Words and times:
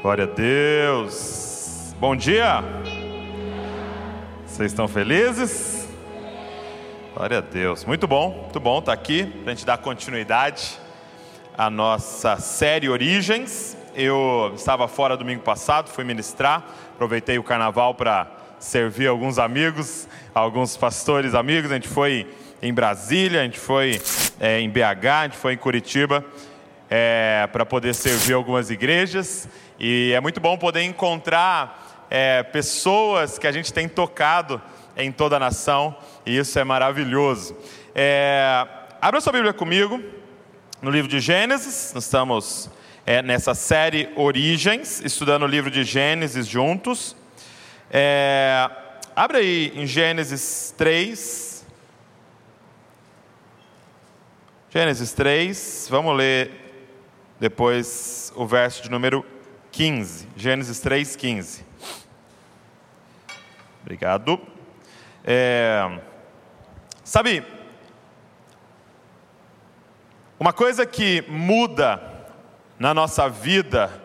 Glória 0.00 0.24
a 0.24 0.26
Deus. 0.28 1.92
Bom 1.98 2.14
dia. 2.14 2.62
Vocês 4.46 4.70
estão 4.70 4.86
felizes? 4.86 5.88
Glória 7.12 7.38
a 7.38 7.40
Deus. 7.40 7.84
Muito 7.84 8.06
bom, 8.06 8.42
muito 8.42 8.60
bom 8.60 8.78
estar 8.78 8.92
aqui 8.92 9.26
para 9.26 9.50
a 9.50 9.54
gente 9.56 9.66
dar 9.66 9.76
continuidade 9.78 10.78
à 11.56 11.68
nossa 11.68 12.36
série 12.36 12.88
Origens. 12.88 13.76
Eu 13.92 14.52
estava 14.54 14.86
fora 14.86 15.16
domingo 15.16 15.42
passado, 15.42 15.88
fui 15.88 16.04
ministrar, 16.04 16.64
aproveitei 16.94 17.36
o 17.36 17.42
carnaval 17.42 17.92
para 17.92 18.30
servir 18.60 19.08
alguns 19.08 19.36
amigos, 19.36 20.06
alguns 20.32 20.76
pastores 20.76 21.34
amigos. 21.34 21.72
A 21.72 21.74
gente 21.74 21.88
foi 21.88 22.24
em 22.62 22.72
Brasília, 22.72 23.40
a 23.40 23.44
gente 23.44 23.58
foi 23.58 24.00
é, 24.38 24.60
em 24.60 24.70
BH, 24.70 25.06
a 25.06 25.22
gente 25.24 25.36
foi 25.36 25.54
em 25.54 25.58
Curitiba 25.58 26.24
é, 26.88 27.48
para 27.52 27.66
poder 27.66 27.94
servir 27.94 28.34
algumas 28.34 28.70
igrejas. 28.70 29.48
E 29.78 30.12
é 30.12 30.20
muito 30.20 30.40
bom 30.40 30.58
poder 30.58 30.82
encontrar 30.82 32.06
é, 32.10 32.42
pessoas 32.42 33.38
que 33.38 33.46
a 33.46 33.52
gente 33.52 33.72
tem 33.72 33.88
tocado 33.88 34.60
em 34.96 35.12
toda 35.12 35.36
a 35.36 35.38
nação, 35.38 35.96
e 36.26 36.36
isso 36.36 36.58
é 36.58 36.64
maravilhoso. 36.64 37.56
É, 37.94 38.66
abra 39.00 39.20
sua 39.20 39.32
Bíblia 39.32 39.52
comigo, 39.52 40.02
no 40.82 40.90
livro 40.90 41.08
de 41.08 41.20
Gênesis, 41.20 41.92
nós 41.94 42.04
estamos 42.04 42.68
é, 43.06 43.22
nessa 43.22 43.54
série 43.54 44.08
Origens, 44.16 45.00
estudando 45.04 45.44
o 45.44 45.46
livro 45.46 45.70
de 45.70 45.84
Gênesis 45.84 46.46
juntos. 46.46 47.14
É, 47.88 48.68
abre 49.14 49.38
aí 49.38 49.72
em 49.76 49.86
Gênesis 49.86 50.74
3. 50.76 51.64
Gênesis 54.70 55.12
3, 55.12 55.86
vamos 55.88 56.16
ler 56.16 56.50
depois 57.38 58.32
o 58.34 58.44
verso 58.44 58.82
de 58.82 58.90
número 58.90 59.24
15, 59.78 60.26
Gênesis 60.34 60.80
3, 60.80 61.14
15. 61.14 61.64
Obrigado. 63.80 64.40
É, 65.24 66.00
sabe, 67.04 67.44
uma 70.36 70.52
coisa 70.52 70.84
que 70.84 71.22
muda 71.28 72.02
na 72.76 72.92
nossa 72.92 73.28
vida 73.28 74.02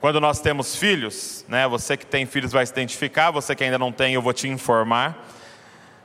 quando 0.00 0.20
nós 0.20 0.38
temos 0.38 0.76
filhos, 0.76 1.44
né? 1.48 1.66
Você 1.66 1.96
que 1.96 2.06
tem 2.06 2.24
filhos 2.24 2.52
vai 2.52 2.64
se 2.64 2.70
identificar, 2.70 3.32
você 3.32 3.56
que 3.56 3.64
ainda 3.64 3.76
não 3.76 3.90
tem, 3.90 4.14
eu 4.14 4.22
vou 4.22 4.32
te 4.32 4.46
informar. 4.46 5.26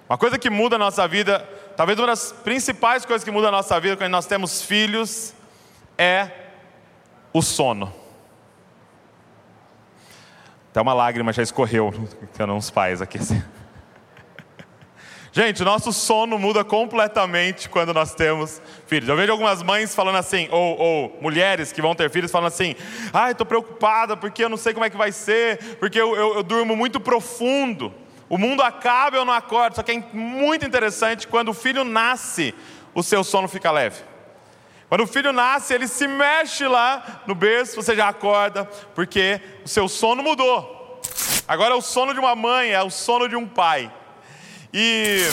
Uma 0.10 0.18
coisa 0.18 0.40
que 0.40 0.50
muda 0.50 0.76
a 0.76 0.80
nossa 0.80 1.08
vida, 1.08 1.48
talvez 1.78 2.00
uma 2.00 2.08
das 2.08 2.32
principais 2.32 3.06
coisas 3.06 3.24
que 3.24 3.30
muda 3.30 3.50
a 3.50 3.52
nossa 3.52 3.80
vida 3.80 3.96
quando 3.96 4.10
nós 4.10 4.26
temos 4.26 4.64
filhos 4.64 5.36
é 6.00 6.32
o 7.32 7.44
sono. 7.44 8.02
Até 10.74 10.82
uma 10.82 10.96
lágrima 10.96 11.32
já 11.32 11.44
escorreu, 11.44 11.94
tendo 12.36 12.52
uns 12.52 12.72
pais 12.72 13.00
aqui. 13.00 13.20
Assim. 13.20 13.40
Gente, 15.32 15.64
nosso 15.64 15.94
sono 15.94 16.40
muda 16.40 16.64
completamente 16.64 17.70
quando 17.70 17.94
nós 17.94 18.16
temos 18.16 18.60
filhos. 18.88 19.08
Eu 19.08 19.16
vejo 19.16 19.32
algumas 19.32 19.62
mães 19.62 19.94
falando 19.94 20.16
assim, 20.16 20.48
ou, 20.50 20.80
ou 20.80 21.20
mulheres 21.22 21.72
que 21.72 21.80
vão 21.80 21.94
ter 21.94 22.10
filhos 22.10 22.32
falando 22.32 22.48
assim: 22.48 22.76
ai, 23.14 23.34
estou 23.34 23.46
preocupada 23.46 24.18
porque 24.18 24.44
eu 24.44 24.50
não 24.50 24.58
sei 24.58 24.74
como 24.74 24.84
é 24.84 24.90
que 24.90 24.98
vai 24.98 25.12
ser, 25.12 25.60
porque 25.76 26.02
eu, 26.02 26.16
eu, 26.16 26.38
eu 26.38 26.44
durmo 26.44 26.76
muito 26.76 27.00
profundo. 27.00 27.94
O 28.28 28.40
mundo 28.40 28.64
acaba 28.64 29.16
e 29.16 29.20
eu 29.20 29.26
não 29.26 29.34
acordo. 29.34 29.76
Só 29.76 29.84
que 29.84 29.92
é 29.92 30.04
muito 30.12 30.66
interessante 30.66 31.28
quando 31.28 31.50
o 31.50 31.54
filho 31.54 31.84
nasce, 31.84 32.52
o 32.96 33.04
seu 33.04 33.24
sono 33.24 33.48
fica 33.48 33.70
leve. 33.70 33.98
Quando 34.94 35.06
o 35.06 35.08
filho 35.08 35.34
nasce, 35.34 35.74
ele 35.74 35.88
se 35.88 36.08
mexe 36.08 36.68
lá 36.68 37.24
no 37.26 37.34
berço, 37.34 37.76
você 37.76 37.96
já 37.96 38.10
acorda, 38.10 38.66
porque 38.94 39.42
o 39.66 39.68
seu 39.68 39.90
sono 39.90 40.22
mudou. 40.22 41.02
Agora 41.48 41.74
é 41.74 41.76
o 41.76 41.82
sono 41.82 42.14
de 42.14 42.20
uma 42.20 42.36
mãe, 42.36 42.70
é 42.70 42.84
o 42.84 42.92
sono 42.92 43.28
de 43.28 43.36
um 43.36 43.48
pai. 43.48 43.92
E, 44.72 45.28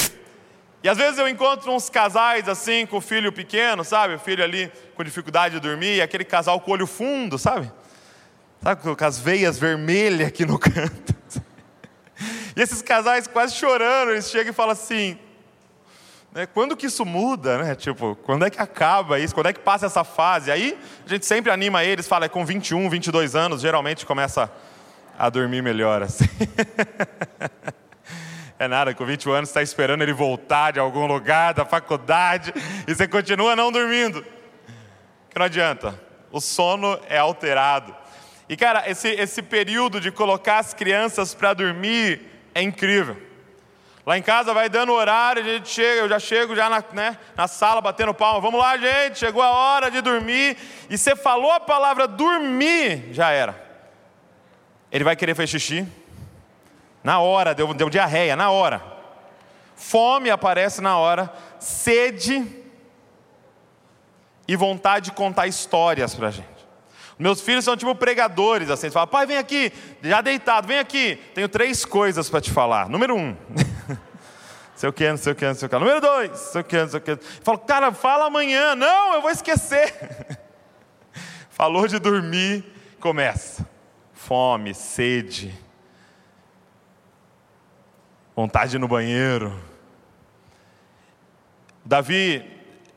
e 0.83 0.89
às 0.89 0.97
vezes 0.97 1.19
eu 1.19 1.29
encontro 1.29 1.71
uns 1.71 1.91
casais 1.91 2.49
assim, 2.49 2.87
com 2.87 2.97
o 2.97 3.01
filho 3.03 3.31
pequeno, 3.31 3.85
sabe? 3.85 4.15
O 4.15 4.19
filho 4.19 4.43
ali 4.43 4.73
com 4.95 5.05
dificuldade 5.05 5.57
de 5.57 5.61
dormir, 5.61 5.97
e 5.97 6.01
aquele 6.01 6.25
casal 6.25 6.59
com 6.63 6.71
o 6.71 6.73
olho 6.73 6.87
fundo, 6.87 7.37
sabe? 7.37 7.71
Sabe, 8.63 8.81
com 8.81 9.05
as 9.05 9.19
veias 9.19 9.59
vermelhas 9.59 10.29
aqui 10.29 10.47
no 10.47 10.59
canto. 10.59 11.15
E 12.57 12.63
esses 12.63 12.81
casais 12.81 13.27
quase 13.27 13.55
chorando, 13.57 14.13
eles 14.13 14.31
chegam 14.31 14.53
e 14.53 14.55
falam 14.55 14.73
assim? 14.73 15.19
Quando 16.55 16.77
que 16.77 16.87
isso 16.87 17.05
muda, 17.05 17.59
né? 17.59 17.75
Tipo, 17.75 18.17
quando 18.23 18.45
é 18.45 18.51
que 18.51 18.61
acaba 18.61 19.19
isso? 19.19 19.35
Quando 19.35 19.49
é 19.49 19.53
que 19.53 19.59
passa 19.61 19.87
essa 19.87 20.05
fase? 20.05 20.51
Aí 20.51 20.79
a 21.05 21.09
gente 21.09 21.27
sempre 21.27 21.51
anima 21.51 21.83
eles, 21.83 22.07
fala, 22.07 22.27
é 22.27 22.29
com 22.29 22.45
21, 22.45 22.89
22 22.89 23.35
anos, 23.35 23.61
geralmente 23.63 24.07
começa 24.07 24.51
a 25.19 25.29
dormir 25.29 25.63
melhor, 25.63 26.03
assim. 26.03 26.25
É 28.61 28.69
nada, 28.69 28.93
com 28.93 29.07
21 29.07 29.33
anos 29.33 29.49
está 29.49 29.63
esperando 29.63 30.03
ele 30.03 30.13
voltar 30.13 30.73
de 30.73 30.79
algum 30.79 31.07
lugar, 31.07 31.55
da 31.55 31.65
faculdade, 31.65 32.53
e 32.87 32.95
você 32.95 33.09
continua 33.09 33.57
não 33.57 33.73
dormindo. 33.73 34.23
Que 35.31 35.39
não 35.39 35.47
adianta, 35.47 35.99
o 36.31 36.43
sono 36.43 37.01
é 37.09 37.17
alterado. 37.17 37.97
E 38.51 38.59
cara, 38.59 38.85
esse, 38.87 39.09
esse 39.09 39.41
período 39.41 39.99
de 39.99 40.11
colocar 40.11 40.59
as 40.59 40.75
crianças 40.75 41.33
para 41.33 41.55
dormir 41.55 42.21
é 42.55 42.61
incrível. 42.61 43.17
Lá 44.11 44.19
em 44.19 44.23
casa 44.23 44.53
vai 44.53 44.69
dando 44.69 44.93
horário, 44.93 45.41
a 45.41 45.47
gente 45.47 45.69
chega, 45.69 46.01
eu 46.01 46.09
já 46.09 46.19
chego 46.19 46.57
já 46.57 46.69
na, 46.69 46.83
né, 46.93 47.17
na 47.37 47.47
sala 47.47 47.81
batendo 47.81 48.13
palma. 48.13 48.41
Vamos 48.41 48.59
lá, 48.59 48.77
gente, 48.77 49.17
chegou 49.17 49.41
a 49.41 49.51
hora 49.53 49.89
de 49.89 50.01
dormir. 50.01 50.57
E 50.91 50.99
você 50.99 51.15
falou 51.15 51.53
a 51.53 51.61
palavra 51.61 52.09
dormir, 52.09 53.11
já 53.13 53.31
era. 53.31 53.55
Ele 54.91 55.05
vai 55.05 55.15
querer 55.15 55.37
fazer 55.37 55.47
xixi. 55.47 55.87
Na 57.05 57.21
hora, 57.21 57.55
deu, 57.55 57.73
deu 57.73 57.89
diarreia, 57.89 58.35
na 58.35 58.51
hora. 58.51 58.83
Fome 59.77 60.29
aparece 60.29 60.81
na 60.81 60.99
hora. 60.99 61.33
Sede 61.61 62.45
e 64.49 64.57
vontade 64.57 65.05
de 65.05 65.13
contar 65.13 65.47
histórias 65.47 66.17
para 66.17 66.27
a 66.27 66.33
gente. 66.33 66.49
Meus 67.17 67.41
filhos 67.41 67.65
são 67.65 67.77
tipo 67.77 67.95
pregadores, 67.95 68.71
assim, 68.71 68.87
eles 68.87 68.95
falam, 68.95 69.07
pai, 69.07 69.25
vem 69.25 69.37
aqui, 69.37 69.73
já 70.03 70.21
deitado, 70.21 70.67
vem 70.67 70.81
aqui. 70.81 71.15
Tenho 71.33 71.49
três 71.49 71.85
coisas 71.85 72.29
para 72.29 72.41
te 72.41 72.51
falar. 72.51 72.89
Número 72.89 73.15
um, 73.15 73.37
sei 74.81 74.89
o 74.89 74.93
que, 74.95 75.11
não 75.11 75.17
sei 75.19 75.33
o 75.33 75.37
que, 75.37 75.45
não 75.45 75.55
sei 75.55 75.67
o 75.67 75.69
que. 75.69 75.79
Número 75.79 76.01
dois, 76.01 76.39
sei 76.39 76.61
o 76.63 76.65
que, 76.65 76.79
não 76.79 76.89
sei 76.89 76.99
o 77.01 77.03
que. 77.03 77.17
Falo, 77.43 77.59
cara, 77.59 77.93
fala 77.93 78.25
amanhã. 78.29 78.75
Não, 78.75 79.13
eu 79.13 79.21
vou 79.21 79.31
esquecer. 79.31 79.93
Falou 81.51 81.87
de 81.87 81.99
dormir, 81.99 82.65
começa. 82.99 83.69
Fome, 84.15 84.75
sede, 84.75 85.55
vontade 88.35 88.71
de 88.71 88.77
ir 88.77 88.79
no 88.79 88.89
banheiro. 88.89 89.55
Davi 91.85 92.43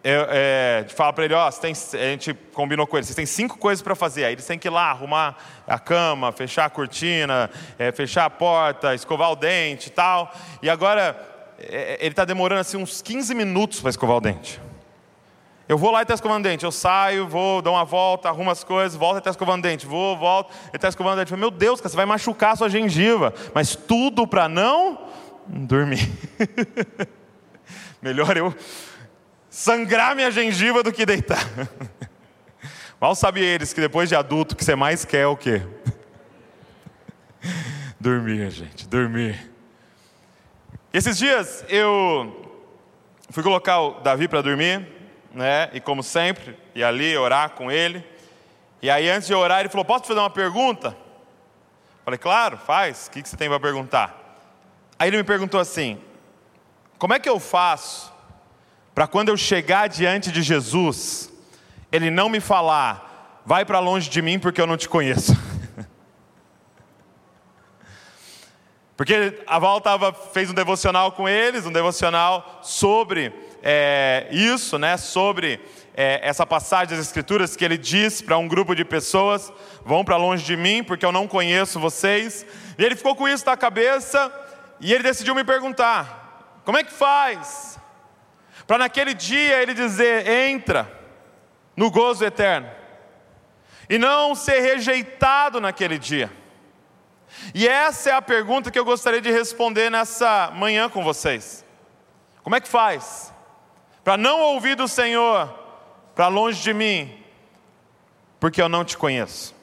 é, 0.05 0.83
é, 0.85 0.89
fala 0.89 1.11
para 1.11 1.25
ele, 1.25 1.33
ó, 1.33 1.51
tem, 1.51 1.73
a 1.73 1.97
gente 1.97 2.33
combinou 2.53 2.87
com 2.87 2.95
ele, 2.95 3.05
vocês 3.05 3.15
têm 3.15 3.25
cinco 3.25 3.57
coisas 3.57 3.81
para 3.81 3.95
fazer. 3.95 4.23
Aí 4.23 4.33
eles 4.33 4.45
têm 4.45 4.57
que 4.57 4.69
ir 4.69 4.71
lá 4.71 4.89
arrumar 4.89 5.35
a 5.67 5.77
cama, 5.77 6.31
fechar 6.31 6.63
a 6.63 6.69
cortina, 6.69 7.49
é, 7.77 7.91
fechar 7.91 8.23
a 8.23 8.29
porta, 8.29 8.95
escovar 8.95 9.31
o 9.31 9.35
dente 9.35 9.87
e 9.87 9.91
tal. 9.91 10.33
E 10.61 10.69
agora 10.69 11.32
ele 11.69 12.09
está 12.09 12.25
demorando 12.25 12.61
assim 12.61 12.77
uns 12.77 13.01
15 13.01 13.33
minutos 13.33 13.79
para 13.79 13.89
escovar 13.89 14.17
o 14.17 14.21
dente. 14.21 14.59
Eu 15.67 15.77
vou 15.77 15.91
lá 15.91 15.99
e 15.99 16.01
está 16.03 16.13
escovando 16.13 16.45
o 16.45 16.49
dente. 16.49 16.65
Eu 16.65 16.71
saio, 16.71 17.27
vou, 17.27 17.61
dou 17.61 17.73
uma 17.73 17.85
volta, 17.85 18.27
arrumo 18.27 18.51
as 18.51 18.63
coisas, 18.63 18.97
volto 18.97 19.15
e 19.15 19.19
está 19.19 19.31
escovando 19.31 19.59
o 19.59 19.61
dente. 19.63 19.85
Vou, 19.85 20.17
volto, 20.17 20.51
ele 20.67 20.75
está 20.75 20.89
escovando 20.89 21.13
o 21.13 21.17
dente. 21.17 21.35
Meu 21.35 21.49
Deus, 21.49 21.79
cara, 21.79 21.89
você 21.89 21.95
vai 21.95 22.05
machucar 22.05 22.51
a 22.51 22.55
sua 22.57 22.69
gengiva. 22.69 23.33
Mas 23.53 23.75
tudo 23.75 24.27
para 24.27 24.49
não 24.49 25.07
dormir. 25.47 26.11
Melhor 28.01 28.35
eu 28.35 28.53
sangrar 29.49 30.15
minha 30.15 30.31
gengiva 30.31 30.83
do 30.83 30.91
que 30.91 31.05
deitar. 31.05 31.47
Mal 32.99 33.15
sabem 33.15 33.43
eles 33.43 33.71
que 33.71 33.79
depois 33.79 34.09
de 34.09 34.15
adulto, 34.15 34.53
o 34.53 34.57
que 34.57 34.65
você 34.65 34.75
mais 34.75 35.05
quer 35.05 35.21
é 35.21 35.27
o 35.27 35.37
quê? 35.37 35.61
dormir, 37.99 38.49
gente, 38.49 38.87
dormir. 38.87 39.52
Esses 40.93 41.17
dias 41.17 41.65
eu 41.67 42.61
fui 43.31 43.41
colocar 43.41 43.81
o 43.81 44.01
Davi 44.01 44.27
para 44.27 44.43
dormir, 44.43 44.87
né? 45.33 45.71
E 45.73 45.81
como 45.81 46.03
sempre, 46.03 46.55
e 46.75 46.83
ali 46.83 47.17
orar 47.17 47.49
com 47.49 47.71
ele. 47.71 48.05
E 48.79 48.91
aí 48.91 49.09
antes 49.09 49.27
de 49.27 49.33
orar, 49.33 49.61
ele 49.61 49.69
falou: 49.69 49.83
"Posso 49.83 50.03
te 50.03 50.07
fazer 50.09 50.19
uma 50.19 50.29
pergunta?" 50.29 50.95
Falei: 52.05 52.19
"Claro, 52.19 52.59
faz. 52.59 53.07
O 53.07 53.11
que 53.11 53.27
você 53.27 53.35
tem 53.35 53.49
para 53.49 53.59
perguntar?" 53.59 54.39
Aí 54.99 55.09
ele 55.09 55.17
me 55.17 55.23
perguntou 55.23 55.59
assim: 55.59 55.99
"Como 56.99 57.15
é 57.15 57.19
que 57.19 57.27
eu 57.27 57.39
faço 57.39 58.13
para 58.93 59.07
quando 59.07 59.29
eu 59.29 59.37
chegar 59.37 59.89
diante 59.89 60.31
de 60.31 60.43
Jesus, 60.43 61.31
ele 61.91 62.11
não 62.11 62.29
me 62.29 62.39
falar, 62.39 63.41
vai 63.43 63.65
para 63.65 63.79
longe 63.79 64.09
de 64.09 64.21
mim 64.21 64.37
porque 64.37 64.61
eu 64.61 64.67
não 64.67 64.77
te 64.77 64.87
conheço. 64.87 65.35
Porque 68.95 69.41
a 69.47 69.57
Val 69.57 69.81
tava, 69.81 70.13
fez 70.13 70.49
um 70.49 70.53
devocional 70.53 71.11
com 71.11 71.27
eles, 71.27 71.65
um 71.65 71.71
devocional 71.71 72.59
sobre 72.61 73.33
é, 73.63 74.27
isso, 74.31 74.77
né? 74.77 74.97
sobre 74.97 75.59
é, 75.95 76.19
essa 76.21 76.45
passagem 76.45 76.95
das 76.95 77.05
Escrituras 77.05 77.55
que 77.55 77.65
ele 77.65 77.77
diz 77.77 78.21
para 78.21 78.37
um 78.37 78.47
grupo 78.47 78.75
de 78.75 78.85
pessoas: 78.85 79.51
vão 79.83 80.05
para 80.05 80.15
longe 80.15 80.43
de 80.43 80.55
mim, 80.55 80.83
porque 80.83 81.05
eu 81.05 81.11
não 81.11 81.27
conheço 81.27 81.79
vocês. 81.79 82.45
E 82.77 82.83
ele 82.83 82.95
ficou 82.95 83.15
com 83.15 83.27
isso 83.27 83.45
na 83.45 83.57
cabeça 83.57 84.31
e 84.79 84.93
ele 84.93 85.03
decidiu 85.03 85.33
me 85.33 85.43
perguntar: 85.43 86.61
como 86.63 86.77
é 86.77 86.83
que 86.83 86.93
faz? 86.93 87.79
Para 88.67 88.77
naquele 88.77 89.15
dia 89.15 89.61
ele 89.61 89.73
dizer: 89.73 90.27
entra 90.27 91.01
no 91.75 91.89
gozo 91.89 92.23
eterno, 92.23 92.69
e 93.89 93.97
não 93.97 94.35
ser 94.35 94.59
rejeitado 94.59 95.59
naquele 95.59 95.97
dia. 95.97 96.42
E 97.53 97.67
essa 97.67 98.09
é 98.09 98.13
a 98.13 98.21
pergunta 98.21 98.71
que 98.71 98.77
eu 98.77 98.85
gostaria 98.85 99.21
de 99.21 99.31
responder 99.31 99.89
nessa 99.89 100.51
manhã 100.53 100.89
com 100.89 101.03
vocês. 101.03 101.63
Como 102.43 102.55
é 102.55 102.61
que 102.61 102.67
faz? 102.67 103.33
Para 104.03 104.17
não 104.17 104.41
ouvir 104.41 104.75
do 104.75 104.87
Senhor, 104.87 105.47
para 106.13 106.27
longe 106.27 106.61
de 106.61 106.73
mim, 106.73 107.23
porque 108.39 108.61
eu 108.61 108.67
não 108.67 108.83
te 108.83 108.97
conheço. 108.97 109.55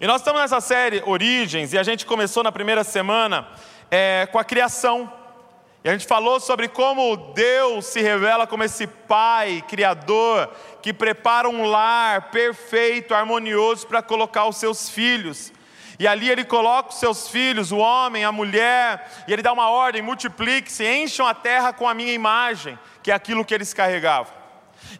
E 0.00 0.06
nós 0.06 0.20
estamos 0.20 0.40
nessa 0.40 0.60
série 0.60 1.02
Origens, 1.06 1.72
e 1.72 1.78
a 1.78 1.82
gente 1.82 2.04
começou 2.04 2.42
na 2.42 2.50
primeira 2.50 2.82
semana 2.82 3.48
é, 3.90 4.28
com 4.30 4.38
a 4.38 4.44
criação. 4.44 5.12
E 5.84 5.88
a 5.88 5.92
gente 5.92 6.06
falou 6.06 6.40
sobre 6.40 6.66
como 6.66 7.16
Deus 7.34 7.86
se 7.86 8.02
revela 8.02 8.46
como 8.46 8.64
esse 8.64 8.86
Pai 8.86 9.62
Criador 9.68 10.50
que 10.82 10.92
prepara 10.92 11.48
um 11.48 11.64
lar 11.64 12.30
perfeito, 12.30 13.14
harmonioso 13.14 13.86
para 13.86 14.02
colocar 14.02 14.46
os 14.46 14.56
seus 14.56 14.88
filhos. 14.88 15.52
E 15.98 16.06
ali 16.06 16.30
ele 16.30 16.44
coloca 16.44 16.90
os 16.90 17.00
seus 17.00 17.28
filhos, 17.28 17.72
o 17.72 17.78
homem, 17.78 18.24
a 18.24 18.30
mulher, 18.30 19.24
e 19.26 19.32
ele 19.32 19.42
dá 19.42 19.52
uma 19.52 19.68
ordem: 19.68 20.00
multiplique-se, 20.00 20.86
encham 20.86 21.26
a 21.26 21.34
terra 21.34 21.72
com 21.72 21.88
a 21.88 21.94
minha 21.94 22.12
imagem, 22.12 22.78
que 23.02 23.10
é 23.10 23.14
aquilo 23.14 23.44
que 23.44 23.52
eles 23.52 23.74
carregavam. 23.74 24.32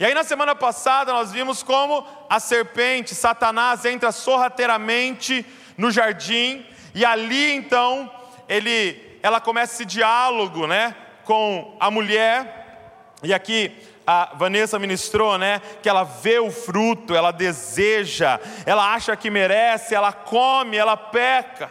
E 0.00 0.04
aí 0.04 0.12
na 0.12 0.24
semana 0.24 0.54
passada 0.54 1.12
nós 1.12 1.30
vimos 1.30 1.62
como 1.62 2.04
a 2.28 2.40
serpente, 2.40 3.14
Satanás, 3.14 3.84
entra 3.84 4.10
sorrateiramente 4.10 5.46
no 5.76 5.90
jardim, 5.90 6.66
e 6.94 7.04
ali 7.04 7.52
então 7.52 8.10
ele, 8.48 9.18
ela 9.22 9.40
começa 9.40 9.74
esse 9.74 9.84
diálogo 9.84 10.66
né, 10.66 10.96
com 11.24 11.76
a 11.78 11.90
mulher, 11.92 13.12
e 13.22 13.32
aqui 13.32 13.72
a 14.10 14.30
Vanessa 14.36 14.78
ministrou, 14.78 15.36
né? 15.36 15.60
Que 15.82 15.88
ela 15.88 16.02
vê 16.02 16.38
o 16.38 16.50
fruto, 16.50 17.14
ela 17.14 17.30
deseja, 17.30 18.40
ela 18.64 18.94
acha 18.94 19.14
que 19.14 19.28
merece, 19.28 19.94
ela 19.94 20.14
come, 20.14 20.78
ela 20.78 20.96
peca. 20.96 21.70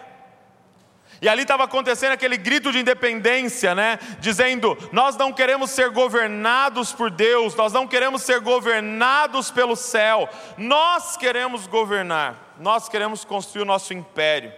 E 1.19 1.27
ali 1.27 1.41
estava 1.41 1.63
acontecendo 1.63 2.11
aquele 2.11 2.37
grito 2.37 2.71
de 2.71 2.77
independência, 2.77 3.73
né? 3.73 3.97
Dizendo: 4.19 4.77
Nós 4.91 5.17
não 5.17 5.33
queremos 5.33 5.71
ser 5.71 5.89
governados 5.89 6.93
por 6.93 7.09
Deus, 7.09 7.55
nós 7.55 7.73
não 7.73 7.87
queremos 7.87 8.21
ser 8.21 8.39
governados 8.39 9.49
pelo 9.49 9.75
céu, 9.75 10.29
nós 10.59 11.17
queremos 11.17 11.65
governar, 11.65 12.53
nós 12.59 12.87
queremos 12.87 13.25
construir 13.25 13.63
o 13.63 13.65
nosso 13.65 13.95
império. 13.95 14.53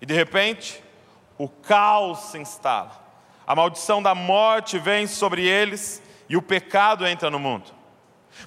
E 0.00 0.06
de 0.06 0.14
repente, 0.14 0.82
o 1.36 1.46
caos 1.46 2.30
se 2.30 2.38
instala, 2.38 2.98
a 3.46 3.54
maldição 3.54 4.02
da 4.02 4.14
morte 4.14 4.78
vem 4.78 5.06
sobre 5.06 5.46
eles, 5.46 6.00
e 6.32 6.36
o 6.36 6.40
pecado 6.40 7.06
entra 7.06 7.28
no 7.28 7.38
mundo. 7.38 7.70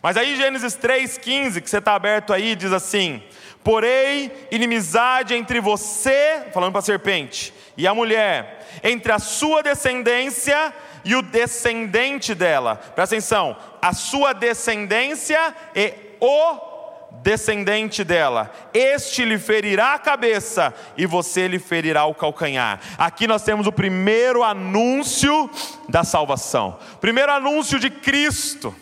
Mas 0.02 0.18
aí 0.18 0.36
Gênesis 0.36 0.76
3,15, 0.76 1.62
que 1.62 1.70
você 1.70 1.78
está 1.78 1.94
aberto 1.94 2.34
aí, 2.34 2.56
diz 2.56 2.74
assim: 2.74 3.22
Porém, 3.64 4.32
inimizade 4.50 5.36
entre 5.36 5.60
você, 5.60 6.48
falando 6.52 6.72
para 6.72 6.80
a 6.80 6.84
serpente, 6.84 7.54
e 7.78 7.86
a 7.86 7.94
mulher, 7.94 8.68
entre 8.84 9.12
a 9.12 9.20
sua 9.20 9.62
descendência 9.62 10.74
e 11.04 11.16
o 11.16 11.22
descendente 11.22 12.34
dela. 12.34 12.76
Presta 12.76 13.14
atenção, 13.14 13.56
a 13.80 13.94
sua 13.94 14.34
descendência 14.34 15.56
e 15.76 15.94
o 16.20 16.75
descendente 17.22 18.04
dela, 18.04 18.52
este 18.74 19.26
lhe 19.26 19.38
ferirá 19.38 19.94
a 19.94 20.00
cabeça 20.00 20.74
e 20.98 21.06
você 21.06 21.48
lhe 21.48 21.60
ferirá 21.60 22.06
o 22.06 22.14
calcanhar. 22.16 22.80
Aqui 22.98 23.28
nós 23.28 23.44
temos 23.44 23.68
o 23.68 23.72
primeiro 23.72 24.44
anúncio 24.44 25.50
da 25.90 26.04
salvação, 26.04 26.78
primeiro 27.02 27.32
anúncio 27.32 27.80
de 27.80 27.90
Cristo. 27.90 28.76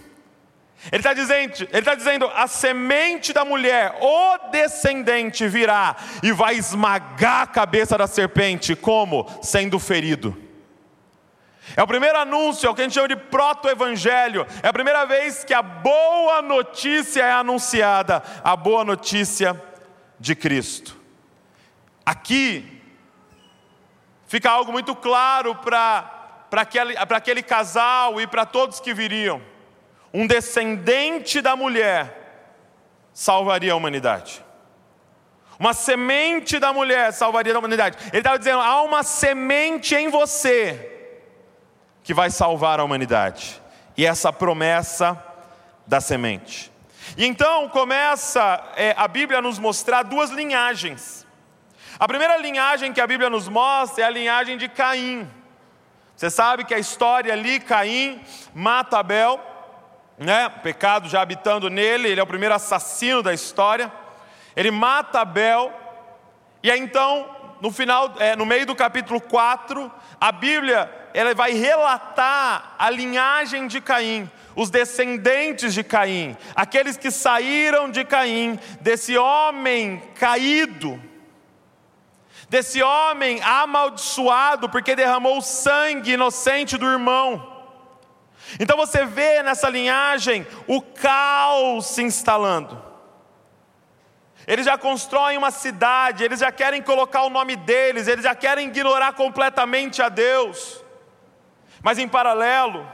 Ele 0.91 0.99
está 0.99 1.13
dizendo, 1.13 1.53
ele 1.61 1.79
está 1.79 1.95
dizendo, 1.95 2.29
a 2.35 2.45
semente 2.45 3.31
da 3.31 3.45
mulher, 3.45 3.95
o 4.01 4.49
descendente 4.51 5.47
virá 5.47 5.95
e 6.21 6.33
vai 6.33 6.55
esmagar 6.55 7.43
a 7.43 7.47
cabeça 7.47 7.97
da 7.97 8.05
serpente, 8.05 8.75
como? 8.75 9.25
Sendo 9.41 9.79
ferido. 9.79 10.42
É 11.75 11.81
o 11.81 11.87
primeiro 11.87 12.17
anúncio, 12.17 12.67
é 12.67 12.69
o 12.69 12.75
que 12.75 12.81
a 12.81 12.83
gente 12.83 12.93
chama 12.93 13.07
de 13.07 13.15
proto-evangelho. 13.15 14.45
É 14.61 14.67
a 14.67 14.73
primeira 14.73 15.05
vez 15.05 15.43
que 15.43 15.53
a 15.53 15.61
boa 15.61 16.41
notícia 16.41 17.23
é 17.23 17.31
anunciada, 17.31 18.21
a 18.43 18.55
boa 18.55 18.83
notícia 18.83 19.59
de 20.19 20.35
Cristo. 20.35 20.99
Aqui 22.05 22.81
fica 24.27 24.51
algo 24.51 24.71
muito 24.71 24.93
claro 24.95 25.55
para 25.55 26.49
aquele, 26.51 26.95
aquele 26.97 27.41
casal 27.41 28.19
e 28.19 28.27
para 28.27 28.45
todos 28.45 28.79
que 28.79 28.93
viriam. 28.93 29.41
Um 30.13 30.27
descendente 30.27 31.41
da 31.41 31.55
mulher 31.55 32.51
salvaria 33.13 33.73
a 33.73 33.75
humanidade. 33.75 34.43
Uma 35.57 35.73
semente 35.73 36.59
da 36.59 36.73
mulher 36.73 37.13
salvaria 37.13 37.55
a 37.55 37.59
humanidade. 37.59 37.97
Ele 38.09 38.17
estava 38.17 38.37
dizendo: 38.37 38.59
há 38.59 38.81
uma 38.83 39.01
semente 39.01 39.95
em 39.95 40.09
você 40.09 40.92
que 42.03 42.13
vai 42.13 42.29
salvar 42.29 42.79
a 42.79 42.83
humanidade. 42.83 43.61
E 43.95 44.05
essa 44.05 44.33
promessa 44.33 45.21
da 45.87 46.01
semente. 46.01 46.71
E 47.17 47.25
então 47.25 47.69
começa 47.69 48.63
é, 48.75 48.93
a 48.97 49.07
Bíblia 49.07 49.39
a 49.39 49.41
nos 49.41 49.59
mostrar 49.59 50.03
duas 50.03 50.29
linhagens. 50.29 51.25
A 51.99 52.07
primeira 52.07 52.37
linhagem 52.37 52.91
que 52.91 53.01
a 53.01 53.07
Bíblia 53.07 53.29
nos 53.29 53.47
mostra 53.47 54.03
é 54.03 54.07
a 54.07 54.09
linhagem 54.09 54.57
de 54.57 54.67
Caim. 54.67 55.29
Você 56.15 56.29
sabe 56.29 56.63
que 56.63 56.73
a 56.73 56.79
história 56.79 57.33
ali, 57.33 57.59
Caim 57.59 58.21
mata 58.53 58.99
Abel, 58.99 59.39
né? 60.17 60.49
pecado 60.49 61.07
já 61.09 61.21
habitando 61.21 61.69
nele, 61.69 62.07
ele 62.07 62.19
é 62.19 62.23
o 62.23 62.27
primeiro 62.27 62.55
assassino 62.55 63.21
da 63.21 63.33
história. 63.33 63.91
Ele 64.55 64.71
mata 64.71 65.21
Abel, 65.21 65.71
e 66.61 66.71
aí 66.71 66.79
então, 66.79 67.42
no 67.63 67.71
final, 67.71 68.13
é, 68.19 68.35
no 68.35 68.45
meio 68.45 68.65
do 68.65 68.75
capítulo 68.75 69.21
4, 69.21 69.89
a 70.19 70.33
Bíblia 70.33 70.91
ela 71.13 71.33
vai 71.33 71.53
relatar 71.53 72.75
a 72.77 72.89
linhagem 72.89 73.67
de 73.67 73.79
Caim, 73.79 74.29
os 74.53 74.69
descendentes 74.69 75.73
de 75.73 75.81
Caim, 75.81 76.35
aqueles 76.53 76.97
que 76.97 77.09
saíram 77.09 77.89
de 77.89 78.03
Caim, 78.03 78.59
desse 78.81 79.17
homem 79.17 80.03
caído, 80.15 81.01
desse 82.49 82.83
homem 82.83 83.41
amaldiçoado 83.41 84.67
porque 84.67 84.93
derramou 84.93 85.37
o 85.37 85.41
sangue 85.41 86.11
inocente 86.11 86.77
do 86.77 86.85
irmão. 86.85 87.63
Então 88.59 88.75
você 88.75 89.05
vê 89.05 89.41
nessa 89.41 89.69
linhagem 89.69 90.45
o 90.67 90.81
caos 90.81 91.85
se 91.85 92.03
instalando. 92.03 92.92
Eles 94.45 94.65
já 94.65 94.77
constroem 94.77 95.37
uma 95.37 95.51
cidade, 95.51 96.23
eles 96.23 96.39
já 96.39 96.51
querem 96.51 96.81
colocar 96.81 97.23
o 97.23 97.29
nome 97.29 97.55
deles, 97.55 98.07
eles 98.07 98.23
já 98.23 98.35
querem 98.35 98.67
ignorar 98.67 99.13
completamente 99.13 100.01
a 100.01 100.09
Deus. 100.09 100.83
Mas 101.81 101.97
em 101.97 102.07
paralelo, 102.07 102.85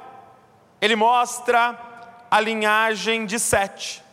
ele 0.79 0.95
mostra 0.95 1.77
a 2.29 2.39
linhagem 2.39 3.25
de 3.25 3.39
Sete. 3.39 4.03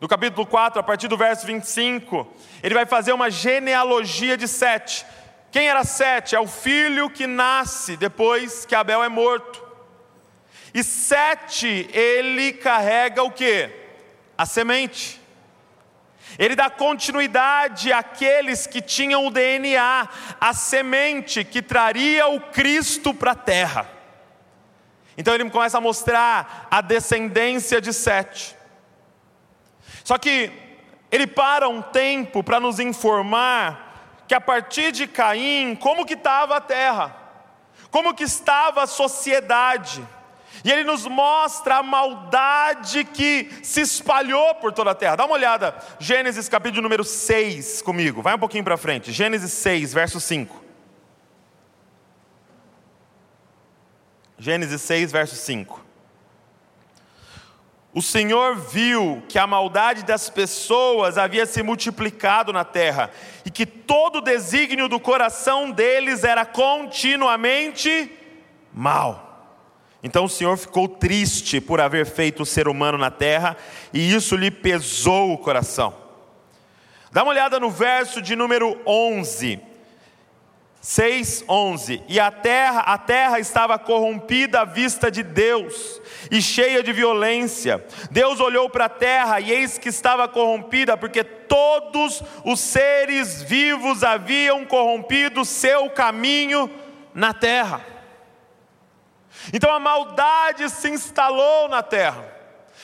No 0.00 0.06
capítulo 0.06 0.46
4, 0.46 0.78
a 0.78 0.82
partir 0.82 1.08
do 1.08 1.16
verso 1.16 1.44
25, 1.46 2.26
ele 2.62 2.74
vai 2.74 2.86
fazer 2.86 3.12
uma 3.12 3.30
genealogia 3.30 4.36
de 4.36 4.46
Sete. 4.46 5.04
Quem 5.50 5.68
era 5.68 5.84
Sete? 5.84 6.36
É 6.36 6.40
o 6.40 6.46
filho 6.46 7.10
que 7.10 7.26
nasce 7.26 7.96
depois 7.96 8.64
que 8.64 8.74
Abel 8.74 9.02
é 9.02 9.08
morto. 9.08 9.66
E 10.72 10.84
Sete, 10.84 11.88
ele 11.92 12.52
carrega 12.52 13.22
o 13.22 13.30
que? 13.30 13.70
A 14.36 14.46
semente. 14.46 15.17
Ele 16.36 16.56
dá 16.56 16.68
continuidade 16.68 17.92
àqueles 17.92 18.66
que 18.66 18.82
tinham 18.82 19.26
o 19.26 19.30
DNA, 19.30 20.08
a 20.40 20.52
semente 20.52 21.44
que 21.44 21.62
traria 21.62 22.26
o 22.26 22.40
Cristo 22.40 23.14
para 23.14 23.32
a 23.32 23.36
terra. 23.36 23.88
Então 25.16 25.34
ele 25.34 25.48
começa 25.50 25.78
a 25.78 25.80
mostrar 25.80 26.66
a 26.70 26.80
descendência 26.80 27.80
de 27.80 27.92
Sete. 27.92 28.56
Só 30.04 30.18
que 30.18 30.52
ele 31.10 31.26
para 31.26 31.68
um 31.68 31.82
tempo 31.82 32.42
para 32.42 32.60
nos 32.60 32.78
informar 32.78 33.86
que 34.28 34.34
a 34.34 34.40
partir 34.40 34.92
de 34.92 35.06
Caim, 35.06 35.74
como 35.74 36.04
que 36.04 36.14
estava 36.14 36.56
a 36.56 36.60
terra? 36.60 37.16
Como 37.90 38.14
que 38.14 38.24
estava 38.24 38.82
a 38.82 38.86
sociedade? 38.86 40.06
E 40.64 40.70
ele 40.70 40.84
nos 40.84 41.06
mostra 41.06 41.76
a 41.76 41.82
maldade 41.82 43.04
que 43.04 43.50
se 43.62 43.80
espalhou 43.80 44.54
por 44.56 44.72
toda 44.72 44.90
a 44.90 44.94
terra. 44.94 45.16
Dá 45.16 45.24
uma 45.24 45.34
olhada, 45.34 45.76
Gênesis 45.98 46.48
capítulo 46.48 46.82
número 46.82 47.04
6 47.04 47.82
comigo, 47.82 48.22
vai 48.22 48.34
um 48.34 48.38
pouquinho 48.38 48.64
para 48.64 48.76
frente. 48.76 49.12
Gênesis 49.12 49.52
6, 49.52 49.92
verso 49.94 50.20
5. 50.20 50.64
Gênesis 54.38 54.80
6, 54.82 55.10
verso 55.10 55.34
5. 55.34 55.84
o 57.92 58.00
Senhor 58.00 58.54
viu 58.54 59.24
que 59.28 59.38
a 59.38 59.46
maldade 59.46 60.04
das 60.04 60.30
pessoas 60.30 61.18
havia 61.18 61.44
se 61.46 61.62
multiplicado 61.64 62.52
na 62.52 62.64
terra 62.64 63.10
e 63.44 63.50
que 63.50 63.66
todo 63.66 64.16
o 64.16 64.20
desígnio 64.20 64.88
do 64.88 65.00
coração 65.00 65.72
deles 65.72 66.22
era 66.22 66.46
continuamente 66.46 68.12
mal. 68.72 69.27
Então 70.02 70.24
o 70.24 70.28
Senhor 70.28 70.56
ficou 70.56 70.88
triste 70.88 71.60
por 71.60 71.80
haver 71.80 72.06
feito 72.06 72.42
o 72.42 72.46
ser 72.46 72.68
humano 72.68 72.96
na 72.96 73.10
terra 73.10 73.56
e 73.92 74.14
isso 74.14 74.36
lhe 74.36 74.50
pesou 74.50 75.32
o 75.32 75.38
coração. 75.38 75.94
Dá 77.10 77.22
uma 77.22 77.32
olhada 77.32 77.58
no 77.58 77.70
verso 77.70 78.22
de 78.22 78.36
número 78.36 78.80
11. 78.86 79.60
6:11 80.80 82.02
E 82.08 82.20
a 82.20 82.30
terra, 82.30 82.80
a 82.80 82.96
terra 82.96 83.40
estava 83.40 83.78
corrompida 83.78 84.60
à 84.60 84.64
vista 84.64 85.10
de 85.10 85.22
Deus 85.22 86.00
e 86.30 86.40
cheia 86.40 86.82
de 86.82 86.92
violência. 86.92 87.84
Deus 88.10 88.38
olhou 88.38 88.70
para 88.70 88.84
a 88.84 88.90
terra 88.90 89.40
e 89.40 89.50
eis 89.50 89.78
que 89.78 89.88
estava 89.88 90.28
corrompida, 90.28 90.96
porque 90.96 91.24
todos 91.24 92.22
os 92.44 92.60
seres 92.60 93.42
vivos 93.42 94.04
haviam 94.04 94.64
corrompido 94.64 95.44
seu 95.44 95.90
caminho 95.90 96.70
na 97.12 97.34
terra. 97.34 97.97
Então 99.52 99.72
a 99.72 99.78
maldade 99.78 100.68
se 100.68 100.88
instalou 100.88 101.68
na 101.68 101.82
terra, 101.82 102.24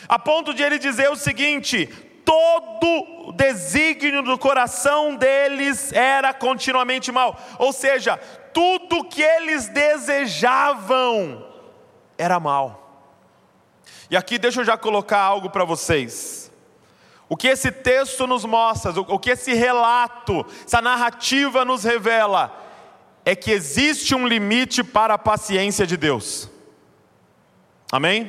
a 0.08 0.18
ponto 0.18 0.54
de 0.54 0.62
ele 0.62 0.78
dizer 0.78 1.10
o 1.10 1.16
seguinte: 1.16 1.86
todo 2.24 3.28
o 3.28 3.32
desígnio 3.32 4.22
do 4.22 4.38
coração 4.38 5.14
deles 5.14 5.92
era 5.92 6.32
continuamente 6.32 7.12
mal, 7.12 7.38
ou 7.58 7.72
seja, 7.72 8.16
tudo 8.52 9.04
que 9.04 9.22
eles 9.22 9.68
desejavam 9.68 11.44
era 12.16 12.38
mal. 12.40 12.82
E 14.10 14.16
aqui 14.16 14.38
deixa 14.38 14.60
eu 14.60 14.64
já 14.64 14.76
colocar 14.76 15.18
algo 15.18 15.50
para 15.50 15.64
vocês. 15.64 16.52
O 17.28 17.36
que 17.36 17.48
esse 17.48 17.72
texto 17.72 18.26
nos 18.26 18.44
mostra, 18.44 18.92
o 18.92 19.18
que 19.18 19.30
esse 19.30 19.54
relato, 19.54 20.46
essa 20.64 20.80
narrativa 20.80 21.64
nos 21.64 21.82
revela, 21.82 22.54
é 23.24 23.34
que 23.34 23.50
existe 23.50 24.14
um 24.14 24.26
limite 24.26 24.84
para 24.84 25.14
a 25.14 25.18
paciência 25.18 25.86
de 25.86 25.96
Deus. 25.96 26.50
Amém? 27.94 28.28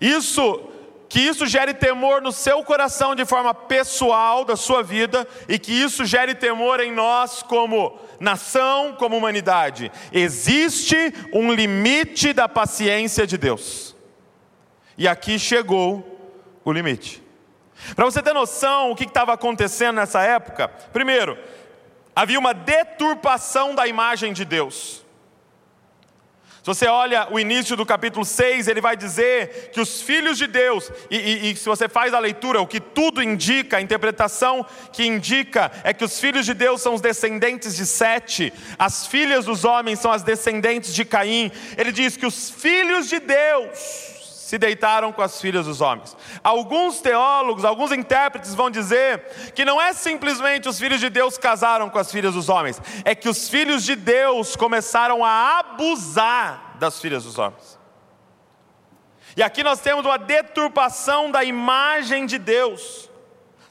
Isso 0.00 0.70
que 1.06 1.20
isso 1.20 1.44
gere 1.44 1.74
temor 1.74 2.22
no 2.22 2.32
seu 2.32 2.64
coração 2.64 3.14
de 3.14 3.26
forma 3.26 3.52
pessoal 3.52 4.42
da 4.42 4.56
sua 4.56 4.82
vida 4.82 5.28
e 5.46 5.58
que 5.58 5.70
isso 5.70 6.02
gere 6.06 6.34
temor 6.34 6.80
em 6.80 6.90
nós 6.90 7.42
como 7.42 7.98
nação, 8.18 8.94
como 8.94 9.18
humanidade. 9.18 9.92
Existe 10.10 10.96
um 11.30 11.52
limite 11.52 12.32
da 12.32 12.48
paciência 12.48 13.26
de 13.26 13.36
Deus. 13.36 13.94
E 14.96 15.06
aqui 15.06 15.38
chegou 15.38 16.18
o 16.64 16.72
limite. 16.72 17.22
Para 17.94 18.06
você 18.06 18.22
ter 18.22 18.32
noção 18.32 18.92
o 18.92 18.96
que 18.96 19.04
estava 19.04 19.34
acontecendo 19.34 19.96
nessa 19.96 20.22
época, 20.22 20.68
primeiro, 20.90 21.36
havia 22.14 22.38
uma 22.38 22.54
deturpação 22.54 23.74
da 23.74 23.86
imagem 23.86 24.32
de 24.32 24.46
Deus. 24.46 25.04
Se 26.66 26.74
você 26.74 26.86
olha 26.88 27.28
o 27.30 27.38
início 27.38 27.76
do 27.76 27.86
capítulo 27.86 28.24
6, 28.24 28.66
ele 28.66 28.80
vai 28.80 28.96
dizer 28.96 29.70
que 29.72 29.80
os 29.80 30.02
filhos 30.02 30.36
de 30.36 30.48
Deus, 30.48 30.90
e, 31.08 31.16
e, 31.16 31.50
e, 31.52 31.56
se 31.56 31.64
você 31.64 31.88
faz 31.88 32.12
a 32.12 32.18
leitura, 32.18 32.60
o 32.60 32.66
que 32.66 32.80
tudo 32.80 33.22
indica, 33.22 33.76
a 33.76 33.80
interpretação 33.80 34.66
que 34.92 35.06
indica 35.06 35.70
é 35.84 35.94
que 35.94 36.04
os 36.04 36.18
filhos 36.18 36.44
de 36.44 36.54
Deus 36.54 36.82
são 36.82 36.94
os 36.94 37.00
descendentes 37.00 37.76
de 37.76 37.86
Sete, 37.86 38.52
as 38.76 39.06
filhas 39.06 39.44
dos 39.44 39.64
homens 39.64 40.00
são 40.00 40.10
as 40.10 40.24
descendentes 40.24 40.92
de 40.92 41.04
Caim. 41.04 41.52
Ele 41.78 41.92
diz 41.92 42.16
que 42.16 42.26
os 42.26 42.50
filhos 42.50 43.08
de 43.08 43.20
Deus 43.20 44.15
se 44.46 44.58
deitaram 44.58 45.12
com 45.12 45.22
as 45.22 45.40
filhas 45.40 45.66
dos 45.66 45.80
homens. 45.80 46.16
Alguns 46.44 47.00
teólogos, 47.00 47.64
alguns 47.64 47.90
intérpretes 47.90 48.54
vão 48.54 48.70
dizer 48.70 49.52
que 49.56 49.64
não 49.64 49.82
é 49.82 49.92
simplesmente 49.92 50.68
os 50.68 50.78
filhos 50.78 51.00
de 51.00 51.10
Deus 51.10 51.36
casaram 51.36 51.90
com 51.90 51.98
as 51.98 52.12
filhas 52.12 52.32
dos 52.32 52.48
homens, 52.48 52.80
é 53.04 53.12
que 53.12 53.28
os 53.28 53.48
filhos 53.48 53.82
de 53.82 53.96
Deus 53.96 54.54
começaram 54.54 55.24
a 55.24 55.58
abusar 55.58 56.76
das 56.78 57.00
filhas 57.00 57.24
dos 57.24 57.36
homens. 57.36 57.76
E 59.36 59.42
aqui 59.42 59.64
nós 59.64 59.80
temos 59.80 60.06
uma 60.06 60.16
deturpação 60.16 61.28
da 61.28 61.42
imagem 61.42 62.24
de 62.24 62.38
Deus. 62.38 63.10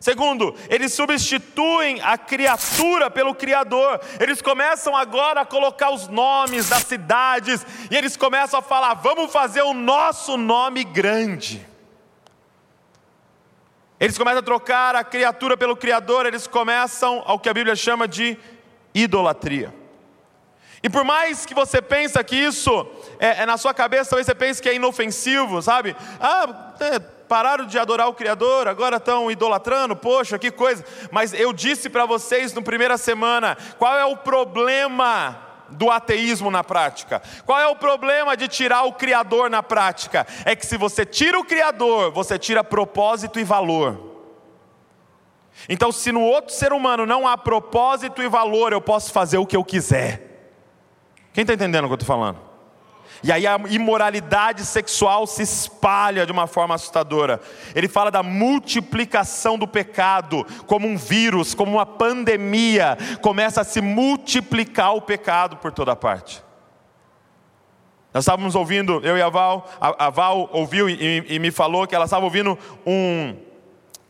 Segundo, 0.06 0.56
eles 0.70 0.94
substituem 0.94 2.00
a 2.04 2.16
criatura 2.16 3.10
pelo 3.10 3.34
Criador. 3.34 4.00
Eles 4.20 4.40
começam 4.40 4.96
agora 4.96 5.42
a 5.42 5.46
colocar 5.48 5.90
os 5.90 6.08
nomes 6.08 6.70
das 6.70 6.84
cidades 6.84 7.66
e 7.90 7.96
eles 7.96 8.16
começam 8.16 8.60
a 8.60 8.62
falar: 8.62 8.94
vamos 8.94 9.32
fazer 9.32 9.64
o 9.64 9.74
nosso 9.74 10.38
nome 10.38 10.84
grande. 10.84 11.68
Eles 14.00 14.16
começam 14.16 14.42
a 14.42 14.44
trocar 14.44 14.96
a 14.96 15.04
criatura 15.04 15.58
pelo 15.58 15.76
Criador, 15.76 16.28
eles 16.28 16.46
começam 16.46 17.24
ao 17.26 17.40
que 17.40 17.50
a 17.50 17.54
Bíblia 17.56 17.76
chama 17.76 18.08
de 18.08 18.38
idolatria. 18.94 19.74
E 20.84 20.88
por 20.88 21.04
mais 21.04 21.48
que 21.48 21.56
você 21.56 21.82
pense 21.82 22.24
que 22.24 22.36
isso 22.36 22.88
é, 23.18 23.42
é 23.42 23.46
na 23.48 23.58
sua 23.58 23.74
cabeça, 23.74 24.12
talvez 24.12 24.28
você 24.28 24.36
pense 24.36 24.62
que 24.62 24.70
é 24.70 24.76
inofensivo, 24.76 25.64
sabe? 25.64 25.96
Ah, 26.20 26.76
é, 26.80 27.14
pararam 27.27 27.65
de 27.65 27.77
adorar 27.77 28.08
o 28.08 28.13
Criador, 28.13 28.67
agora 28.67 28.98
estão 28.98 29.29
idolatrando, 29.29 29.96
poxa, 29.96 30.39
que 30.39 30.51
coisa. 30.51 30.86
Mas 31.12 31.34
eu 31.34 31.51
disse 31.51 31.89
para 31.89 32.05
vocês 32.05 32.53
no 32.53 32.62
primeira 32.62 32.98
semana, 32.98 33.58
qual 33.77 33.98
é 33.98 34.05
o 34.05 34.17
problema 34.17 35.41
do 35.70 35.89
ateísmo 35.89 36.51
na 36.51 36.63
prática? 36.63 37.22
Qual 37.46 37.60
é 37.60 37.67
o 37.67 37.75
problema 37.75 38.38
de 38.38 38.48
tirar 38.48 38.84
o 38.84 38.94
Criador 38.94 39.50
na 39.50 39.63
prática? 39.63 40.25
É 40.46 40.55
que 40.55 40.65
se 40.65 40.77
você 40.77 41.05
tira 41.05 41.39
o 41.39 41.46
Criador, 41.46 42.12
você 42.12 42.38
tira 42.38 42.63
propósito 42.63 43.39
e 43.39 43.44
valor. 43.44 44.13
Então, 45.70 45.91
se 45.91 46.12
no 46.12 46.22
outro 46.22 46.53
ser 46.53 46.74
humano 46.74 47.05
não 47.05 47.27
há 47.27 47.38
propósito 47.38 48.22
e 48.22 48.27
valor, 48.27 48.74
eu 48.74 48.82
posso 48.82 49.12
fazer 49.12 49.38
o 49.38 49.46
que 49.46 49.55
eu 49.55 49.63
quiser. 49.63 50.22
Quem 51.34 51.41
está 51.41 51.53
entendendo 51.53 51.86
o 51.86 51.88
que 51.88 51.94
eu 51.94 51.96
estou 51.96 52.08
falando? 52.08 52.45
E 53.24 53.31
aí 53.31 53.48
a 53.48 53.60
imoralidade 53.69 54.65
sexual 54.65 55.25
se 55.25 55.41
espalha 55.41 56.25
de 56.25 56.31
uma 56.31 56.48
forma 56.48 56.75
assustadora. 56.75 57.39
Ele 57.74 57.88
fala 57.88 58.12
da 58.12 58.22
multiplicação 58.22 59.57
do 59.57 59.67
pecado, 59.67 60.45
como 60.67 60.88
um 60.88 60.98
vírus, 60.98 61.53
como 61.53 61.74
uma 61.74 61.86
pandemia, 61.86 62.98
começa 63.22 63.62
a 63.62 63.63
se 63.63 63.81
multiplicar 63.81 64.93
o 64.95 65.01
pecado 65.01 65.57
por 65.57 65.72
toda 65.72 65.95
parte. 65.95 66.43
Nós 68.13 68.24
estávamos 68.24 68.55
ouvindo, 68.55 69.01
eu 69.03 69.17
e 69.17 69.22
a 69.22 69.27
Val, 69.27 69.69
a, 69.81 70.05
a 70.05 70.10
Val 70.10 70.50
ouviu 70.53 70.89
e, 70.89 71.25
e, 71.27 71.38
me 71.38 71.51
falou 71.51 71.86
que 71.86 71.93
ela 71.93 72.05
estava 72.05 72.24
ouvindo 72.24 72.57
um, 72.86 73.36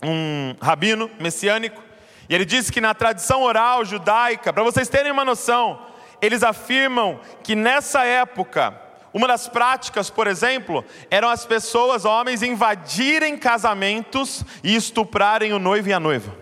um 0.04 0.56
rabino 0.62 1.10
messiânico, 1.20 1.82
e 2.30 2.36
ele 2.36 2.46
disse 2.46 2.72
que 2.72 2.80
na 2.80 2.94
tradição 2.94 3.42
oral 3.42 3.84
judaica, 3.84 4.54
para 4.54 4.64
vocês 4.64 4.88
terem 4.88 5.12
uma 5.12 5.26
noção, 5.26 5.80
eles 6.22 6.44
afirmam 6.44 7.20
que 7.44 7.56
nessa 7.56 8.06
época, 8.06 8.80
uma 9.16 9.30
das 9.30 9.48
práticas, 9.48 10.10
por 10.10 10.28
exemplo, 10.28 10.84
eram 11.10 11.30
as 11.30 11.46
pessoas, 11.46 12.04
homens, 12.04 12.44
invadirem 12.44 13.38
casamentos 13.38 14.44
e 14.62 14.76
estuprarem 14.76 15.54
o 15.54 15.58
noivo 15.58 15.88
e 15.88 15.94
a 15.94 16.02
noiva. 16.02 16.36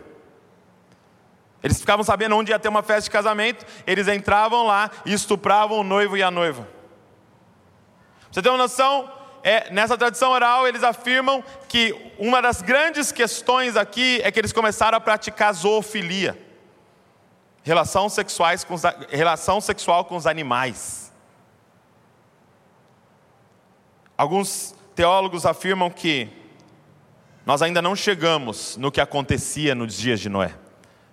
Eles 1.62 1.80
ficavam 1.80 2.03
sabendo 2.03 2.36
onde 2.36 2.51
ia 2.51 2.58
ter 2.58 2.70
uma 2.70 2.82
festa 2.82 3.03
de 3.03 3.12
casamento, 3.12 3.63
eles 3.86 4.08
entravam 4.08 4.65
lá 4.65 4.89
e 5.06 5.13
estupravam 5.13 5.82
o 5.82 5.84
noivo 5.84 6.18
e 6.18 6.24
a 6.24 6.32
noiva. 6.32 6.68
Você 8.32 8.42
tem 8.42 8.51
uma 8.51 8.58
noção? 8.58 9.08
É, 9.44 9.72
nessa 9.72 9.96
tradição 9.96 10.32
oral, 10.32 10.68
eles 10.68 10.82
afirmam 10.82 11.44
que 11.70 11.96
uma 12.18 12.42
das 12.42 12.63
grandes 12.63 13.12
questões 13.12 13.77
aqui 13.77 14.20
é 14.24 14.32
que 14.32 14.39
eles 14.39 14.51
começaram 14.51 14.98
a 14.98 15.01
praticar 15.01 15.53
zoofilia 15.53 16.36
relação, 17.62 18.10
sexuais 18.10 18.63
com, 18.63 18.75
relação 19.12 19.62
sexual 19.62 20.06
com 20.06 20.15
os 20.15 20.25
animais. 20.25 21.03
Alguns 24.24 24.74
teólogos 24.96 25.46
afirmam 25.46 25.89
que 25.89 26.30
nós 27.46 27.62
ainda 27.62 27.82
não 27.82 27.94
chegamos 27.94 28.77
no 28.77 28.89
que 28.89 29.01
acontecia 29.01 29.75
nos 29.75 29.98
dias 29.98 30.18
de 30.18 30.30
Noé, 30.30 30.56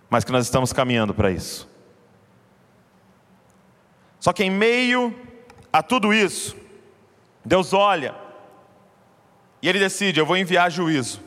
mas 0.08 0.22
que 0.22 0.30
nós 0.30 0.44
estamos 0.44 0.72
caminhando 0.72 1.12
para 1.12 1.28
isso. 1.28 1.68
Só 4.20 4.32
que 4.32 4.44
em 4.44 4.50
meio 4.50 5.12
a 5.72 5.82
tudo 5.82 6.14
isso, 6.14 6.56
Deus 7.44 7.72
olha 7.72 8.14
e 9.60 9.68
Ele 9.68 9.80
decide: 9.80 10.20
eu 10.20 10.24
vou 10.24 10.36
enviar 10.36 10.70
juízo. 10.70 11.20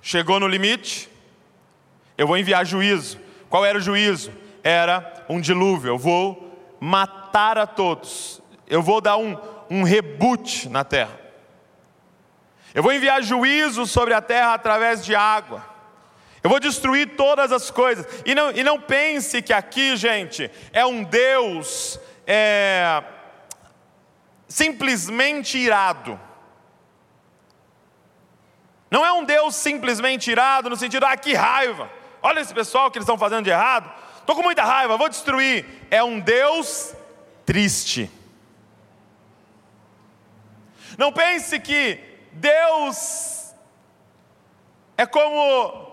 Chegou 0.00 0.40
no 0.40 0.48
limite, 0.48 1.08
eu 2.18 2.26
vou 2.26 2.36
enviar 2.36 2.66
juízo. 2.66 3.20
Qual 3.48 3.64
era 3.64 3.78
o 3.78 3.80
juízo? 3.80 4.32
Era 4.64 5.26
um 5.28 5.40
dilúvio. 5.40 5.90
Eu 5.90 5.98
vou 5.98 6.76
matar 6.80 7.56
a 7.56 7.68
todos. 7.68 8.42
Eu 8.66 8.82
vou 8.82 9.00
dar 9.00 9.16
um, 9.16 9.38
um 9.70 9.82
reboot 9.82 10.68
na 10.68 10.84
terra. 10.84 11.20
Eu 12.74 12.82
vou 12.82 12.92
enviar 12.92 13.22
juízo 13.22 13.86
sobre 13.86 14.14
a 14.14 14.22
terra 14.22 14.54
através 14.54 15.04
de 15.04 15.14
água. 15.14 15.64
Eu 16.42 16.50
vou 16.50 16.58
destruir 16.58 17.16
todas 17.16 17.52
as 17.52 17.70
coisas. 17.70 18.06
E 18.24 18.34
não, 18.34 18.50
e 18.50 18.64
não 18.64 18.80
pense 18.80 19.40
que 19.42 19.52
aqui, 19.52 19.96
gente, 19.96 20.50
é 20.72 20.84
um 20.84 21.04
Deus 21.04 22.00
é, 22.26 23.02
simplesmente 24.48 25.58
irado. 25.58 26.18
Não 28.90 29.06
é 29.06 29.12
um 29.12 29.24
Deus 29.24 29.54
simplesmente 29.54 30.30
irado, 30.30 30.68
no 30.68 30.76
sentido, 30.76 31.06
ah, 31.06 31.16
que 31.16 31.32
raiva, 31.32 31.90
olha 32.20 32.40
esse 32.40 32.52
pessoal 32.52 32.90
que 32.90 32.98
eles 32.98 33.04
estão 33.04 33.16
fazendo 33.16 33.44
de 33.44 33.50
errado, 33.50 33.90
estou 34.18 34.36
com 34.36 34.42
muita 34.42 34.64
raiva, 34.64 34.98
vou 34.98 35.08
destruir. 35.08 35.64
É 35.90 36.02
um 36.04 36.20
Deus 36.20 36.94
triste. 37.46 38.10
Não 40.98 41.12
pense 41.12 41.58
que 41.60 41.98
Deus 42.32 43.54
é 44.96 45.06
como 45.06 45.90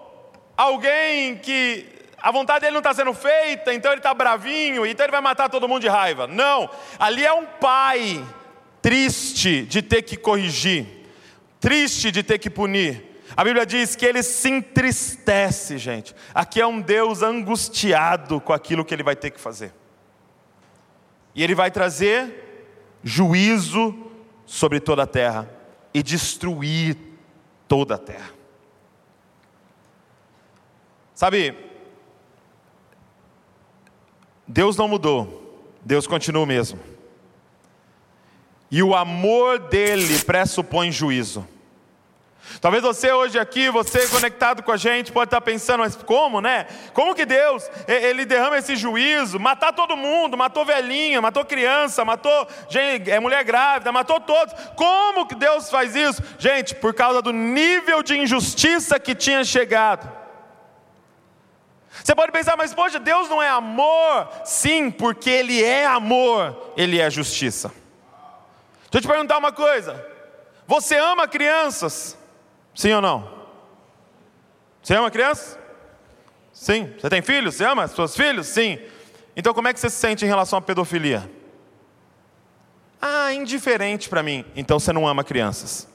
alguém 0.56 1.38
que 1.38 1.86
a 2.22 2.32
vontade 2.32 2.62
dele 2.62 2.74
não 2.74 2.80
está 2.80 2.94
sendo 2.94 3.14
feita, 3.14 3.74
então 3.74 3.92
ele 3.92 4.00
está 4.00 4.14
bravinho, 4.14 4.86
então 4.86 5.06
ele 5.06 5.12
vai 5.12 5.22
matar 5.22 5.50
todo 5.50 5.68
mundo 5.68 5.82
de 5.82 5.88
raiva. 5.88 6.28
Não, 6.28 6.70
ali 6.98 7.26
é 7.26 7.34
um 7.34 7.46
pai 7.46 8.26
triste 8.82 9.64
de 9.64 9.82
ter 9.82 10.02
que 10.02 10.18
corrigir, 10.18 10.86
triste 11.60 12.12
de 12.12 12.24
ter 12.24 12.40
que 12.40 12.50
punir. 12.50 13.06
A 13.38 13.44
Bíblia 13.44 13.66
diz 13.66 13.96
que 13.96 14.06
ele 14.06 14.24
se 14.24 14.50
entristece, 14.50 15.78
gente. 15.78 16.16
Aqui 16.34 16.60
é 16.60 16.68
um 16.68 16.82
Deus 16.82 17.22
angustiado 17.22 18.42
com 18.42 18.52
aquilo 18.52 18.84
que 18.84 18.94
ele 18.94 19.04
vai 19.04 19.16
ter 19.16 19.30
que 19.30 19.40
fazer. 19.40 19.72
E 21.36 21.44
ele 21.44 21.56
vai 21.56 21.70
trazer 21.72 22.68
juízo 23.04 24.09
sobre 24.50 24.80
toda 24.80 25.04
a 25.04 25.08
terra 25.08 25.48
e 25.94 26.02
destruir 26.02 26.98
toda 27.68 27.94
a 27.94 27.98
terra. 28.00 28.32
Sabe, 31.14 31.56
Deus 34.48 34.76
não 34.76 34.88
mudou, 34.88 35.72
Deus 35.86 36.08
continua 36.08 36.42
o 36.42 36.48
mesmo. 36.48 36.80
E 38.72 38.82
o 38.82 38.96
amor 38.96 39.60
dele 39.60 40.18
pressupõe 40.18 40.92
juízo. 40.92 41.48
Talvez 42.60 42.84
você 42.84 43.12
hoje 43.12 43.40
aqui, 43.40 43.70
você 43.70 44.08
conectado 44.08 44.64
com 44.64 44.72
a 44.72 44.78
gente, 44.78 45.12
pode 45.12 45.28
estar 45.28 45.40
pensando, 45.40 45.80
mas 45.82 45.96
como, 45.96 46.42
né? 46.42 46.68
Como 46.94 47.16
que 47.16 47.26
Deus, 47.26 47.70
ele 47.88 48.26
derrama 48.26 48.58
esse 48.58 48.76
juízo, 48.76 49.40
matar 49.40 49.72
todo 49.72 49.96
mundo, 49.96 50.36
matou 50.36 50.66
velhinha, 50.66 51.22
matou 51.22 51.46
criança, 51.46 52.04
matou 52.04 52.48
gente, 52.70 53.10
é 53.10 53.20
mulher 53.20 53.44
grávida, 53.44 53.92
matou 53.92 54.20
todos. 54.20 54.54
Como 54.76 55.26
que 55.26 55.36
Deus 55.36 55.70
faz 55.70 55.96
isso? 55.96 56.22
Gente, 56.38 56.76
por 56.76 56.94
causa 56.94 57.22
do 57.22 57.32
nível 57.32 58.04
de 58.04 58.18
injustiça 58.18 59.00
que 59.00 59.16
tinha 59.16 59.44
chegado. 59.44 60.20
Você 62.04 62.14
pode 62.14 62.32
pensar, 62.32 62.58
mas 62.58 62.74
poxa, 62.74 63.00
Deus 63.00 63.30
não 63.30 63.42
é 63.42 63.50
amor? 63.50 64.28
Sim, 64.44 64.92
porque 64.92 65.30
Ele 65.30 65.64
é 65.64 65.86
amor, 65.86 66.74
Ele 66.76 67.00
é 67.00 67.10
justiça. 67.10 67.72
Deixa 68.90 68.98
eu 68.98 69.02
te 69.02 69.08
perguntar 69.08 69.38
uma 69.38 69.52
coisa: 69.52 70.06
você 70.68 70.98
ama 70.98 71.28
crianças? 71.28 72.19
Sim 72.76 72.94
ou 72.94 73.02
não? 73.02 73.40
Você 74.82 74.96
ama 74.96 75.12
criança? 75.12 75.60
Sim. 76.54 76.94
Você 77.00 77.10
tem 77.10 77.22
filhos? 77.22 77.56
Você 77.56 77.66
ama 77.66 77.88
seus 77.88 78.16
filhos? 78.16 78.48
Sim. 78.48 78.80
Então 79.36 79.54
como 79.54 79.68
é 79.68 79.74
que 79.74 79.80
você 79.80 79.90
se 79.90 79.98
sente 79.98 80.26
em 80.26 80.28
relação 80.28 80.60
à 80.60 80.62
pedofilia? 80.62 81.30
Ah, 83.02 83.34
indiferente 83.34 84.10
para 84.10 84.22
mim. 84.22 84.46
Então 84.56 84.80
você 84.80 84.92
não 84.92 85.08
ama 85.08 85.24
crianças. 85.24 85.88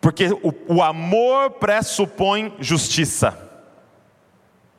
Porque 0.00 0.26
o, 0.42 0.52
o 0.66 0.82
amor 0.82 1.52
pressupõe 1.52 2.54
justiça. 2.58 3.38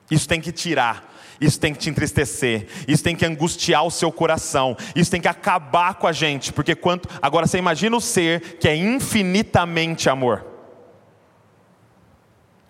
Isso 0.10 0.28
tem 0.28 0.42
que 0.42 0.52
tirar. 0.52 1.14
Isso 1.39 1.60
tem 1.60 1.74
que 1.74 1.80
te 1.80 1.89
entristecer, 1.89 2.68
isso 2.88 3.04
tem 3.04 3.15
que 3.15 3.25
angustiar 3.25 3.86
o 3.86 3.92
seu 3.92 4.12
coração, 4.12 4.75
isso 4.96 5.12
tem 5.12 5.20
que 5.20 5.27
acabar 5.27 5.96
com 5.96 6.08
a 6.08 6.12
gente, 6.12 6.54
porque 6.54 6.75
quanto 6.75 7.10
agora 7.22 7.46
você 7.46 7.58
imagina 7.58 7.96
o 7.98 8.01
ser 8.01 8.58
que 8.58 8.68
é 8.68 8.75
infinitamente 8.75 10.10
amor. 10.10 10.46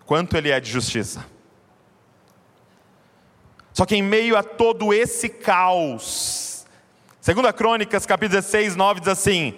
Quanto 0.06 0.36
ele 0.36 0.50
é 0.50 0.60
de 0.60 0.70
justiça. 0.70 1.26
Só 3.74 3.86
que 3.86 3.96
em 3.96 4.02
meio 4.02 4.38
a 4.38 4.44
todo 4.44 4.94
esse 4.94 5.30
caos, 5.30 6.46
Segunda 7.26 7.52
Crônicas, 7.52 8.06
capítulo 8.06 8.40
16, 8.40 8.76
9 8.76 9.00
diz 9.00 9.10
assim: 9.10 9.56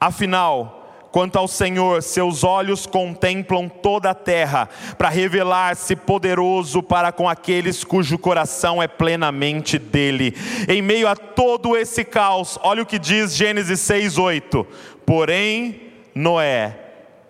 Afinal, 0.00 0.81
Quanto 1.12 1.36
ao 1.36 1.46
Senhor, 1.46 2.02
seus 2.02 2.42
olhos 2.42 2.86
contemplam 2.86 3.68
toda 3.68 4.10
a 4.10 4.14
terra, 4.14 4.66
para 4.96 5.10
revelar-se 5.10 5.94
poderoso 5.94 6.82
para 6.82 7.12
com 7.12 7.28
aqueles 7.28 7.84
cujo 7.84 8.18
coração 8.18 8.82
é 8.82 8.88
plenamente 8.88 9.78
dele. 9.78 10.34
Em 10.66 10.80
meio 10.80 11.06
a 11.06 11.14
todo 11.14 11.76
esse 11.76 12.02
caos, 12.02 12.58
olha 12.62 12.82
o 12.82 12.86
que 12.86 12.98
diz 12.98 13.36
Gênesis 13.36 13.80
6:8. 13.80 14.66
Porém, 15.04 15.92
Noé 16.14 16.78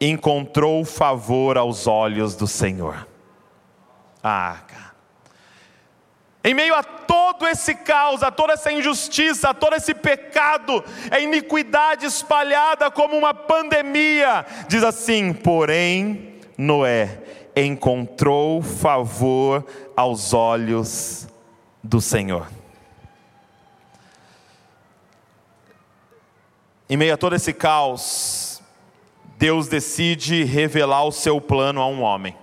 encontrou 0.00 0.84
favor 0.84 1.58
aos 1.58 1.88
olhos 1.88 2.36
do 2.36 2.46
Senhor. 2.46 3.06
Ah. 4.22 4.71
Em 6.44 6.54
meio 6.54 6.74
a 6.74 6.82
todo 6.82 7.46
esse 7.46 7.74
caos, 7.74 8.22
a 8.22 8.30
toda 8.30 8.54
essa 8.54 8.72
injustiça, 8.72 9.50
a 9.50 9.54
todo 9.54 9.76
esse 9.76 9.94
pecado, 9.94 10.82
a 11.10 11.20
iniquidade 11.20 12.04
espalhada 12.04 12.90
como 12.90 13.16
uma 13.16 13.32
pandemia, 13.32 14.44
diz 14.66 14.82
assim: 14.82 15.32
porém, 15.32 16.40
Noé 16.58 17.20
encontrou 17.54 18.60
favor 18.60 19.64
aos 19.96 20.34
olhos 20.34 21.28
do 21.82 22.00
Senhor. 22.00 22.48
Em 26.90 26.96
meio 26.96 27.14
a 27.14 27.16
todo 27.16 27.36
esse 27.36 27.52
caos, 27.52 28.60
Deus 29.38 29.68
decide 29.68 30.42
revelar 30.42 31.04
o 31.04 31.12
seu 31.12 31.40
plano 31.40 31.80
a 31.80 31.86
um 31.86 32.02
homem 32.02 32.36